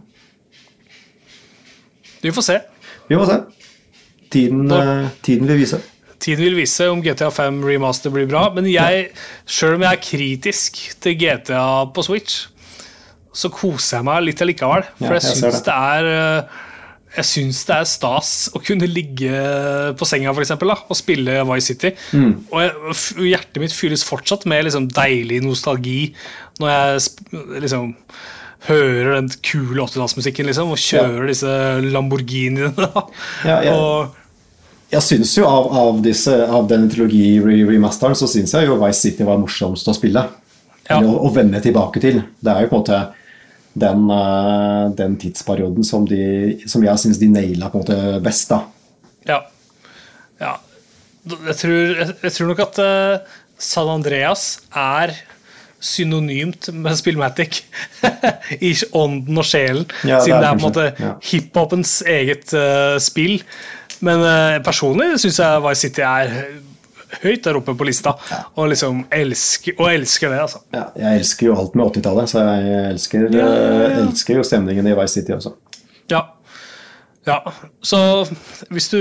Vi 2.25 2.33
får 2.33 2.47
se. 2.47 2.57
Vi 3.09 3.17
får 3.19 3.29
se. 3.29 3.37
Tiden, 4.33 4.63
Når- 4.71 4.89
eh, 5.05 5.11
tiden 5.27 5.49
vil 5.49 5.61
vise. 5.61 5.81
Tiden 6.21 6.45
vil 6.45 6.57
vise 6.57 6.89
om 6.93 7.03
GTA 7.03 7.31
5 7.33 7.63
remaster 7.65 8.13
blir 8.13 8.27
bra, 8.29 8.47
men 8.55 8.67
jeg, 8.69 9.11
selv 9.47 9.75
om 9.79 9.85
jeg 9.87 9.93
er 9.93 10.03
kritisk 10.05 10.81
til 11.01 11.17
GTA 11.21 11.85
på 11.95 12.05
Switch, 12.05 12.47
så 13.33 13.49
koser 13.53 13.99
jeg 13.99 14.05
meg 14.05 14.25
litt 14.27 14.43
allikevel. 14.45 14.85
For 14.99 15.07
Ja, 15.07 15.21
jeg, 15.21 15.23
jeg 15.23 15.39
syns 15.41 15.63
det 15.65 15.77
er 15.77 16.11
eh, 16.11 16.61
jeg 17.11 17.27
syns 17.27 17.65
det 17.67 17.75
er 17.75 17.89
stas 17.91 18.33
å 18.55 18.61
kunne 18.63 18.87
ligge 18.87 19.31
på 19.99 20.07
senga 20.07 20.31
for 20.31 20.45
eksempel, 20.45 20.71
da, 20.71 20.77
og 20.87 20.99
spille 20.99 21.41
Vice 21.49 21.73
City. 21.73 21.91
Mm. 22.15 22.35
Og 22.53 22.63
jeg, 22.63 22.99
hjertet 23.33 23.63
mitt 23.63 23.75
fylles 23.75 24.07
fortsatt 24.07 24.47
med 24.51 24.69
liksom 24.69 24.87
deilig 24.95 25.41
nostalgi 25.43 26.13
når 26.61 26.71
jeg 26.71 27.43
liksom 27.67 27.91
hører 28.69 29.15
den 29.17 29.31
kule 29.43 29.83
80-tallsmusikken 29.87 30.51
liksom, 30.51 30.71
og 30.71 30.81
kjører 30.81 31.31
disse 31.33 31.53
Lamborghiniene. 31.91 32.73
Ja, 33.49 33.61
ja. 33.65 33.77
Og, 33.81 34.17
Jeg 34.91 35.07
syns 35.07 35.37
jo 35.39 35.47
av, 35.47 35.71
av, 35.81 36.01
disse, 36.03 36.35
av 36.51 36.67
denne 36.71 36.91
trilogi-remasteren 36.91 38.19
så 38.19 38.27
syns 38.31 38.57
jeg 38.57 38.67
jo 38.67 38.79
Vice 38.81 38.99
City 39.07 39.27
var 39.27 39.39
morsomst 39.39 39.87
å 39.87 39.95
spille. 39.95 40.25
Ja. 40.89 40.99
Eller 40.99 41.11
å, 41.11 41.29
å 41.29 41.35
vende 41.35 41.63
tilbake 41.63 42.03
til. 42.03 42.23
Det 42.39 42.53
er 42.53 42.67
jo 42.67 42.71
på 42.73 42.79
en 42.79 42.83
måte 42.83 43.01
den, 43.75 44.11
eh, 44.11 44.91
den 44.99 45.17
tidsperioden 45.21 45.87
som, 45.87 46.07
de, 46.09 46.59
som 46.67 46.85
jeg 46.85 47.03
syns 47.03 47.21
de 47.21 47.31
naila 47.31 47.71
på 47.71 47.81
en 47.81 47.85
måte 47.85 48.21
best. 48.25 48.51
da. 48.51 48.63
Ja. 49.29 49.41
ja. 50.41 50.55
Jeg, 51.25 51.57
tror, 51.61 52.05
jeg, 52.23 52.33
tror 52.33 52.51
nok 52.51 52.65
at 52.67 52.81
eh, 52.85 53.37
San 53.61 53.91
Andreas 53.93 54.47
er 54.75 55.15
synonymt 55.81 56.69
med 56.77 56.97
Spillmatic 56.99 57.63
i 58.69 58.75
ånden 58.93 59.41
og 59.41 59.47
sjelen, 59.49 59.87
Ja, 60.05 60.19
siden 60.21 60.43
det 60.43 60.49
er 60.49 60.57
på 60.57 60.59
en 60.59 60.67
måte 60.67 60.89
ja. 60.93 61.13
hiphopens 61.25 61.95
eget 62.05 62.53
uh, 62.53 62.99
spill. 63.01 63.39
Men 64.05 64.21
uh, 64.21 64.59
personlig 64.65 65.15
syns 65.23 65.41
jeg 65.41 65.63
Vice 65.65 65.87
City 65.87 66.05
er 66.05 66.35
høyt 67.23 67.45
der 67.45 67.57
oppe 67.59 67.75
på 67.79 67.87
lista, 67.89 68.13
og 68.57 68.69
liksom 68.73 69.05
elsker, 69.13 69.75
og 69.79 69.89
elsker 69.93 70.31
det, 70.33 70.41
altså. 70.47 70.61
Ja, 70.75 70.85
jeg 70.97 71.21
elsker 71.23 71.47
jo 71.51 71.57
alt 71.59 71.75
med 71.79 71.87
80-tallet, 71.91 72.31
så 72.33 72.43
jeg 72.47 72.85
elsker, 72.93 73.25
Ja, 73.35 73.47
ja, 73.47 73.65
ja. 73.65 73.89
eh, 73.89 73.97
elsker 74.05 74.39
jo 74.41 74.45
stemningen 74.47 74.87
i 74.87 74.95
Vice 74.99 75.15
City 75.21 75.35
også. 75.37 75.53
Ja. 76.11 76.23
ja. 77.27 77.39
Så 77.83 78.01
hvis 78.71 78.89
du, 78.93 79.01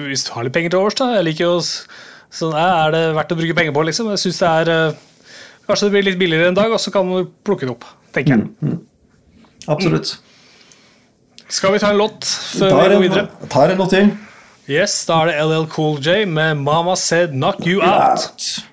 hvis 0.00 0.24
du 0.28 0.32
har 0.36 0.44
litt 0.46 0.54
penger 0.56 0.72
til 0.76 0.80
overs, 0.84 0.96
da 0.98 1.10
Jeg 1.18 1.24
liker 1.30 1.44
jo 1.48 1.56
sånn, 1.62 2.54
Er 2.56 2.90
det 2.94 3.02
verdt 3.16 3.32
å 3.34 3.38
bruke 3.40 3.56
penger 3.58 3.74
på, 3.76 3.82
liksom? 3.88 4.08
Jeg 4.14 4.22
syns 4.26 4.38
det 4.42 4.52
er 4.52 4.72
eh, 4.76 5.02
Kanskje 5.66 5.88
det 5.88 5.94
blir 5.96 6.04
litt 6.10 6.18
billigere 6.20 6.52
en 6.52 6.56
dag, 6.56 6.70
og 6.70 6.78
så 6.78 6.92
kan 6.94 7.08
du 7.10 7.26
plukke 7.44 7.66
det 7.66 7.72
opp. 7.74 7.84
tenker 8.14 8.36
jeg. 8.38 8.76
Absolutt. 9.66 10.12
Skal 11.50 11.72
vi 11.74 11.80
ta 11.82 11.90
en 11.90 11.98
låt 11.98 12.24
før 12.58 12.70
vi 12.70 12.94
går 12.94 13.02
videre? 13.02 13.24
tar 13.50 13.72
en 13.74 13.78
låt 13.82 13.90
til. 13.94 14.12
Yes, 14.66 15.04
Da 15.06 15.20
er 15.22 15.30
det 15.30 15.36
LL 15.46 15.66
Cool 15.70 16.00
J 16.02 16.24
med 16.26 16.56
'Mama 16.58 16.96
Said 16.98 17.30
Knock 17.36 17.60
You 17.66 17.80
Out'. 17.86 18.64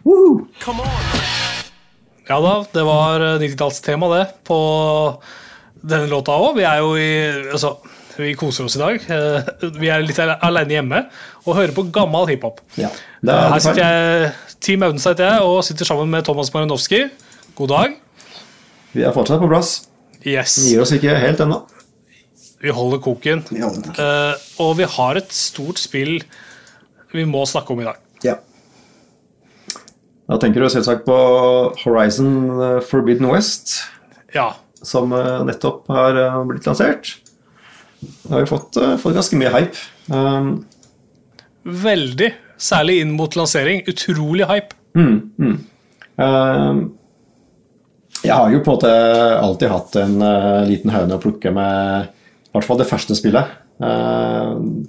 Ja 2.29 2.39
da, 2.41 2.53
det 2.73 2.83
var 2.87 3.21
eh, 3.21 3.39
90-tallstema, 3.43 4.07
det, 4.17 4.23
på 4.47 4.57
denne 5.83 6.07
låta 6.09 6.31
òg. 6.39 6.55
Vi 6.57 6.63
er 6.63 6.79
jo 6.79 6.95
i 6.97 7.09
Altså, 7.51 7.75
vi 8.17 8.33
koser 8.39 8.65
oss 8.65 8.77
i 8.77 8.81
dag. 8.81 8.95
Eh, 9.11 9.69
Vi 9.79 9.89
er 9.91 10.01
litt 10.01 10.17
aleine 10.19 10.73
hjemme 10.79 11.03
og 11.45 11.55
hører 11.59 11.75
på 11.75 11.85
gammel 11.91 12.25
hiphop. 12.31 12.61
Ja, 12.79 12.89
er 13.27 13.49
Her 13.53 13.59
sitter 13.59 13.83
jeg, 13.83 14.31
Team 14.61 14.83
Audenstad 14.87 15.13
heter 15.17 15.29
jeg, 15.33 15.41
og 15.41 15.63
sitter 15.63 15.85
sammen 15.85 16.09
med 16.09 16.23
Thomas 16.25 16.53
Marinowski. 16.53 17.03
God 17.55 17.67
dag. 17.69 17.93
Vi 18.93 19.03
er 19.03 19.11
fortsatt 19.13 19.41
på 19.43 19.49
plass. 19.51 19.83
Yes. 20.25 20.57
Vi 20.63 20.73
gir 20.73 20.81
oss 20.81 20.91
ikke 20.95 21.13
helt 21.19 21.39
ennå. 21.43 21.61
Vi 22.63 22.71
holder 22.71 23.01
koken. 23.03 23.43
Vi 23.51 23.59
holder 23.59 23.89
koken. 23.89 24.01
Eh, 24.05 24.49
og 24.63 24.77
vi 24.79 24.87
har 24.87 25.19
et 25.19 25.35
stort 25.35 25.81
spill 25.81 26.21
vi 27.13 27.25
må 27.29 27.43
snakke 27.45 27.75
om 27.75 27.81
i 27.83 27.85
dag. 27.85 27.99
Ja. 28.25 28.37
Da 30.29 30.39
tenker 30.41 30.63
du 30.63 30.69
selvsagt 30.71 31.03
på 31.05 31.17
Horizon 31.83 32.31
eh, 32.55 32.79
Forbidden 32.87 33.29
West. 33.29 33.81
Ja. 34.33 34.55
som 34.83 35.13
eh, 35.13 35.43
nettopp 35.45 35.91
har 35.93 36.17
eh, 36.17 36.39
blitt 36.49 36.65
lansert. 36.65 37.11
Da 38.23 38.33
har 38.33 38.41
vi 38.41 38.49
fått, 38.49 38.79
fått 38.99 39.15
ganske 39.15 39.37
mye 39.39 39.51
hype. 39.53 39.83
Um, 40.11 40.65
Veldig. 41.63 42.33
Særlig 42.59 42.97
inn 43.03 43.13
mot 43.15 43.35
lansering. 43.37 43.83
Utrolig 43.87 44.47
hype. 44.49 44.75
um, 44.95 46.81
jeg 48.23 48.33
har 48.33 48.51
jo 48.51 48.59
på 48.63 48.71
en 48.71 48.75
måte 48.75 48.91
alltid 49.37 49.71
hatt 49.71 49.95
en 50.01 50.17
uh, 50.23 50.65
liten 50.67 50.91
høne 50.95 51.15
å 51.15 51.21
plukke 51.23 51.51
med 51.55 52.11
i 52.53 52.57
hvert 52.57 52.67
fall 52.67 52.79
det 52.79 52.89
første 52.89 53.15
spillet. 53.17 53.49
Uh, 53.81 54.85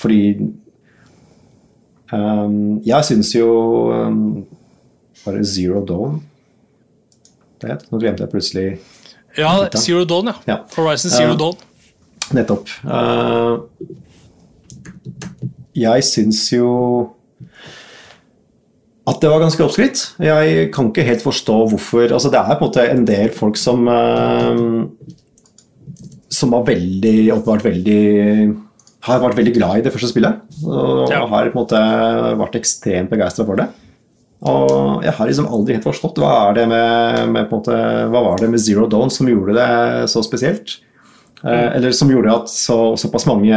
fordi 0.00 0.38
um, 2.16 2.80
jeg 2.86 3.04
syns 3.04 3.34
jo 3.36 3.50
um, 3.92 4.46
Bare 5.20 5.44
Zero 5.44 5.84
Dawn 5.84 6.22
det 7.60 7.74
het? 7.74 7.86
Nå 7.92 8.00
glemte 8.00 8.24
jeg 8.24 8.32
plutselig 8.32 8.66
Ja. 9.38 9.52
Zero 9.76 10.04
Dawn, 10.08 10.32
ja. 10.32 10.34
Ja. 10.48 10.56
Horizon 10.76 11.12
Zero. 11.12 11.36
Dawn. 11.38 11.58
Nettopp. 12.34 12.68
Eh, 12.84 13.58
jeg 15.80 16.04
syns 16.06 16.44
jo 16.52 16.70
at 19.10 19.18
det 19.22 19.30
var 19.32 19.40
ganske 19.42 19.62
oppskrytt. 19.64 20.02
Jeg 20.22 20.68
kan 20.74 20.90
ikke 20.90 21.06
helt 21.06 21.22
forstå 21.24 21.56
hvorfor 21.72 22.12
altså 22.12 22.30
Det 22.30 22.38
er 22.38 22.58
på 22.58 22.64
en 22.64 22.68
måte 22.68 22.84
en 22.90 23.06
del 23.06 23.32
folk 23.34 23.58
som 23.58 23.88
eh, 23.88 24.60
Som 26.30 26.52
har 26.54 26.64
veldig 26.68 27.32
åpenbart 27.34 27.64
veldig 27.66 28.00
har 29.08 29.20
vært 29.22 29.38
veldig 29.38 29.54
glad 29.56 29.78
i 29.78 29.84
det 29.86 29.92
første 29.94 30.10
spillet. 30.12 30.40
Og 30.66 31.08
Ja. 31.10 31.22
har 31.26 31.48
på 31.50 31.56
en 31.56 31.62
måte 31.64 31.78
vært 32.36 32.58
ekstremt 32.58 33.08
begeistra 33.10 33.46
for 33.48 33.56
det. 33.56 33.68
Og 34.42 35.02
jeg 35.04 35.12
har 35.12 35.26
liksom 35.28 35.48
aldri 35.48 35.74
helt 35.76 35.84
forstått 35.84 36.16
hva 36.20 36.50
er 36.50 36.54
det 36.54 36.66
med, 36.68 37.28
med 37.32 37.50
måte, 37.50 37.72
hva 38.12 38.22
var 38.24 38.38
det 38.40 38.48
med 38.52 38.60
Zero 38.60 38.86
Dawn 38.88 39.10
som 39.12 39.26
gjorde 39.28 39.54
det 39.56 40.08
så 40.08 40.22
spesielt. 40.24 40.78
Eh, 41.44 41.76
eller 41.76 41.92
som 41.96 42.08
gjorde 42.12 42.34
at 42.42 42.48
så, 42.52 42.94
såpass 43.00 43.26
mange 43.28 43.56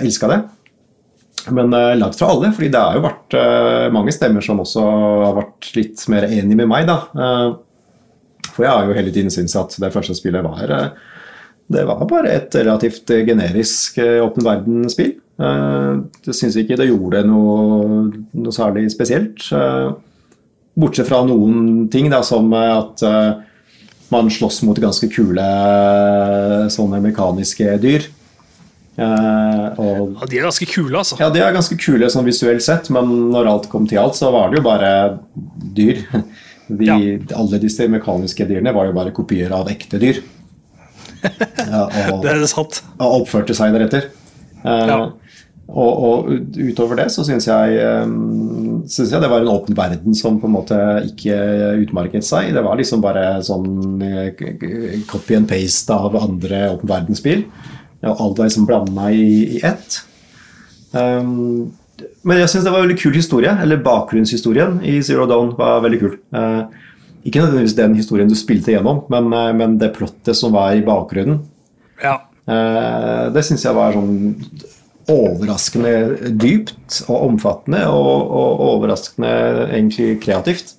elska 0.00 0.28
det. 0.28 0.40
Men 1.50 1.72
eh, 1.74 1.96
langt 1.96 2.16
fra 2.16 2.28
alle, 2.32 2.52
fordi 2.52 2.70
det 2.70 2.80
har 2.80 2.96
jo 2.96 3.04
vært 3.06 3.34
eh, 3.34 3.86
mange 3.92 4.12
stemmer 4.14 4.44
som 4.44 4.60
også 4.62 4.82
har 5.24 5.34
vært 5.40 5.72
litt 5.76 6.04
mer 6.12 6.28
enig 6.28 6.56
med 6.60 6.68
meg. 6.68 6.86
da. 6.86 6.98
Eh, 7.16 7.54
for 8.52 8.64
jeg 8.66 8.72
har 8.72 8.84
jo 8.86 8.92
hele 8.96 9.12
tiden 9.12 9.32
syntes 9.32 9.56
at 9.56 9.76
det 9.80 9.92
første 9.94 10.14
spillet 10.16 10.44
var 10.44 10.70
eh, 10.70 10.88
det 11.74 11.84
var 11.88 12.04
bare 12.10 12.30
et 12.38 12.54
relativt 12.60 13.10
eh, 13.14 13.24
generisk 13.28 13.98
eh, 14.02 14.18
åpen 14.24 14.44
verden-spill. 14.46 15.14
Det 15.42 16.28
Jeg 16.30 16.36
syns 16.38 16.56
ikke 16.60 16.76
det 16.78 16.86
gjorde 16.90 17.24
noe, 17.26 18.04
noe 18.36 18.54
særlig 18.54 18.86
spesielt. 18.94 19.46
Eh, 19.56 19.92
Bortsett 20.78 21.08
fra 21.10 21.18
noen 21.28 21.88
ting, 21.92 22.06
da, 22.12 22.22
som 22.24 22.52
eh, 22.56 22.70
at 22.78 23.02
eh, 23.04 23.40
man 24.12 24.28
slåss 24.32 24.62
mot 24.68 24.78
ganske 24.80 25.08
kule 25.12 25.42
eh, 25.44 26.66
sånne 26.72 27.00
mekaniske 27.04 27.74
dyr. 27.82 28.06
Eh, 29.00 29.66
og 29.80 30.18
Ja, 30.20 30.26
de 30.28 30.38
er 30.38 30.46
ganske 30.46 30.68
kule, 30.68 30.98
altså. 31.00 31.16
ja, 31.20 31.30
de 31.32 31.40
er 31.40 31.54
ganske 31.56 31.76
kule 31.80 32.08
sånn 32.12 32.26
visuelt 32.28 32.64
sett, 32.64 32.90
men 32.92 33.08
når 33.32 33.48
alt 33.54 33.68
kom 33.72 33.86
til 33.88 34.02
alt, 34.02 34.18
så 34.20 34.28
var 34.34 34.52
det 34.52 34.60
jo 34.60 34.66
bare 34.68 34.92
dyr. 35.76 36.04
De, 36.72 36.86
Ja. 36.86 36.94
Alle 37.36 37.58
disse 37.60 37.84
mekaniske 37.90 38.46
dyrene 38.48 38.72
var 38.72 38.86
jo 38.88 38.94
bare 38.96 39.10
kopier 39.12 39.50
av 39.52 39.66
ekte 39.68 39.98
dyr. 40.00 40.22
Ja, 41.22 41.86
og, 42.12 42.20
Det 42.24 42.30
er 42.34 42.46
sant. 42.50 42.82
og 42.98 43.22
oppførte 43.22 43.54
seg 43.56 43.74
deretter. 43.76 44.08
Eh, 44.62 44.86
Ja. 44.88 44.98
og, 45.72 45.92
og 46.04 46.30
utover 46.58 46.98
det 47.00 47.06
så 47.14 47.22
syns 47.24 47.46
jeg, 47.48 47.76
eh, 47.80 48.06
synes 48.90 49.12
jeg 49.14 49.22
det 49.22 49.30
var 49.30 49.40
en 49.44 49.50
åpen 49.54 49.76
verden 49.78 50.14
som 50.18 50.36
på 50.42 50.46
en 50.50 50.54
måte 50.56 50.78
ikke 51.08 51.36
utmerket 51.84 52.26
seg. 52.26 52.50
Det 52.54 52.62
var 52.66 52.76
liksom 52.80 53.00
bare 53.04 53.38
sånn 53.46 54.02
eh, 54.02 54.32
copy 55.10 55.38
and 55.38 55.48
paste 55.50 55.94
av 55.94 56.16
andre 56.20 56.66
åpen 56.74 56.90
verdensspill. 56.90 57.44
Og 58.02 58.18
alt 58.18 58.38
var 58.42 58.48
liksom 58.50 58.66
blanda 58.66 59.10
i, 59.14 59.58
i 59.58 59.62
ett. 59.62 60.00
Um, 60.92 61.72
men 62.26 62.40
jeg 62.42 62.50
syns 62.50 62.64
det 62.66 62.72
var 62.74 62.82
en 62.82 62.88
veldig 62.88 62.98
kul 63.00 63.14
historie. 63.14 63.52
Eller 63.62 63.78
bakgrunnshistorien 63.84 64.80
i 64.86 64.96
Zero 65.06 65.26
Dawn 65.30 65.52
var 65.58 65.82
veldig 65.84 66.00
kul. 66.02 66.16
Eh, 66.34 66.62
ikke 67.22 67.40
nødvendigvis 67.42 67.78
den 67.78 67.96
historien 67.98 68.30
du 68.30 68.36
spilte 68.38 68.74
gjennom, 68.74 69.04
men, 69.12 69.32
eh, 69.32 69.52
men 69.56 69.78
det 69.78 69.94
plottet 69.96 70.36
som 70.38 70.54
var 70.54 70.74
i 70.74 70.84
bakgrunnen. 70.86 71.42
Ja. 72.02 72.20
Eh, 72.50 73.32
det 73.34 73.44
syns 73.46 73.64
jeg 73.64 73.76
var 73.76 73.94
sånn 73.94 74.36
overraskende 75.12 76.30
dypt 76.38 77.02
og 77.08 77.28
omfattende, 77.28 77.84
og, 77.90 78.30
og 78.30 78.62
overraskende 78.68 79.32
egentlig 79.70 80.16
kreativt. 80.22 80.76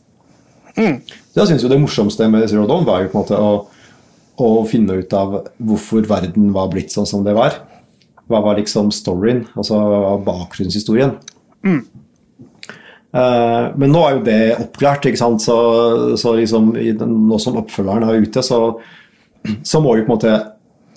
Så 0.74 1.38
jeg 1.38 1.50
syns 1.52 1.64
jo 1.66 1.70
det 1.70 1.82
morsomste 1.82 2.28
med 2.32 2.48
Zero 2.50 2.66
Dawn 2.70 2.88
var 2.88 3.04
jo 3.04 3.12
på 3.12 3.20
en 3.20 3.24
måte 3.24 3.38
å, 3.38 3.52
å 4.42 4.48
finne 4.70 4.98
ut 5.04 5.14
av 5.18 5.36
hvorfor 5.62 6.08
verden 6.10 6.50
var 6.56 6.72
blitt 6.74 6.94
sånn 6.94 7.08
som 7.10 7.26
det 7.26 7.36
var. 7.38 7.60
Hva 8.32 8.40
var 8.46 8.58
liksom 8.58 8.90
storyen, 8.96 9.44
altså 9.54 9.78
bakgrunnshistorien. 10.26 11.18
Eh, 11.68 11.84
men 13.14 13.92
nå 13.94 14.00
er 14.08 14.16
jo 14.16 14.22
det 14.26 14.38
oppklart, 14.58 15.06
ikke 15.06 15.20
sant? 15.20 15.44
så, 15.44 15.56
så 16.18 16.32
liksom 16.34 16.72
nå 16.74 17.38
som 17.42 17.60
oppfølgeren 17.62 18.08
er 18.10 18.24
ute, 18.26 18.42
så, 18.42 18.58
så 19.62 19.82
må 19.84 19.98
jo 20.00 20.08
på 20.08 20.10
en 20.10 20.16
måte 20.16 20.34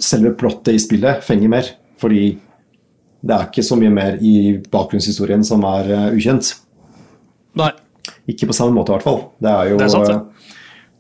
selve 0.01 0.33
plottet 0.39 0.77
i 0.77 0.81
spillet 0.81 1.25
fenge 1.27 1.51
mer. 1.53 1.69
Fordi 2.01 2.23
det 3.27 3.35
er 3.35 3.49
ikke 3.49 3.65
så 3.65 3.77
mye 3.81 3.93
mer 3.93 4.19
i 4.25 4.37
bakgrunnshistorien 4.73 5.45
som 5.47 5.65
er 5.69 5.93
eh, 5.93 6.09
ukjent. 6.17 6.53
Nei. 7.57 7.73
Ikke 8.31 8.49
på 8.51 8.57
samme 8.57 8.77
måte, 8.77 8.93
i 8.93 8.97
hvert 8.97 9.07
fall. 9.07 9.23
Det 9.43 9.53
er 9.53 9.71
jo, 9.73 9.79
Det 9.81 9.87
er 9.87 9.93
sant, 9.95 10.11
det. 10.11 10.17
eh, 10.17 10.57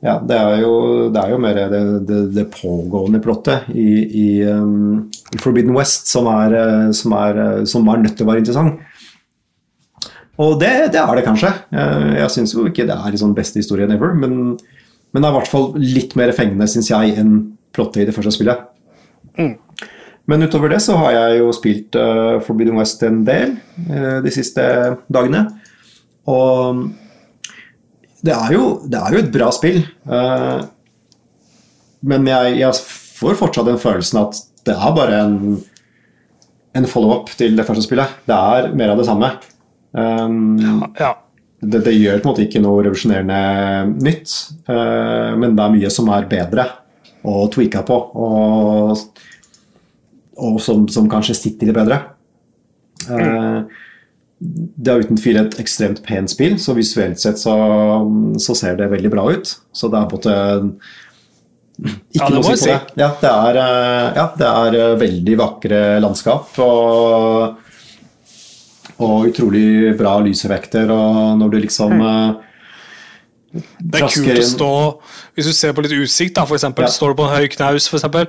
ja, 0.07 0.17
det 0.23 0.37
er 0.37 0.61
jo, 0.62 0.73
det 1.12 1.23
er 1.23 1.33
jo 1.33 1.39
mer 1.43 1.61
det, 1.73 1.83
det, 2.09 2.21
det 2.37 2.47
pågående 2.53 3.21
plottet 3.25 3.69
i, 3.73 3.87
i, 4.05 4.27
um, 4.45 5.07
i 5.33 5.41
Forbidden 5.41 5.75
West 5.77 6.11
som 6.12 6.29
er, 6.31 6.57
eh, 6.61 6.91
som, 6.97 7.14
er, 7.17 7.41
eh, 7.45 7.64
som 7.69 7.89
er 7.93 8.05
nødt 8.05 8.17
til 8.19 8.27
å 8.27 8.31
være 8.31 8.45
interessant. 8.45 8.83
Og 10.43 10.59
det, 10.61 10.72
det 10.93 11.01
er 11.01 11.16
det 11.16 11.24
kanskje. 11.24 11.51
Eh, 11.72 12.09
Jeg 12.20 12.32
syns 12.34 12.53
jo 12.55 12.66
ikke 12.68 12.84
det 12.89 12.97
er 12.97 13.12
liksom 13.14 13.34
beste 13.37 13.61
historien 13.62 13.93
ever, 13.95 14.12
men, 14.14 14.57
men 15.12 15.22
det 15.22 15.28
er 15.28 15.32
i 15.32 15.39
hvert 15.39 15.53
fall 15.53 15.70
litt 15.80 16.16
mer 16.18 16.32
fengende, 16.37 16.68
syns 16.68 16.91
jeg, 16.93 17.14
enn 17.20 17.39
plottet 17.76 18.03
i 18.05 18.09
det 18.09 18.14
første 18.16 18.34
spillet. 18.37 18.66
Men 20.26 20.43
utover 20.43 20.72
det 20.72 20.80
så 20.82 20.97
har 20.99 21.12
jeg 21.14 21.41
jo 21.41 21.51
spilt 21.55 21.97
uh, 22.01 22.39
Forbidden 22.43 22.78
West 22.80 23.03
en 23.07 23.20
del 23.26 23.57
uh, 23.87 24.18
de 24.24 24.32
siste 24.34 24.64
dagene. 25.12 25.45
Og 26.26 26.82
det 28.26 28.34
er 28.34 28.57
jo, 28.57 28.64
det 28.91 28.99
er 28.99 29.14
jo 29.14 29.22
et 29.22 29.30
bra 29.34 29.53
spill. 29.55 29.84
Uh, 30.09 30.66
men 32.07 32.26
jeg, 32.26 32.57
jeg 32.59 32.80
får 33.20 33.39
fortsatt 33.39 33.70
den 33.70 33.80
følelsen 33.80 34.22
at 34.24 34.41
det 34.66 34.74
er 34.74 34.97
bare 34.97 35.20
en, 35.22 35.37
en 36.74 36.89
follow-up 36.91 37.30
til 37.39 37.55
det 37.57 37.68
første 37.68 37.87
spillet. 37.87 38.18
Det 38.26 38.34
er 38.34 38.72
mer 38.74 38.97
av 38.97 38.99
det 39.01 39.07
samme. 39.07 39.30
Um, 39.93 40.82
Ja. 40.99 41.12
det, 41.61 41.84
det 41.87 41.95
gjør 41.95 42.20
på 42.20 42.28
en 42.28 42.32
måte 42.32 42.45
ikke 42.47 42.62
noe 42.64 42.82
revolusjonerende 42.84 44.03
nytt, 44.05 44.34
uh, 44.68 45.32
men 45.39 45.57
det 45.57 45.64
er 45.64 45.74
mye 45.76 45.93
som 45.93 46.11
er 46.12 46.28
bedre 46.30 46.66
og 47.26 47.49
tweaka 47.55 47.82
på, 47.87 47.97
og, 48.14 49.09
og 50.37 50.61
som, 50.62 50.84
som 50.93 51.09
kanskje 51.11 51.39
sitter 51.39 51.70
litt 51.70 51.78
bedre. 51.78 52.03
Uh, 53.09 53.64
det 54.39 54.93
er 54.93 55.03
uten 55.07 55.16
tvil 55.16 55.41
et 55.41 55.57
ekstremt 55.62 56.03
pent 56.05 56.30
spill, 56.30 56.59
så 56.61 56.74
visuelt 56.76 57.20
sett 57.22 57.41
så, 57.41 57.57
så 58.43 58.57
ser 58.59 58.76
det 58.76 58.91
veldig 58.93 59.12
bra 59.14 59.24
ut. 59.32 59.53
Så 59.72 59.89
det 59.93 59.99
er 60.01 60.11
på 60.11 60.18
en 60.18 60.20
måte 60.20 60.37
ikke 61.76 62.20
Ja, 62.20 62.28
det 62.28 62.34
noe 62.34 62.53
å 62.53 62.57
si 62.57 62.68
på 62.68 62.72
det. 62.72 63.01
Ja, 63.01 63.09
det 63.20 63.30
er, 63.30 63.59
eh, 63.62 64.07
ja, 64.16 64.26
det 64.41 64.51
er 64.51 64.76
eh, 64.80 64.99
veldig 65.01 65.39
vakre 65.41 65.80
landskap. 66.05 66.53
og 66.64 67.66
og 68.99 69.28
utrolig 69.30 69.92
bra 69.99 70.16
lyseffekter, 70.24 70.90
og 70.92 71.38
når 71.40 71.51
du 71.53 71.57
liksom 71.66 72.01
eh, 72.01 72.34
Det 73.57 74.01
er 74.03 74.09
kult 74.12 74.38
å 74.40 74.44
stå 74.44 74.70
Hvis 75.36 75.47
du 75.49 75.53
ser 75.57 75.72
på 75.76 75.84
litt 75.84 75.94
utsikt, 75.97 76.34
da, 76.36 76.44
for 76.49 76.57
eksempel, 76.57 76.84
Ja. 76.86 76.92
står 76.92 77.12
du 77.12 77.18
på 77.20 77.26
en 77.28 77.34
høy 77.36 77.49
knaus, 77.53 77.88
for 77.88 77.99
eksempel. 77.99 78.26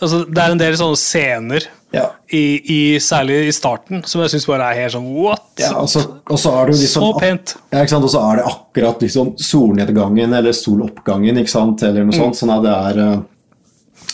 Altså, 0.00 0.24
det 0.28 0.42
er 0.42 0.50
en 0.54 0.60
del 0.60 0.76
sånne 0.76 0.96
scener, 1.00 1.66
Ja. 1.92 2.04
i, 2.30 2.60
i, 2.70 2.98
særlig 3.02 3.48
i 3.48 3.52
starten, 3.52 4.04
som 4.06 4.20
jeg 4.22 4.30
syns 4.30 4.46
bare 4.46 4.68
er 4.70 4.82
helt 4.82 4.92
sånn 4.94 5.08
what? 5.16 5.42
Ja, 5.58 5.72
og 5.80 5.88
så, 5.88 6.04
og 6.30 6.38
så 6.38 6.52
er 6.60 6.66
det 6.70 6.76
liksom 6.78 7.02
Så 7.02 7.18
pent. 7.18 7.54
Ja, 7.72 7.80
ikke 7.80 7.88
sant? 7.96 8.04
Og 8.04 8.12
så 8.12 8.22
er 8.30 8.36
det 8.36 8.44
akkurat 8.52 9.00
liksom 9.02 9.34
solnedgangen 9.38 10.32
eller 10.36 10.52
soloppgangen, 10.52 11.40
ikke 11.42 11.50
sant? 11.50 11.82
eller 11.82 12.04
noe 12.04 12.12
sånt. 12.14 12.36
Sånn 12.38 12.52
at 12.54 12.62
det 12.62 12.76
er 12.76 13.04
uh, 13.08 13.20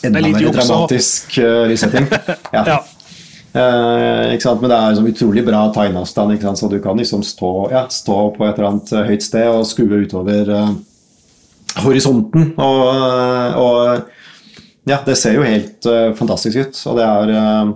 enda 0.07 0.21
Mm. 0.21 0.33
Det 0.33 0.37
er 0.37 0.47
mer 0.47 0.53
dramatisk 0.53 1.39
uh, 1.39 1.67
lyssetting. 1.67 2.09
Ja. 2.55 2.81
Eh? 3.57 4.57
Men 4.61 4.71
det 4.71 4.77
er 4.77 4.91
liksom 4.93 5.09
utrolig 5.11 5.45
bra 5.47 5.63
sant? 5.73 6.59
så 6.59 6.69
du 6.69 6.79
kan 6.83 6.99
liksom 7.01 7.23
stå, 7.25 7.53
ja, 7.73 7.87
stå 7.89 8.19
på 8.37 8.45
et 8.45 8.59
eller 8.59 8.69
annet 8.69 8.93
eh, 8.93 9.09
høyt 9.09 9.25
sted 9.25 9.49
og 9.49 9.67
skue 9.69 10.05
utover 10.05 10.53
eh, 10.53 10.71
horisonten. 11.85 12.53
Og, 12.57 12.83
eh, 12.93 13.59
og 13.61 14.91
ja, 14.91 15.01
det 15.07 15.17
ser 15.19 15.39
jo 15.39 15.47
helt 15.47 15.87
eh, 15.91 16.11
fantastisk 16.19 16.61
ut. 16.61 16.83
Og 16.91 17.01
det 17.01 17.07
er 17.07 17.35
eh, 17.37 17.73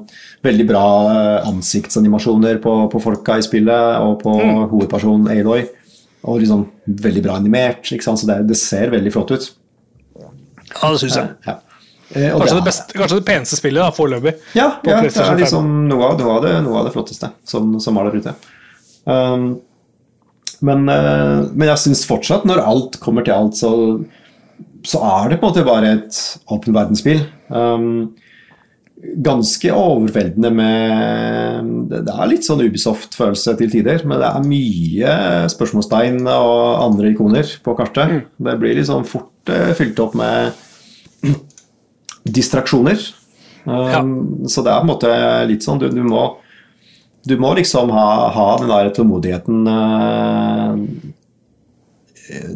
veldig 0.46 0.66
bra 0.68 0.84
ansiktsanimasjoner 1.50 2.60
på, 2.64 2.76
på 2.92 3.02
folka 3.02 3.38
i 3.40 3.44
spillet, 3.44 4.00
og 4.04 4.20
på 4.22 4.36
hovedpersonen 4.72 5.28
Aloy. 5.34 5.66
Og 6.28 6.42
liksom 6.42 6.66
veldig 7.00 7.24
bra 7.24 7.38
animert, 7.40 7.88
så 7.88 8.14
det, 8.28 8.42
det 8.48 8.56
ser 8.60 8.92
veldig 8.92 9.12
flott 9.12 9.32
ut. 9.32 9.50
Ja, 10.20 10.30
Ja, 10.70 10.92
det 10.92 11.00
syns 11.02 11.16
jeg. 11.16 11.34
Ja. 11.48 11.58
Eh, 12.10 12.30
Kanskje 12.34 12.56
det, 12.56 12.66
beste, 12.66 12.94
kanskje 12.98 13.18
det 13.20 13.26
peneste 13.28 13.56
spillet 13.58 13.84
da, 13.84 13.90
foreløpig. 13.94 14.32
Ja, 14.58 14.70
ja 14.86 15.00
det 15.04 15.12
er 15.14 15.36
liksom 15.38 15.68
noe 15.86 16.08
av, 16.08 16.16
noe 16.18 16.38
av, 16.38 16.46
det, 16.46 16.54
noe 16.64 16.80
av 16.80 16.88
det 16.88 16.94
flotteste 16.94 17.30
som, 17.46 17.76
som 17.82 17.98
er 18.00 18.08
der 18.08 18.22
ute. 18.22 18.32
Um, 19.06 19.44
men, 20.66 20.88
uh, 20.90 21.46
men 21.54 21.70
jeg 21.70 21.82
syns 21.84 22.02
fortsatt, 22.08 22.48
når 22.48 22.64
alt 22.64 22.98
kommer 23.02 23.24
til 23.26 23.36
alt, 23.36 23.60
så, 23.60 23.70
så 24.82 25.02
er 25.06 25.30
det 25.30 25.38
på 25.38 25.46
en 25.46 25.54
måte 25.54 25.68
bare 25.68 25.92
et 26.00 26.18
åpen 26.50 26.74
verdensspill. 26.74 27.22
Um, 27.46 28.10
ganske 29.24 29.70
overveldende 29.72 30.50
med 30.52 31.68
Det 31.88 32.12
er 32.12 32.28
litt 32.28 32.44
sånn 32.44 32.60
Ubisoft-følelse 32.60 33.54
til 33.56 33.70
tider, 33.72 34.02
men 34.04 34.20
det 34.20 34.28
er 34.28 34.50
mye 34.50 35.14
spørsmålstegn 35.54 36.26
og 36.26 36.82
andre 36.88 37.14
ikoner 37.14 37.54
på 37.64 37.76
kartet. 37.78 38.26
Det 38.36 38.56
blir 38.60 38.76
liksom 38.82 39.06
fort 39.08 39.54
uh, 39.54 39.70
fylt 39.78 40.02
opp 40.02 40.18
med 40.18 40.58
distraksjoner. 42.24 43.00
Um, 43.64 44.46
Så 44.48 44.64
det 44.64 44.72
er 44.72 44.80
på 44.80 44.86
en 44.86 44.88
måte 44.88 45.08
litt 45.44 45.64
sånn 45.66 45.76
Du, 45.82 45.90
du 45.92 46.00
må 46.08 46.22
du 47.28 47.34
må 47.36 47.50
liksom 47.52 47.90
ha, 47.92 48.30
ha 48.32 48.44
den 48.56 48.70
der 48.70 48.88
tålmodigheten 48.96 49.66
uh, 49.68 50.72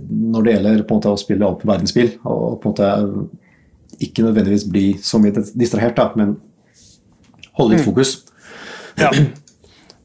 når 0.09 0.47
det 0.47 0.55
gjelder 0.55 0.85
på 0.89 0.95
en 0.95 1.01
måte 1.01 1.12
å 1.12 1.19
spille 1.21 1.45
opp 1.45 1.65
verdensspill. 1.69 2.15
Og 2.25 2.61
på 2.62 2.71
en 2.71 2.73
måte 2.73 2.89
ikke 4.05 4.25
nødvendigvis 4.25 4.65
bli 4.71 4.87
så 5.05 5.21
mye 5.21 5.45
distrahert, 5.53 5.99
da, 5.99 6.09
men 6.17 6.37
holde 7.59 7.77
litt 7.77 7.85
fokus. 7.87 8.17
Ja. 9.01 9.11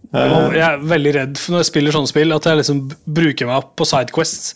Jeg 0.09 0.63
er 0.65 0.79
veldig 0.89 1.13
redd 1.13 1.37
for 1.37 1.53
når 1.53 1.63
jeg 1.63 1.69
spiller 1.69 1.93
sånne 1.93 2.09
spill, 2.09 2.33
at 2.33 2.47
jeg 2.49 2.59
liksom 2.59 2.79
bruker 3.05 3.49
meg 3.49 3.61
opp 3.61 3.75
på 3.77 3.87
sidequests. 3.89 4.55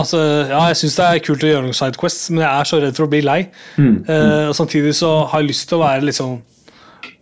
Altså, 0.00 0.18
ja, 0.48 0.60
jeg 0.70 0.76
syns 0.80 0.94
det 0.96 1.04
er 1.04 1.18
kult 1.26 1.42
å 1.44 1.48
gjøre 1.50 1.66
noen 1.66 1.76
sidequests, 1.76 2.30
men 2.32 2.40
jeg 2.46 2.48
er 2.62 2.64
så 2.70 2.78
redd 2.80 2.96
for 2.96 3.04
å 3.04 3.10
bli 3.12 3.20
lei. 3.26 3.40
Eh, 3.76 4.46
og 4.48 4.54
samtidig 4.56 4.94
så 4.96 5.10
har 5.28 5.42
jeg 5.42 5.50
lyst 5.50 5.68
til 5.68 5.78
å 5.78 5.82
være 5.84 6.06
liksom 6.08 6.38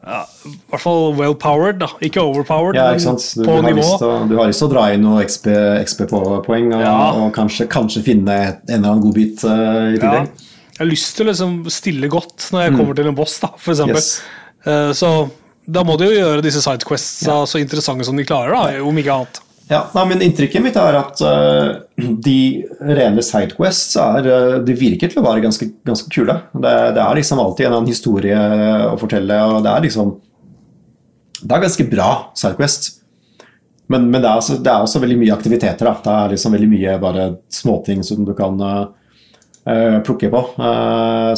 ja, 0.01 0.21
I 0.49 0.53
hvert 0.73 0.81
fall 0.81 1.11
well-powered, 1.19 1.77
da. 1.83 1.89
Ikke 2.01 2.23
overpowered, 2.25 2.79
Ja, 2.79 2.87
ikke 2.95 3.03
sant? 3.05 3.27
Du, 3.37 3.43
på 3.45 3.59
du, 3.61 3.67
nivå. 3.69 3.83
å- 3.99 4.29
du 4.31 4.37
har 4.39 4.49
lyst 4.49 4.63
til 4.63 4.69
å 4.71 4.73
dra 4.73 4.85
inn 4.95 5.03
noen 5.05 5.21
XP, 5.27 5.51
XP-poeng 5.83 6.71
og, 6.73 6.81
Ja. 6.81 6.95
og 7.21 7.35
kanskje, 7.37 7.67
kanskje 7.69 8.03
finne 8.07 8.31
en 8.31 8.57
eller 8.79 8.89
annen 8.95 9.03
godbit 9.05 9.45
uh, 9.45 9.91
i 9.93 9.99
Ja. 10.01 10.23
Jeg 10.25 10.87
har 10.87 10.89
lyst 10.89 11.17
til 11.17 11.27
å 11.27 11.31
liksom 11.35 11.69
stille 11.69 12.09
godt 12.09 12.49
når 12.55 12.63
jeg 12.71 12.77
kommer 12.79 12.97
til 12.97 13.11
en 13.11 13.15
boss, 13.19 13.39
da, 13.43 13.51
for 13.59 13.75
eksempel. 13.75 13.97
Yes. 14.01 14.23
Uh, 14.65 14.93
så 14.97 15.11
da 15.69 15.83
må 15.85 15.99
de 16.01 16.07
jo 16.09 16.17
gjøre 16.17 16.43
disse 16.43 16.63
sidequests 16.65 17.27
så 17.27 17.61
interessante 17.61 18.07
som 18.09 18.17
de 18.17 18.25
klarer, 18.25 18.55
da, 18.57 18.81
om 18.83 18.97
ikke 18.97 19.13
annet. 19.19 19.41
Ja, 19.71 19.85
nei, 19.95 20.03
men 20.11 20.23
Inntrykket 20.27 20.65
mitt 20.65 20.77
er 20.81 20.97
at 20.99 21.21
uh, 21.23 21.77
de 21.95 22.39
rene 22.83 23.23
sidequests 23.23 23.95
er, 24.03 24.27
uh, 24.27 24.57
de 24.67 24.75
virker 24.75 25.13
til 25.13 25.21
å 25.23 25.27
være 25.29 25.45
ganske, 25.45 25.69
ganske 25.87 26.11
kule. 26.11 26.35
Det, 26.51 26.73
det 26.97 27.05
er 27.05 27.21
liksom 27.21 27.39
alltid 27.39 27.69
en 27.69 27.77
annen 27.77 27.93
historie 27.93 28.41
å 28.91 28.97
fortelle, 28.99 29.39
og 29.47 29.63
det 29.67 29.75
er 29.75 29.87
liksom 29.87 30.17
Det 31.41 31.55
er 31.55 31.63
ganske 31.63 31.87
bra 31.89 32.09
sidequest. 32.37 32.97
Men, 33.91 34.11
men 34.11 34.23
det, 34.23 34.29
er 34.29 34.39
også, 34.43 34.59
det 34.63 34.71
er 34.71 34.83
også 34.83 35.01
veldig 35.03 35.19
mye 35.23 35.35
aktiviteter. 35.35 35.87
Da. 35.87 35.95
Det 36.03 36.17
er 36.17 36.35
liksom 36.35 36.53
veldig 36.55 36.71
mye 36.71 36.99
bare 37.03 37.29
småting 37.51 38.05
som 38.07 38.27
du 38.27 38.35
kan 38.39 38.61
eh, 38.61 39.97
plukke 40.07 40.31
på. 40.31 40.43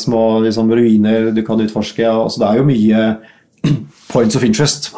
Små 0.03 0.25
liksom, 0.45 0.69
ruiner 0.69 1.31
du 1.33 1.41
kan 1.47 1.63
utforske. 1.65 2.05
Og, 2.11 2.29
så 2.35 2.43
det 2.43 2.51
er 2.51 2.61
jo 2.61 2.67
mye 2.69 3.07
points 4.13 4.37
of 4.37 4.45
interest. 4.45 4.91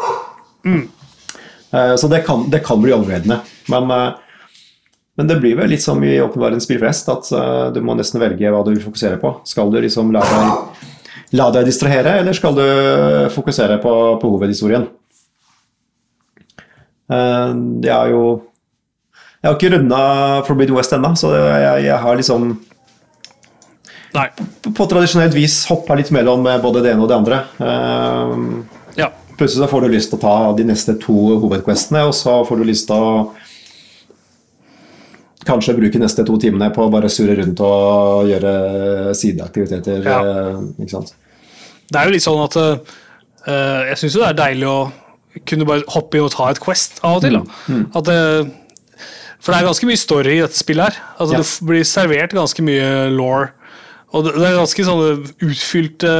Eh, 0.67 0.83
Så 1.99 2.07
det 2.13 2.21
kan, 2.27 2.45
det 2.53 2.61
kan 2.67 2.79
bli 2.83 2.93
overveldende. 2.95 3.41
Men, 3.73 3.91
eh, 3.91 4.13
men 5.19 5.29
det 5.31 5.37
blir 5.43 5.57
vel 5.59 5.71
litt 5.75 5.83
som 5.83 6.03
i 6.07 6.17
åpen 6.23 6.43
verdensspill 6.43 6.79
flest, 6.83 7.09
at 7.11 7.29
eh, 7.35 7.69
du 7.75 7.81
må 7.83 7.95
nesten 7.99 8.21
velge 8.23 8.51
hva 8.51 8.61
du 8.67 8.73
vil 8.75 8.83
fokusere 8.85 9.19
på. 9.23 9.33
Skal 9.49 9.71
du 9.75 9.81
liksom 9.83 10.13
la 10.15 10.23
deg, 10.27 10.85
la 11.39 11.49
deg 11.55 11.67
distrahere, 11.69 12.17
eller 12.21 12.37
skal 12.37 12.55
du 12.59 12.65
fokusere 13.35 13.81
på, 13.83 13.95
på 14.23 14.31
hovedhistorien? 14.37 14.87
Eh, 17.11 17.51
Jeg 17.85 17.93
har 17.95 18.09
jo 18.13 18.23
Jeg 19.43 19.51
har 19.51 19.59
ikke 19.59 19.73
runda 19.75 19.99
Forbid 20.47 20.71
West 20.73 20.95
ennå, 20.97 21.11
så 21.21 21.35
jeg, 21.37 21.85
jeg 21.85 21.99
har 22.01 22.17
liksom 22.17 22.47
Nei. 24.15 24.29
på 24.73 24.87
tradisjonelt 24.89 25.35
vis 25.35 25.59
hoppa 25.69 25.97
litt 25.99 26.13
mellom 26.15 26.47
eh, 26.47 26.61
både 26.63 26.81
det 26.85 26.95
ene 26.95 27.05
og 27.05 27.11
det 27.11 27.19
andre. 27.19 27.43
Eh, 27.59 28.81
Ja. 28.84 28.84
Plutselig 29.39 29.65
så 29.65 29.71
får 29.71 29.81
du 29.83 29.89
lyst 29.95 30.13
til 30.13 30.19
å 30.21 30.23
ta 30.23 30.35
de 30.59 30.65
neste 30.69 30.95
to 31.03 31.15
hovedquestene, 31.43 32.05
og 32.07 32.15
så 32.15 32.37
får 32.47 32.61
du 32.61 32.65
lyst 32.69 32.87
til 32.91 33.03
å 33.03 33.33
kanskje 35.45 35.75
bruke 35.77 36.01
neste 36.01 36.25
to 36.25 36.37
timene 36.41 36.71
på 36.73 36.87
å 36.87 36.93
bare 36.93 37.11
surre 37.13 37.35
rundt 37.41 37.61
og 37.65 38.29
gjøre 38.31 38.53
sideaktiviteter. 39.19 40.05
Ja. 40.07 40.19
eh, 40.25 40.61
Ikke 40.85 40.95
sant? 40.97 41.15
Det 41.91 42.01
er 42.01 42.09
jo 42.09 42.15
litt 42.15 42.25
sånn 42.25 42.41
at 42.41 42.55
uh, 42.57 43.83
Jeg 43.91 43.99
syns 44.01 44.15
jo 44.17 44.23
det 44.23 44.31
er 44.31 44.39
deilig 44.39 44.69
å 44.71 44.79
kunne 45.45 45.67
bare 45.69 45.85
hoppe 45.93 46.17
inn 46.17 46.25
og 46.25 46.33
ta 46.33 46.47
et 46.49 46.61
Quest 46.63 47.03
av 47.05 47.19
og 47.19 47.27
til. 47.27 47.37
Da. 47.37 47.81
At 47.99 48.07
det, 48.09 48.19
for 49.43 49.51
det 49.53 49.59
er 49.59 49.67
ganske 49.69 49.89
mye 49.91 50.01
story 50.01 50.39
i 50.39 50.43
dette 50.47 50.57
spillet 50.57 50.95
her. 50.95 51.03
Altså, 51.19 51.35
Ja. 51.35 51.43
Det 51.43 51.69
blir 51.69 51.85
servert 51.91 52.37
ganske 52.39 52.65
mye 52.65 52.89
law. 53.13 53.49
Og 54.15 54.25
det 54.29 54.33
er 54.47 54.55
ganske 54.61 54.85
sånne 54.87 55.09
utfylte 55.43 56.11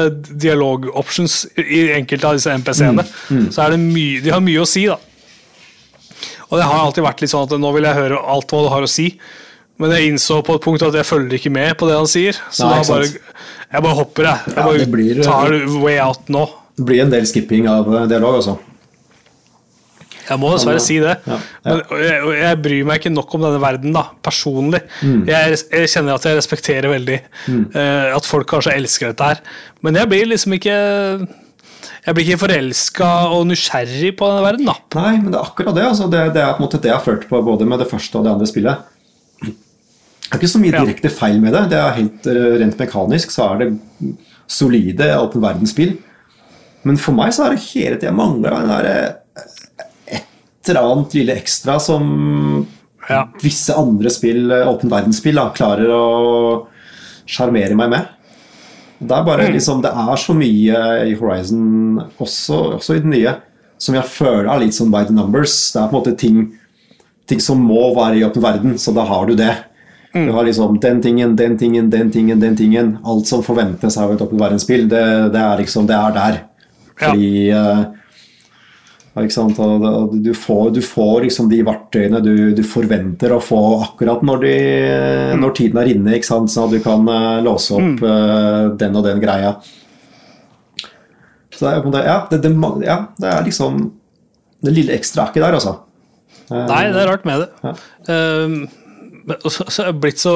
dialog-options 0.43 1.37
i 1.63 1.85
enkelte 1.95 2.27
av 2.27 2.39
disse 2.39 2.51
NPC-ene. 2.59 3.05
Så 3.55 3.63
er 3.63 3.75
det 3.77 3.81
mye, 3.83 4.21
de 4.25 4.33
har 4.35 4.43
mye 4.43 4.65
å 4.65 4.67
si, 4.69 4.83
da. 4.91 4.97
Og 6.51 6.59
det 6.59 6.67
har 6.67 6.83
alltid 6.85 7.07
vært 7.07 7.23
litt 7.25 7.31
sånn 7.33 7.47
at 7.47 7.55
nå 7.61 7.71
vil 7.77 7.87
jeg 7.87 7.99
høre 7.99 8.19
alt 8.35 8.51
hva 8.53 8.65
du 8.67 8.71
har 8.73 8.85
å 8.87 8.91
si. 8.91 9.09
Men 9.81 9.91
jeg 9.95 10.11
innså 10.13 10.41
på 10.47 10.55
et 10.59 10.63
punkt 10.63 10.83
at 10.87 10.95
jeg 10.95 11.07
følger 11.07 11.39
ikke 11.39 11.51
med 11.55 11.73
på 11.81 11.87
det 11.89 11.97
han 11.99 12.07
sier. 12.11 12.37
Så 12.55 12.67
Nei, 12.69 12.83
da 12.83 12.93
bare, 12.93 13.09
jeg 13.75 13.83
bare 13.87 13.99
hopper, 13.99 14.29
jeg. 14.29 14.53
Jeg 14.55 14.59
Ja, 14.59 14.73
det 14.79 14.91
blir- 14.93 15.23
tar 15.25 15.57
way 15.83 15.99
out 16.03 16.29
nå. 16.31 16.45
Det 16.77 16.85
blir 16.87 17.03
en 17.03 17.11
del 17.11 17.27
skipping 17.27 17.67
av 17.71 17.87
eh, 17.95 18.07
dialog, 18.11 18.37
altså. 18.43 18.59
Jeg 20.29 20.41
må 20.41 20.51
dessverre 20.55 20.81
si 20.83 20.97
det. 21.03 21.15
Ja, 21.29 21.37
ja. 21.37 21.39
Men 21.69 22.03
jeg, 22.05 22.33
jeg 22.41 22.59
bryr 22.65 22.85
meg 22.89 23.01
ikke 23.03 23.13
nok 23.13 23.35
om 23.37 23.43
denne 23.47 23.61
verden, 23.63 23.93
da, 23.97 24.07
personlig. 24.25 24.81
Mm. 25.05 25.23
Jeg, 25.29 25.59
jeg 25.75 25.91
kjenner 25.93 26.17
at 26.17 26.25
jeg 26.29 26.39
respekterer 26.39 26.89
veldig 26.95 27.19
eh, 27.21 28.15
at 28.17 28.29
folk 28.29 28.49
kanskje 28.55 28.77
elsker 28.79 29.13
dette 29.13 29.29
her. 29.35 29.43
Men 29.85 29.99
jeg 30.01 30.09
blir 30.13 30.31
liksom 30.33 30.57
ikke 30.57 30.77
Jeg 32.05 32.15
blir 32.17 32.25
ikke 32.29 32.41
forelska 32.45 33.11
og 33.33 33.47
nysgjerrig 33.49 34.15
på 34.19 34.27
denne 34.29 34.45
verden, 34.45 34.67
da. 34.69 34.75
Nei, 35.01 35.15
men 35.23 35.31
det 35.33 35.39
er 35.41 35.47
akkurat 35.49 35.77
det. 35.77 35.85
Altså. 35.89 36.09
Det, 36.13 36.25
det 36.37 36.43
er 36.45 36.53
på 36.57 36.61
en 36.63 36.67
måte 36.67 36.81
det 36.85 36.91
jeg 36.93 36.97
har 36.99 37.05
følt 37.05 37.29
på 37.31 37.41
både 37.47 37.69
med 37.69 37.81
det 37.81 37.89
første 37.93 38.19
og 38.21 38.25
det 38.27 38.33
andre 38.35 38.49
spillet. 38.49 38.91
Det 39.45 40.33
er 40.33 40.41
ikke 40.41 40.51
så 40.55 40.61
mye 40.61 40.73
Ja. 40.75 40.81
direkte 40.85 41.11
feil 41.13 41.37
med 41.41 41.53
det. 41.55 41.63
Det 41.73 41.79
er 41.81 41.97
helt 42.01 42.27
eh, 42.33 42.49
Rent 42.65 42.81
mekanisk 42.81 43.33
så 43.33 43.51
er 43.53 43.61
det 43.63 43.69
solide 44.51 45.11
åpen 45.21 45.45
verdensspill. 45.45 45.95
Men 46.85 46.99
for 47.01 47.17
meg 47.17 47.33
så 47.33 47.47
er 47.47 47.55
det 47.55 47.63
hele 47.71 47.97
tida 48.01 48.13
mangla 48.13 48.51
den 48.59 48.69
derre 48.73 48.95
eller 48.95 49.13
annet 50.73 51.15
lille 51.15 51.35
ekstra 51.37 51.79
som 51.81 52.67
Ja. 53.09 53.29
visse 53.43 53.75
andre 53.77 54.09
spill, 54.11 54.51
eh, 54.51 54.69
åpen 54.69 54.89
verdensspill, 54.91 55.35
da, 55.35 55.51
klarer 55.51 55.89
å 55.93 56.67
sjarmere 57.27 57.75
meg 57.77 57.91
med. 57.91 58.09
Det 59.01 59.13
er 59.13 59.25
bare 59.25 59.51
liksom, 59.53 59.83
det 59.83 59.91
er 59.91 60.17
så 60.17 60.33
mye 60.35 61.09
i 61.11 61.15
Horizon, 61.15 62.01
også, 62.19 62.79
også 62.79 62.97
i 62.97 63.01
den 63.01 63.11
nye, 63.11 63.35
som 63.79 63.95
jeg 63.95 64.05
føler 64.05 64.49
er 64.49 64.61
litt 64.61 64.73
sånn 64.73 64.91
by 64.91 65.05
the 65.05 65.13
numbers. 65.13 65.73
Det 65.73 65.83
er 65.83 65.89
på 65.89 65.97
en 65.97 66.03
måte 66.03 66.17
ting, 66.17 66.53
ting 67.27 67.41
som 67.41 67.59
må 67.61 67.95
være 67.95 68.17
i 68.21 68.25
åpen 68.25 68.43
verden, 68.43 68.75
så 68.79 68.95
da 68.95 69.05
har 69.05 69.27
du 69.27 69.35
det. 69.35 69.57
Du 70.15 70.31
har 70.33 70.45
liksom 70.45 70.79
den 70.81 71.03
tingen, 71.03 71.35
den 71.37 71.59
tingen, 71.59 71.91
den 71.91 72.09
tingen, 72.11 72.39
den 72.39 72.55
tingen. 72.57 72.99
Alt 73.05 73.27
som 73.27 73.43
forventes 73.43 73.97
av 73.99 74.13
et 74.13 74.21
åpen 74.23 74.39
verdensspill, 74.39 74.89
det, 74.89 75.33
det 75.35 75.41
er 75.41 75.59
liksom, 75.59 75.89
det 75.91 75.97
er 75.97 76.13
der. 76.15 76.41
Fordi 76.97 77.51
eh, 77.51 77.57
ja, 77.59 77.85
og 77.85 77.97
du, 79.15 80.33
får, 80.35 80.71
du 80.75 80.81
får 80.83 81.23
liksom 81.29 81.47
de 81.49 81.61
verktøyene 81.63 82.19
du, 82.25 82.51
du 82.57 82.63
forventer 82.67 83.31
å 83.31 83.39
få 83.43 83.61
akkurat 83.85 84.25
når, 84.27 84.41
de, 84.43 84.55
når 85.39 85.55
tiden 85.55 85.79
er 85.79 85.91
inne, 85.93 86.17
sånn 86.27 86.49
at 86.51 86.75
du 86.75 86.81
kan 86.83 87.07
eh, 87.07 87.39
låse 87.47 87.77
opp 87.79 88.03
eh, 88.03 88.73
den 88.81 88.99
og 88.99 89.07
den 89.07 89.23
greia. 89.23 89.55
Så 91.55 91.71
det 91.95 92.03
ja, 92.09 92.17
det, 92.31 92.41
det, 92.43 92.51
ja, 92.83 92.97
det 93.23 93.29
er 93.31 93.45
liksom 93.47 93.77
Det 94.65 94.73
lille 94.75 94.97
ekstra 94.97 95.29
er 95.29 95.31
ikke 95.31 95.45
der, 95.45 95.55
altså. 95.61 95.77
Eh, 96.51 96.65
Nei, 96.67 96.81
det 96.91 97.05
er 97.05 97.13
rart 97.13 97.29
med 97.29 97.45
det. 97.45 97.51
Ja. 97.63 97.75
Også- 99.45 99.71
så 99.71 99.87
så 100.19 100.33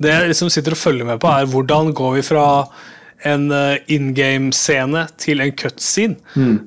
Det 0.00 0.10
jeg 0.10 0.28
liksom 0.32 0.50
sitter 0.50 0.72
og 0.74 0.82
følger 0.82 1.06
med 1.06 1.20
på, 1.20 1.28
er 1.30 1.46
hvordan 1.46 1.94
går 1.94 2.14
vi 2.18 2.22
fra 2.26 2.66
en 3.28 3.48
eh, 3.52 3.78
in 3.92 4.12
game-scene 4.16 5.06
til 5.20 5.42
en 5.44 5.52
cutscene? 5.52 6.16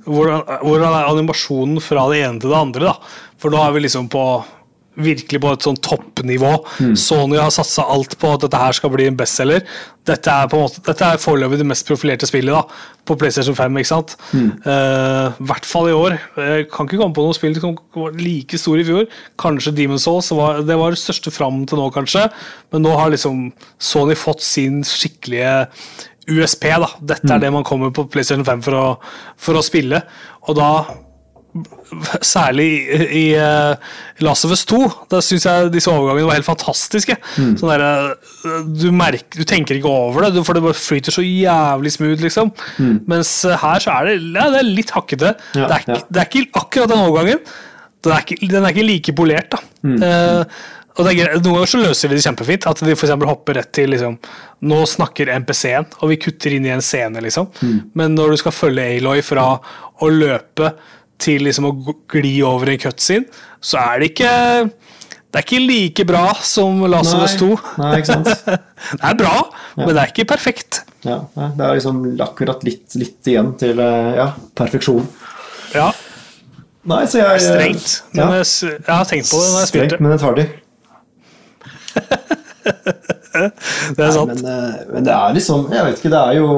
Hvordan, 0.06 0.44
hvordan 0.64 0.90
er 0.90 1.12
animasjonen 1.12 1.80
fra 1.84 2.10
det 2.12 2.24
ene 2.26 2.44
til 2.44 2.54
det 2.54 2.60
andre? 2.60 2.92
da? 2.92 2.98
For 3.42 3.54
nå 3.54 3.62
er 3.64 3.74
vi 3.76 3.88
liksom 3.88 4.12
på 4.14 4.26
virkelig 4.94 5.40
på 5.42 5.52
et 5.56 5.66
sånn 5.66 5.80
toppnivå. 5.82 6.52
Sony 7.00 7.40
har 7.42 7.50
satsa 7.54 7.86
alt 7.90 8.14
på 8.22 8.30
at 8.36 8.44
dette 8.46 8.60
her 8.62 8.76
skal 8.78 8.92
bli 8.94 9.08
en 9.10 9.18
bestselger. 9.18 9.64
Dette 10.06 10.30
er 10.30 10.50
på 10.52 10.60
en 10.60 10.68
måte, 10.68 10.84
dette 10.86 11.08
er 11.08 11.22
foreløpig 11.22 11.58
det 11.62 11.66
mest 11.66 11.88
profilerte 11.88 12.28
spillet 12.30 12.54
da, 12.54 12.62
på 13.08 13.16
PlayStation 13.18 13.56
5. 13.58 13.80
ikke 13.82 13.90
sant? 13.90 14.14
Eh, 14.36 15.34
I 15.34 15.48
hvert 15.50 15.66
fall 15.66 15.90
i 15.90 15.96
år. 15.98 16.18
Jeg 16.38 16.68
kan 16.70 16.86
ikke 16.86 17.00
komme 17.02 17.18
på 17.18 17.26
noe 17.26 17.38
spill 17.38 17.58
som 17.58 17.74
var 17.98 18.14
like 18.20 18.60
stor 18.62 18.78
i 18.78 18.86
fjor. 18.86 19.08
Kanskje 19.42 19.74
Demon's 19.80 20.06
Souls. 20.06 20.30
Var, 20.36 20.62
det 20.68 20.78
var 20.78 20.94
det 20.94 21.02
største 21.02 21.34
fram 21.34 21.64
til 21.66 21.82
nå, 21.82 21.90
kanskje. 21.96 22.28
Men 22.76 22.86
nå 22.86 22.94
har 23.00 23.14
liksom 23.16 23.48
Sony 23.82 24.18
fått 24.20 24.46
sin 24.46 24.84
skikkelige 24.86 25.64
USP. 26.30 26.68
da. 26.84 26.92
Dette 27.14 27.34
er 27.36 27.42
det 27.44 27.54
man 27.54 27.66
kommer 27.68 27.94
på 27.96 28.08
PlayStation 28.12 28.46
5 28.48 28.62
for 28.66 28.80
å, 28.80 28.86
for 29.40 29.60
å 29.60 29.66
spille. 29.66 30.04
Og 30.48 30.60
da 30.60 30.70
Særlig 32.26 32.66
i, 32.90 32.96
i 33.14 33.26
uh, 33.38 33.76
Last 34.26 34.48
of 34.48 34.54
Us 34.56 34.64
2. 34.66 34.80
Da 35.12 35.20
syns 35.22 35.46
jeg 35.46 35.68
disse 35.76 35.92
overgangene 35.92 36.26
var 36.26 36.40
helt 36.40 36.48
fantastiske. 36.48 37.18
Sånn 37.36 37.70
der, 37.70 37.84
uh, 38.42 38.64
du, 38.66 38.88
merker, 38.96 39.38
du 39.38 39.46
tenker 39.46 39.78
ikke 39.78 39.92
over 39.92 40.26
det, 40.26 40.42
for 40.48 40.58
det 40.58 40.64
bare 40.66 40.80
flyter 40.80 41.14
så 41.14 41.22
jævlig 41.22 41.94
smooth, 41.94 42.24
liksom. 42.26 42.50
Mens 43.10 43.36
uh, 43.46 43.54
her 43.62 43.86
så 43.86 44.00
er 44.00 44.10
det, 44.10 44.16
ja, 44.34 44.48
det 44.50 44.64
er 44.64 44.72
litt 44.72 44.96
hakkete. 44.96 45.36
Ja, 45.54 45.70
det, 45.70 45.78
er, 45.78 45.86
ja. 45.94 46.00
det 46.10 46.24
er 46.24 46.32
ikke 46.32 46.64
akkurat 46.64 46.96
den 46.96 47.06
overgangen. 47.06 47.46
Den 48.04 48.16
er 48.16 48.26
ikke, 48.26 48.40
den 48.52 48.66
er 48.66 48.74
ikke 48.74 48.90
like 48.90 49.16
polert, 49.16 49.54
da. 49.54 49.62
Eh, 49.84 50.64
og 50.94 51.08
det 51.08 51.14
er. 51.18 51.38
Noen 51.40 51.58
ganger 51.58 51.72
så 51.72 51.82
løser 51.82 52.12
vi 52.12 52.18
det 52.18 52.26
kjempefint. 52.26 52.68
At 52.70 52.82
de 52.84 52.94
eksempel 52.94 53.30
hopper 53.30 53.58
rett 53.58 53.72
til 53.76 53.94
liksom, 53.94 54.18
Nå 54.70 54.82
snakker 54.90 55.32
NPC-en, 55.40 55.88
og 56.00 56.12
vi 56.14 56.20
kutter 56.22 56.56
inn 56.56 56.68
i 56.68 56.74
en 56.76 56.84
scene, 56.86 57.22
liksom. 57.24 57.50
Men 57.98 58.14
når 58.18 58.36
du 58.36 58.44
skal 58.44 58.56
følge 58.56 58.86
Aloy 58.98 59.24
fra 59.26 59.48
å 60.04 60.12
løpe 60.12 60.74
til 61.24 61.46
liksom 61.48 61.70
å 61.70 61.74
gli 62.12 62.38
over 62.46 62.74
en 62.74 62.82
cutscene, 62.82 63.44
så 63.64 63.80
er 63.80 64.02
det 64.02 64.12
ikke 64.14 64.32
Det 65.34 65.40
er 65.40 65.46
ikke 65.48 65.66
like 65.66 66.06
bra 66.06 66.24
som 66.46 66.84
Last 66.86 67.16
of 67.16 67.24
Us 67.26 67.36
2. 67.40 67.52
Nei, 67.82 67.92
ikke 67.98 68.12
sant? 68.14 68.32
det 69.00 69.04
er 69.10 69.18
bra, 69.18 69.36
men 69.80 69.92
det 69.96 70.02
er 70.04 70.14
ikke 70.14 70.30
perfekt. 70.30 70.84
Ja, 71.04 71.24
det 71.36 71.66
er 71.66 71.76
liksom 71.80 72.04
akkurat 72.24 72.62
litt, 72.64 72.94
litt 72.96 73.28
igjen 73.28 73.56
til 73.60 73.82
eh, 73.82 74.14
ja, 74.20 74.30
perfeksjon. 74.56 75.08
Ja, 75.74 75.90
Nei, 76.84 77.06
så 77.08 77.22
jeg 77.22 77.40
strengt. 77.40 77.92
Men 78.12 78.26
ja, 78.26 78.42
jeg, 78.42 78.74
jeg 78.76 78.92
har 78.92 79.08
tenkt 79.08 79.30
på 79.32 79.40
det 79.40 79.52
når 79.54 79.62
jeg 79.62 79.70
Strengt, 79.70 80.02
men 80.04 80.12
det 80.12 80.18
tar 80.20 80.34
rettferdig. 80.36 80.63
Det 83.34 84.04
er 84.06 84.12
Nei, 84.14 84.26
men, 84.30 84.44
eh, 84.46 84.84
men 84.94 85.08
det 85.08 85.14
er 85.14 85.34
liksom 85.36 85.66
Jeg 85.74 85.86
vet 85.88 85.98
ikke, 86.00 86.12
det 86.14 86.20
er 86.22 86.38
jo 86.38 86.50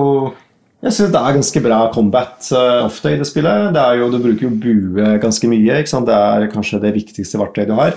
Jeg 0.83 0.93
syns 0.97 1.13
det 1.13 1.21
er 1.21 1.37
ganske 1.37 1.61
bra 1.65 1.79
combat 1.95 2.49
eh, 2.51 2.81
ofte 2.85 3.13
i 3.13 3.17
det 3.21 3.25
spillet. 3.29 3.71
Det 3.73 3.81
er 3.81 4.01
jo, 4.01 4.09
Du 4.13 4.19
bruker 4.21 4.45
jo 4.45 4.51
bue 4.51 5.15
ganske 5.23 5.49
mye. 5.49 5.79
sant? 5.89 6.05
Det 6.09 6.19
er 6.19 6.51
kanskje 6.51 6.81
det 6.83 6.93
viktigste 6.97 7.39
verktøyet 7.41 7.71
du 7.71 7.77
har. 7.79 7.95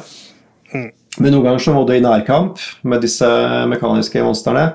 Men 1.19 1.35
noen 1.35 1.45
ganger 1.45 1.61
så 1.65 1.75
må 1.75 1.85
du 1.87 1.93
i 1.97 2.01
nærkamp 2.05 2.63
med 2.87 3.03
disse 3.03 3.29
mekaniske 3.69 4.23
monstrene. 4.23 4.71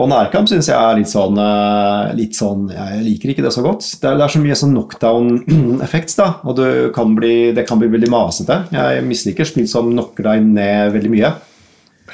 Og 0.00 0.08
nærkamp 0.10 0.48
syns 0.48 0.68
jeg 0.70 0.76
er 0.76 0.96
litt 0.98 1.10
sånn, 1.10 1.38
eh, 1.40 2.12
litt 2.18 2.36
sånn 2.36 2.68
Jeg 2.72 3.02
liker 3.06 3.32
ikke 3.32 3.44
det 3.46 3.52
så 3.54 3.62
godt. 3.64 3.84
Det 4.00 4.08
er, 4.08 4.16
det 4.18 4.26
er 4.26 4.34
så 4.34 4.42
mye 4.42 4.58
sånn 4.58 4.74
knockdown-effekt, 4.76 6.16
da. 6.20 6.28
Og 6.44 6.56
du 6.60 6.66
kan 6.96 7.14
bli, 7.16 7.52
det 7.56 7.66
kan 7.68 7.80
bli 7.80 7.88
veldig 7.92 8.10
masete. 8.12 8.64
Jeg 8.74 9.06
misliker 9.06 9.48
spill 9.48 9.68
som 9.70 9.90
knocker 9.92 10.28
deg 10.32 10.44
ned 10.46 10.92
veldig 10.96 11.12
mye. 11.12 11.32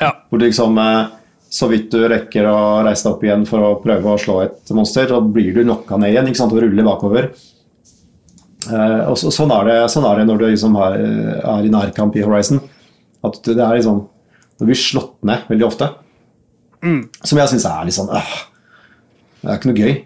Ja. 0.00 0.12
Hvor 0.30 0.42
liksom 0.42 0.78
eh, 0.82 1.12
så 1.56 1.68
vidt 1.70 1.90
du 1.94 2.00
rekker 2.10 2.48
å 2.50 2.56
reise 2.86 3.06
deg 3.06 3.12
opp 3.14 3.26
igjen 3.26 3.44
for 3.48 3.64
å 3.64 3.74
prøve 3.82 4.12
å 4.12 4.20
slå 4.20 4.40
et 4.44 4.72
monster, 4.76 5.08
så 5.08 5.20
blir 5.20 5.52
du 5.54 5.62
knocka 5.62 5.98
ned 6.00 6.12
igjen 6.14 6.30
ikke 6.30 6.40
sant, 6.42 6.56
og 6.56 6.64
ruller 6.64 6.86
bakover. 6.86 7.30
Eh, 8.66 9.02
og 9.06 9.14
så, 9.20 9.30
sånn, 9.34 9.52
er 9.54 9.70
det, 9.70 9.78
sånn 9.92 10.08
er 10.08 10.20
det 10.20 10.26
når 10.28 10.42
du 10.42 10.48
liksom 10.48 10.76
har, 10.80 10.98
er 10.98 11.68
i 11.68 11.72
nærkamp 11.72 12.18
i 12.18 12.24
Horizon. 12.26 12.60
At 13.26 13.40
det 13.46 13.58
er 13.58 13.78
liksom 13.78 14.04
Du 14.56 14.64
blir 14.64 14.78
slått 14.78 15.18
ned 15.28 15.48
veldig 15.50 15.64
ofte. 15.66 15.90
Som 17.24 17.40
jeg 17.40 17.50
syns 17.50 17.66
er 17.68 17.82
litt 17.84 17.96
sånn 17.96 18.08
øh, 18.08 18.36
Det 19.42 19.50
er 19.50 19.58
ikke 19.58 19.72
noe 19.72 19.82
gøy. 19.82 19.96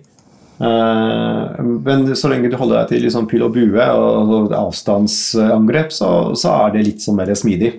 Uh, 0.61 1.57
men 1.87 2.03
så 2.19 2.29
lenge 2.29 2.51
du 2.53 2.57
holder 2.61 2.83
deg 2.83 2.91
til 2.91 3.07
liksom 3.07 3.29
pil 3.31 3.47
og 3.47 3.55
bue 3.55 3.85
og, 3.97 4.33
og 4.37 4.51
avstandsangrep, 4.59 5.95
så, 5.95 6.11
så 6.37 6.53
er 6.67 6.75
det 6.75 6.83
litt 6.85 7.05
sånn 7.05 7.17
mer 7.17 7.33
smidig. 7.39 7.79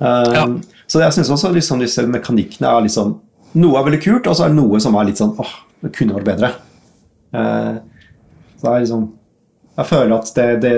Ja. 0.00 0.46
Så 0.90 1.00
jeg 1.00 1.14
syns 1.14 1.30
også 1.30 1.52
liksom, 1.54 1.78
disse 1.80 2.02
mekanikkene 2.10 2.66
er 2.68 2.82
litt 2.86 2.94
sånn 2.96 3.14
Noe 3.54 3.78
er 3.78 3.84
veldig 3.86 4.00
kult, 4.02 4.26
og 4.26 4.34
så 4.34 4.44
er 4.44 4.50
det 4.50 4.58
noe 4.58 4.80
som 4.82 4.96
er 4.98 5.04
litt 5.06 5.20
sånn 5.20 5.36
åh, 5.38 5.52
det 5.84 5.92
kunne 5.94 6.16
vært 6.16 6.26
bedre. 6.32 6.48
Eh, 7.30 7.76
så 8.58 8.66
det 8.66 8.72
er 8.72 8.82
liksom 8.82 9.04
Jeg 9.78 9.86
føler 9.92 10.14
at 10.16 10.32
det, 10.34 10.48
det, 10.64 10.72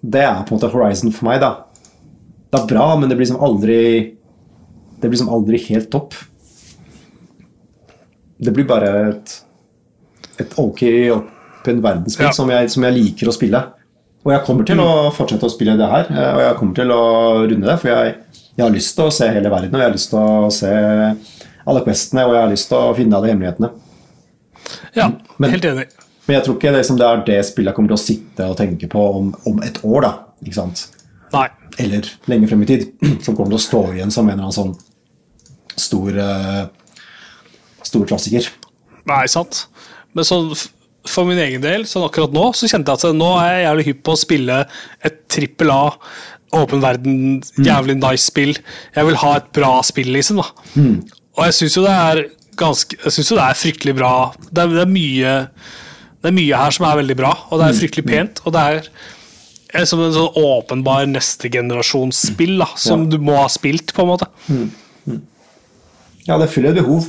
det 0.00 0.22
er 0.24 0.40
på 0.44 0.54
en 0.54 0.58
måte 0.58 0.70
Horizon 0.72 1.12
for 1.12 1.28
meg, 1.28 1.42
da. 1.44 1.50
Det 2.54 2.62
er 2.62 2.70
bra, 2.72 2.86
men 2.96 3.08
det 3.10 3.16
blir 3.18 3.26
liksom 3.26 3.44
aldri 3.44 3.78
Det 4.96 5.04
blir 5.04 5.14
liksom 5.18 5.32
aldri 5.36 5.60
helt 5.68 5.90
topp. 5.92 6.14
Det 8.44 8.52
blir 8.56 8.66
bare 8.68 8.90
et, 9.12 9.36
et 10.42 10.56
ok 10.58 10.82
åpen 11.14 11.80
verdensspill 11.84 12.26
Ja. 12.30 12.32
som, 12.36 12.50
jeg, 12.50 12.70
som 12.72 12.84
jeg 12.84 12.96
liker 12.98 13.28
å 13.30 13.34
spille. 13.36 13.60
Og 14.24 14.32
jeg 14.32 14.44
kommer 14.46 14.64
til 14.68 14.80
å 14.80 15.10
fortsette 15.12 15.44
å 15.46 15.52
spille 15.52 15.76
det 15.76 15.88
her, 15.88 16.08
eh, 16.08 16.30
og 16.34 16.40
jeg 16.40 16.56
kommer 16.58 16.74
til 16.80 16.92
å 16.92 17.02
runde 17.44 17.68
det. 17.68 17.76
For 17.82 17.92
jeg, 17.92 18.14
jeg 18.56 18.64
har 18.64 18.74
lyst 18.74 18.94
til 18.96 19.08
å 19.08 19.12
se 19.14 19.28
hele 19.34 19.50
verden, 19.50 19.74
og 19.74 19.80
jeg 19.82 19.88
har 19.88 19.96
lyst 19.96 20.12
til 20.12 20.20
å 20.20 20.52
se 20.54 20.70
alle 21.64 21.82
questene, 21.86 22.24
og 22.26 22.34
jeg 22.36 22.42
har 22.44 22.52
lyst 22.52 22.70
til 22.70 22.78
å 22.78 22.94
finne 22.96 23.18
alle 23.18 23.32
hemmelighetene. 23.32 23.70
ja, 24.94 25.12
Men- 25.38 25.50
helt 25.50 25.64
enig. 25.64 25.88
Men 26.26 26.36
jeg 26.38 26.44
tror 26.44 26.56
ikke 26.56 26.72
det, 26.72 26.82
det 26.96 27.06
er 27.06 27.24
det 27.26 27.44
spillet 27.44 27.74
kommer 27.74 27.88
til 27.92 27.98
å 27.98 28.04
sitte 28.06 28.46
og 28.48 28.56
tenke 28.56 28.88
på 28.88 29.02
om, 29.18 29.34
om 29.46 29.62
et 29.62 29.80
år. 29.84 30.00
da, 30.00 30.12
ikke 30.42 30.54
sant? 30.54 30.86
Nei. 31.34 31.48
Eller 31.78 32.08
lenge 32.30 32.48
frem 32.48 32.62
i 32.62 32.66
tid. 32.66 32.86
Som 33.24 33.36
kommer 33.36 33.52
til 33.52 33.58
å 33.60 33.66
stå 33.66 33.82
igjen 33.92 34.10
som 34.14 34.28
en 34.28 34.38
eller 34.38 34.46
annen 34.48 34.56
sånn 34.56 34.74
stor, 35.76 36.16
eh, 36.16 36.66
stor 37.82 38.06
klassiker. 38.06 38.48
Nei, 39.10 39.26
sant. 39.26 39.66
Men 40.14 40.24
sånn 40.24 40.54
for 41.04 41.28
min 41.28 41.40
egen 41.42 41.60
del, 41.60 41.84
sånn 41.88 42.06
akkurat 42.06 42.32
nå, 42.32 42.46
så 42.56 42.68
kjente 42.70 42.94
jeg 42.94 43.10
at 43.10 43.18
nå 43.18 43.30
er 43.42 43.50
jeg 43.50 43.64
jævlig 43.66 43.86
hypp 43.90 44.02
på 44.06 44.14
å 44.14 44.20
spille 44.20 44.60
et 45.04 45.18
trippel 45.28 45.72
A, 45.74 45.82
åpen 46.60 46.82
verden, 46.84 47.16
jævlig 47.58 47.96
nice 48.00 48.28
spill. 48.30 48.54
Jeg 48.96 49.08
vil 49.08 49.18
ha 49.22 49.36
et 49.40 49.48
bra 49.56 49.72
spill, 49.86 50.12
liksom. 50.14 50.40
da. 50.42 50.48
Og 51.34 51.44
jeg 51.48 51.56
syns 51.58 51.76
jo 51.78 51.82
det 51.86 51.94
er 51.98 52.22
ganske 52.54 52.94
Jeg 53.02 53.10
synes 53.16 53.30
jo 53.32 53.36
det 53.40 53.44
er 53.48 53.58
fryktelig 53.58 53.94
bra. 53.98 54.12
Det 54.50 54.62
er, 54.62 54.68
det 54.76 54.84
er 54.84 54.92
mye 54.94 55.32
det 56.24 56.30
er 56.30 56.36
mye 56.38 56.56
her 56.56 56.72
som 56.72 56.86
er 56.88 56.96
veldig 57.02 57.16
bra, 57.18 57.32
og 57.50 57.58
det 57.60 57.66
er 57.66 57.78
fryktelig 57.82 58.04
pent. 58.08 58.38
Og 58.46 58.54
det 58.54 58.60
er 58.64 58.86
er 59.74 59.84
som 59.90 59.98
en 60.04 60.12
sånn 60.14 60.36
åpenbar 60.38 61.04
neste 61.10 61.50
generasjons 61.50 62.20
spill 62.30 62.60
da, 62.62 62.68
som 62.78 63.02
Ja. 63.04 63.10
du 63.10 63.18
må 63.26 63.34
ha 63.40 63.48
spilt, 63.50 63.90
på 63.92 64.04
en 64.04 64.08
måte. 64.12 64.28
Ja, 66.24 66.38
det 66.38 66.48
fyller 66.52 66.70
et 66.70 66.78
behov. 66.78 67.08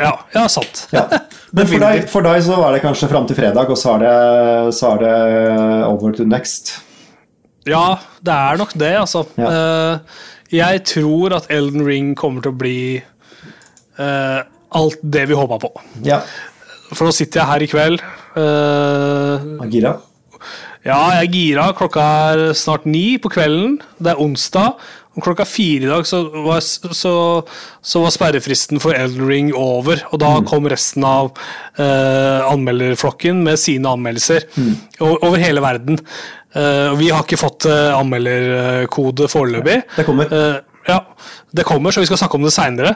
Ja, 0.00 0.14
ja 0.34 0.46
sant. 0.50 0.86
Ja. 0.90 1.04
Men 1.54 1.68
for 1.70 1.78
deg, 1.84 2.08
for 2.10 2.26
deg 2.26 2.40
så 2.42 2.56
var 2.58 2.72
det 2.74 2.80
kanskje 2.82 3.06
fram 3.12 3.28
til 3.28 3.36
fredag, 3.38 3.68
og 3.70 3.78
så 3.78 3.94
er 3.94 4.02
det, 4.02 4.74
så 4.74 4.94
er 4.94 5.04
det 5.04 5.14
over 5.86 6.16
to 6.16 6.24
next. 6.26 6.80
Ja, 7.66 7.98
det 8.24 8.34
er 8.34 8.58
nok 8.60 8.72
det, 8.78 8.92
altså. 9.00 9.24
Ja. 9.40 9.50
Eh, 9.50 9.98
jeg 10.54 10.82
tror 10.86 11.32
at 11.38 11.46
Elden 11.50 11.84
Ring 11.86 12.12
kommer 12.18 12.44
til 12.44 12.52
å 12.52 12.58
bli 12.60 12.76
eh, 13.98 14.40
alt 14.74 14.98
det 15.02 15.26
vi 15.30 15.38
håpa 15.38 15.58
på. 15.62 15.70
Ja. 16.06 16.20
For 16.94 17.08
nå 17.08 17.14
sitter 17.16 17.40
jeg 17.40 17.50
her 17.52 17.64
i 17.64 17.70
kveld. 17.72 18.04
eh, 18.36 19.70
gira? 19.72 19.94
ja, 20.84 20.98
jeg 21.16 21.22
er 21.24 21.32
gira. 21.32 21.70
Klokka 21.78 22.04
er 22.34 22.42
snart 22.58 22.84
ni 22.86 23.16
på 23.18 23.30
kvelden. 23.32 23.78
Det 23.98 24.12
er 24.12 24.20
onsdag. 24.20 24.76
Og 25.14 25.22
klokka 25.22 25.44
fire 25.46 25.86
i 25.86 25.90
dag 25.92 26.06
så 26.10 26.24
var, 26.42 26.58
så, 26.60 27.12
så 27.86 28.00
var 28.02 28.10
sperrefristen 28.10 28.80
for 28.82 28.96
Elden 28.98 29.28
Ring 29.30 29.52
over. 29.54 30.02
Og 30.12 30.18
da 30.20 30.32
kom 30.46 30.66
resten 30.70 31.06
av 31.06 31.28
uh, 31.78 32.40
anmelderflokken 32.50 33.38
med 33.46 33.60
sine 33.62 33.92
anmeldelser 33.94 34.48
o- 34.98 35.20
over 35.22 35.38
hele 35.38 35.62
verden. 35.62 36.00
Eh, 36.54 36.90
vi 37.00 37.10
har 37.10 37.24
ikke 37.24 37.40
fått 37.40 37.66
eh, 37.70 37.90
anmelderkode 37.96 39.28
foreløpig. 39.32 39.80
Det 39.96 40.06
kommer. 40.06 40.30
Eh, 40.30 40.58
ja, 40.86 41.00
det 41.56 41.66
kommer, 41.66 41.94
så 41.94 42.02
vi 42.04 42.10
skal 42.10 42.20
snakke 42.20 42.38
om 42.38 42.44
det 42.46 42.52
seinere. 42.54 42.94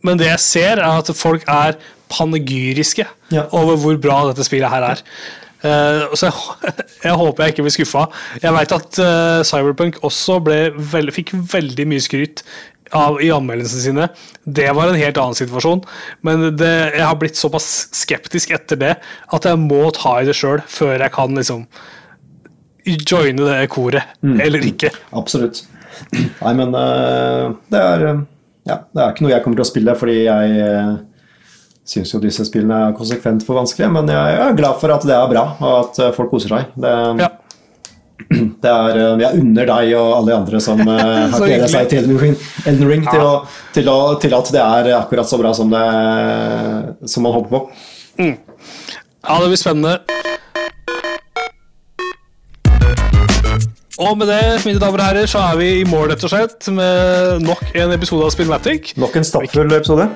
men 0.00 0.18
det 0.20 0.28
jeg 0.28 0.40
ser, 0.40 0.80
er 0.80 0.98
at 1.00 1.10
folk 1.16 1.44
er 1.48 1.78
panegyriske 2.10 3.06
Ja. 3.32 3.46
over 3.52 3.76
hvor 3.76 3.96
bra 4.00 4.26
dette 4.28 4.44
spillet 4.44 4.70
her 4.70 4.82
er. 4.82 5.02
Uh, 5.60 6.08
så 6.16 6.30
jeg, 6.30 6.72
jeg 7.04 7.16
håper 7.20 7.44
jeg 7.44 7.52
ikke 7.52 7.64
blir 7.66 7.74
skuffa. 7.74 8.06
Jeg 8.40 8.54
veit 8.56 8.72
at 8.72 9.00
uh, 9.04 9.42
Cyberpunk 9.44 9.98
også 10.06 10.38
ble 10.44 10.60
veld, 10.72 11.12
fikk 11.12 11.34
veldig 11.52 11.84
mye 11.90 12.00
skryt 12.00 12.40
av, 12.96 13.20
i 13.22 13.30
anmeldelsene 13.34 13.82
sine. 13.84 14.08
Det 14.44 14.68
var 14.76 14.90
en 14.90 14.98
helt 15.00 15.20
annen 15.20 15.38
situasjon, 15.38 15.82
men 16.26 16.48
det, 16.58 16.72
jeg 16.96 17.06
har 17.06 17.18
blitt 17.20 17.38
såpass 17.38 17.88
skeptisk 17.96 18.54
etter 18.56 18.80
det 18.80 18.94
at 19.30 19.48
jeg 19.48 19.60
må 19.62 19.82
ta 19.96 20.18
i 20.20 20.28
det 20.28 20.36
sjøl 20.38 20.62
før 20.70 20.96
jeg 20.96 21.14
kan 21.14 21.36
liksom 21.38 21.66
joine 22.84 23.44
det 23.44 23.68
koret, 23.70 24.16
eller 24.22 24.64
ikke. 24.66 24.90
Absolutt. 25.16 25.62
Nei, 26.14 26.54
men 26.56 26.72
uh, 26.74 27.52
det 27.70 27.80
er 27.80 28.04
eh, 28.08 28.20
Ja, 28.68 28.76
det 28.88 29.02
er 29.02 29.12
ikke 29.12 29.24
noe 29.24 29.32
jeg 29.32 29.42
kommer 29.44 29.58
til 29.60 29.66
å 29.66 29.68
spille, 29.68 29.94
fordi 29.98 30.16
jeg 30.24 30.64
uh, 30.64 30.94
syns 31.90 32.14
jo 32.14 32.22
disse 32.22 32.46
spillene 32.48 32.78
er 32.86 32.96
konsekvent 32.96 33.44
for 33.44 33.58
vanskelige, 33.58 33.90
men 33.92 34.08
jeg 34.10 34.40
er 34.40 34.56
glad 34.56 34.80
for 34.80 34.94
at 34.94 35.04
det 35.06 35.16
er 35.16 35.30
bra, 35.30 35.44
og 35.60 35.76
at 35.82 36.02
folk 36.16 36.32
koser 36.32 36.56
seg. 36.56 36.74
Det, 36.80 36.96
Ja. 37.20 37.30
Det 38.28 38.68
er, 38.70 38.98
vi 39.16 39.24
er 39.24 39.36
under 39.38 39.68
deg 39.70 39.92
og 39.96 40.10
alle 40.18 40.28
de 40.30 40.36
andre 40.36 40.60
som 40.62 40.80
eh, 40.82 41.04
har 41.32 41.40
gledet 41.40 41.70
seg 41.72 41.88
til 41.90 42.02
Elden 42.02 42.18
Ring, 42.20 43.06
til, 43.08 43.20
Ja. 43.20 43.24
å, 43.24 43.34
til, 43.74 43.88
å, 43.88 43.98
til 44.20 44.36
at 44.36 44.52
det 44.54 44.60
er 44.64 44.90
akkurat 44.98 45.30
så 45.30 45.38
bra 45.40 45.54
som, 45.56 45.72
det, 45.72 47.08
som 47.08 47.24
man 47.24 47.36
håper 47.38 47.54
på. 47.54 47.62
Ja, 48.20 49.38
det 49.40 49.48
blir 49.48 49.60
spennende. 49.60 49.98
Og 54.00 54.14
med 54.16 54.30
det, 54.32 54.40
mine 54.64 54.80
damer 54.80 55.02
og 55.02 55.04
herrer, 55.10 55.26
så 55.28 55.42
er 55.50 55.58
vi 55.60 55.66
i 55.82 55.84
mål, 55.84 56.06
rett 56.14 56.22
og 56.24 56.30
slett, 56.32 56.68
med 56.72 57.42
nok 57.44 57.60
en 57.76 57.92
episode 57.92 58.24
av 58.24 58.32
Spillmatic. 58.32 58.94
Nok 59.00 59.18
en 59.20 59.26
stappfull 59.28 59.74
episode. 59.76 60.06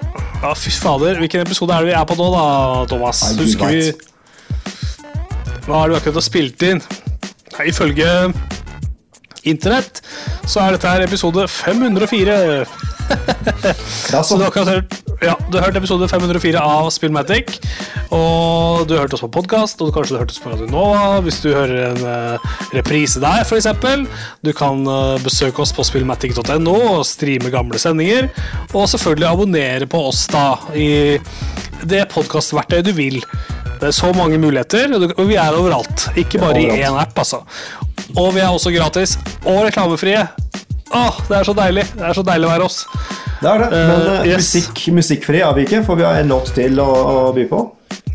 Ja, 0.41 0.55
fy 0.57 0.73
fader. 0.73 1.21
Hvilken 1.21 1.45
episode 1.45 1.77
er 1.77 1.85
det 1.85 1.93
vi 1.93 1.97
er 1.99 2.07
på 2.09 2.17
nå, 2.17 2.31
da, 2.33 2.45
Thomas? 2.89 3.21
Husker 3.37 3.75
vi 3.75 3.83
Hva 5.67 5.75
er 5.75 5.83
har 5.83 5.93
du 5.93 5.99
akkurat 5.99 6.25
spilt 6.25 6.65
inn? 6.65 6.81
Nei, 7.59 7.69
ifølge 7.71 8.09
Internett 9.45 10.01
så 10.49 10.63
er 10.65 10.75
dette 10.75 10.89
her 10.89 11.05
episode 11.05 11.45
504. 11.49 12.35
Ja, 13.05 14.23
Så 14.23 14.23
så. 14.25 14.37
du 14.39 14.45
har 14.45 14.49
akkurat 14.49 14.71
hørt 14.73 14.95
Ja, 15.25 15.35
du 15.51 15.59
har 15.59 15.67
hørt 15.67 15.77
episode 15.77 16.09
504 16.09 16.61
av 16.61 16.89
Spillmatic. 16.93 17.59
Og 18.13 18.87
du 18.89 18.95
har 18.97 19.05
hørt 19.05 19.15
oss 19.17 19.23
på 19.25 19.29
podkast, 19.33 19.81
og 19.85 19.93
kanskje 19.95 20.15
du 20.15 20.17
har 20.17 20.25
hørt 20.25 20.33
oss 20.33 20.41
på 20.41 20.53
Radio 20.53 20.69
Nova 20.73 21.21
hvis 21.25 21.39
du 21.45 21.51
hører 21.53 21.91
en 21.91 22.03
eh, 22.09 22.49
reprise 22.77 23.21
der, 23.23 23.45
f.eks. 23.45 23.69
Du 24.45 24.53
kan 24.57 24.81
eh, 24.89 25.21
besøke 25.25 25.65
oss 25.65 25.73
på 25.77 25.85
spillmatic.no 25.87 26.75
og 26.97 27.05
streame 27.09 27.53
gamle 27.53 27.81
sendinger. 27.81 28.29
Og 28.73 28.89
selvfølgelig 28.93 29.29
abonnere 29.31 29.89
på 29.93 30.01
oss 30.11 30.25
da 30.33 30.47
i 30.77 31.19
det 31.85 32.07
podkastverktøyet 32.13 32.89
du 32.89 32.95
vil. 32.97 33.21
Det 33.81 33.89
er 33.91 33.97
så 33.97 34.12
mange 34.16 34.39
muligheter, 34.41 34.95
og 35.18 35.27
vi 35.29 35.37
er 35.41 35.57
overalt. 35.59 36.09
Ikke 36.20 36.41
bare 36.43 36.62
i 36.62 36.68
én 36.85 36.97
app, 37.01 37.18
altså. 37.18 37.43
Og 38.16 38.31
vi 38.37 38.41
er 38.45 38.49
også 38.53 38.72
gratis 38.75 39.16
og 39.45 39.64
reklamefrie. 39.66 40.25
Åh, 40.95 41.16
det 41.29 41.37
er 41.41 41.45
så 41.49 41.55
deilig. 41.59 41.85
Det 41.99 42.05
er 42.07 42.14
så 42.16 42.22
deilig 42.27 42.47
å 42.49 42.53
være 42.55 42.66
oss. 42.68 42.85
Det 43.41 43.51
er 43.51 43.64
det. 43.64 43.70
Men 43.75 44.05
Eh, 44.05 44.20
eh, 44.20 44.27
yes. 44.35 44.51
musikk, 44.55 44.85
musikkfri 44.95 45.41
er 45.43 45.55
vi 45.57 45.64
ikke, 45.66 45.83
for 45.85 45.99
vi 45.99 46.05
har 46.07 46.20
en 46.22 46.31
låt 46.31 46.53
til 46.55 46.79
å, 46.81 46.87
å 46.87 47.33
by 47.37 47.49
på. 47.51 47.62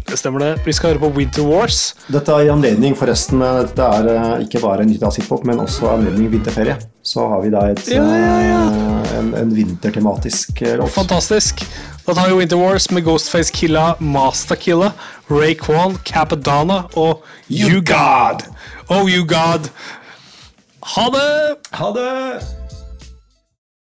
Det 0.09 0.17
stemmer 0.17 0.41
det. 0.41 0.51
Vi 0.65 0.73
skal 0.73 0.95
høre 0.95 1.03
på 1.03 1.09
Winter 1.19 1.43
Wars. 1.45 1.93
Dette 2.09 2.33
er 2.33 2.47
i 2.47 2.49
anledning, 2.49 2.95
forresten. 2.97 3.43
Det 3.43 3.67
Dette 3.67 3.89
er 3.99 4.07
eh, 4.15 4.45
ikke 4.47 4.61
bare 4.63 4.81
en 4.85 4.89
nytt 4.89 5.03
hiphop, 5.19 5.43
men 5.45 5.59
også 5.61 5.91
anledning 5.91 6.31
vinterferie. 6.33 6.79
Så 7.05 7.27
har 7.29 7.43
vi 7.43 7.51
da 7.53 7.67
et, 7.69 7.83
Ja, 7.93 8.05
ja, 8.17 8.39
ja. 8.47 8.63
eh, 9.03 9.11
en, 9.19 9.29
en 9.43 9.51
vintertematisk 9.53 10.61
eh, 10.65 10.77
låt. 10.79 10.89
Fantastisk. 10.95 11.61
Da 12.09 12.15
tar 12.15 12.27
vi 12.27 12.33
Winter 12.33 12.57
Wars 12.57 12.89
med 12.89 13.03
Ghostface 13.03 13.53
Killa, 13.53 13.95
Master 13.99 14.55
Killa, 14.55 14.91
Rayquan, 15.29 15.97
Capadonna 16.05 16.83
og 16.93 17.23
You 17.51 17.83
God. 17.85 18.41
Oh, 18.89 19.05
You 19.05 19.27
God. 19.27 19.69
Ha 20.81 21.05
det! 21.13 21.55
Ha 21.71 21.91
det! 21.93 22.58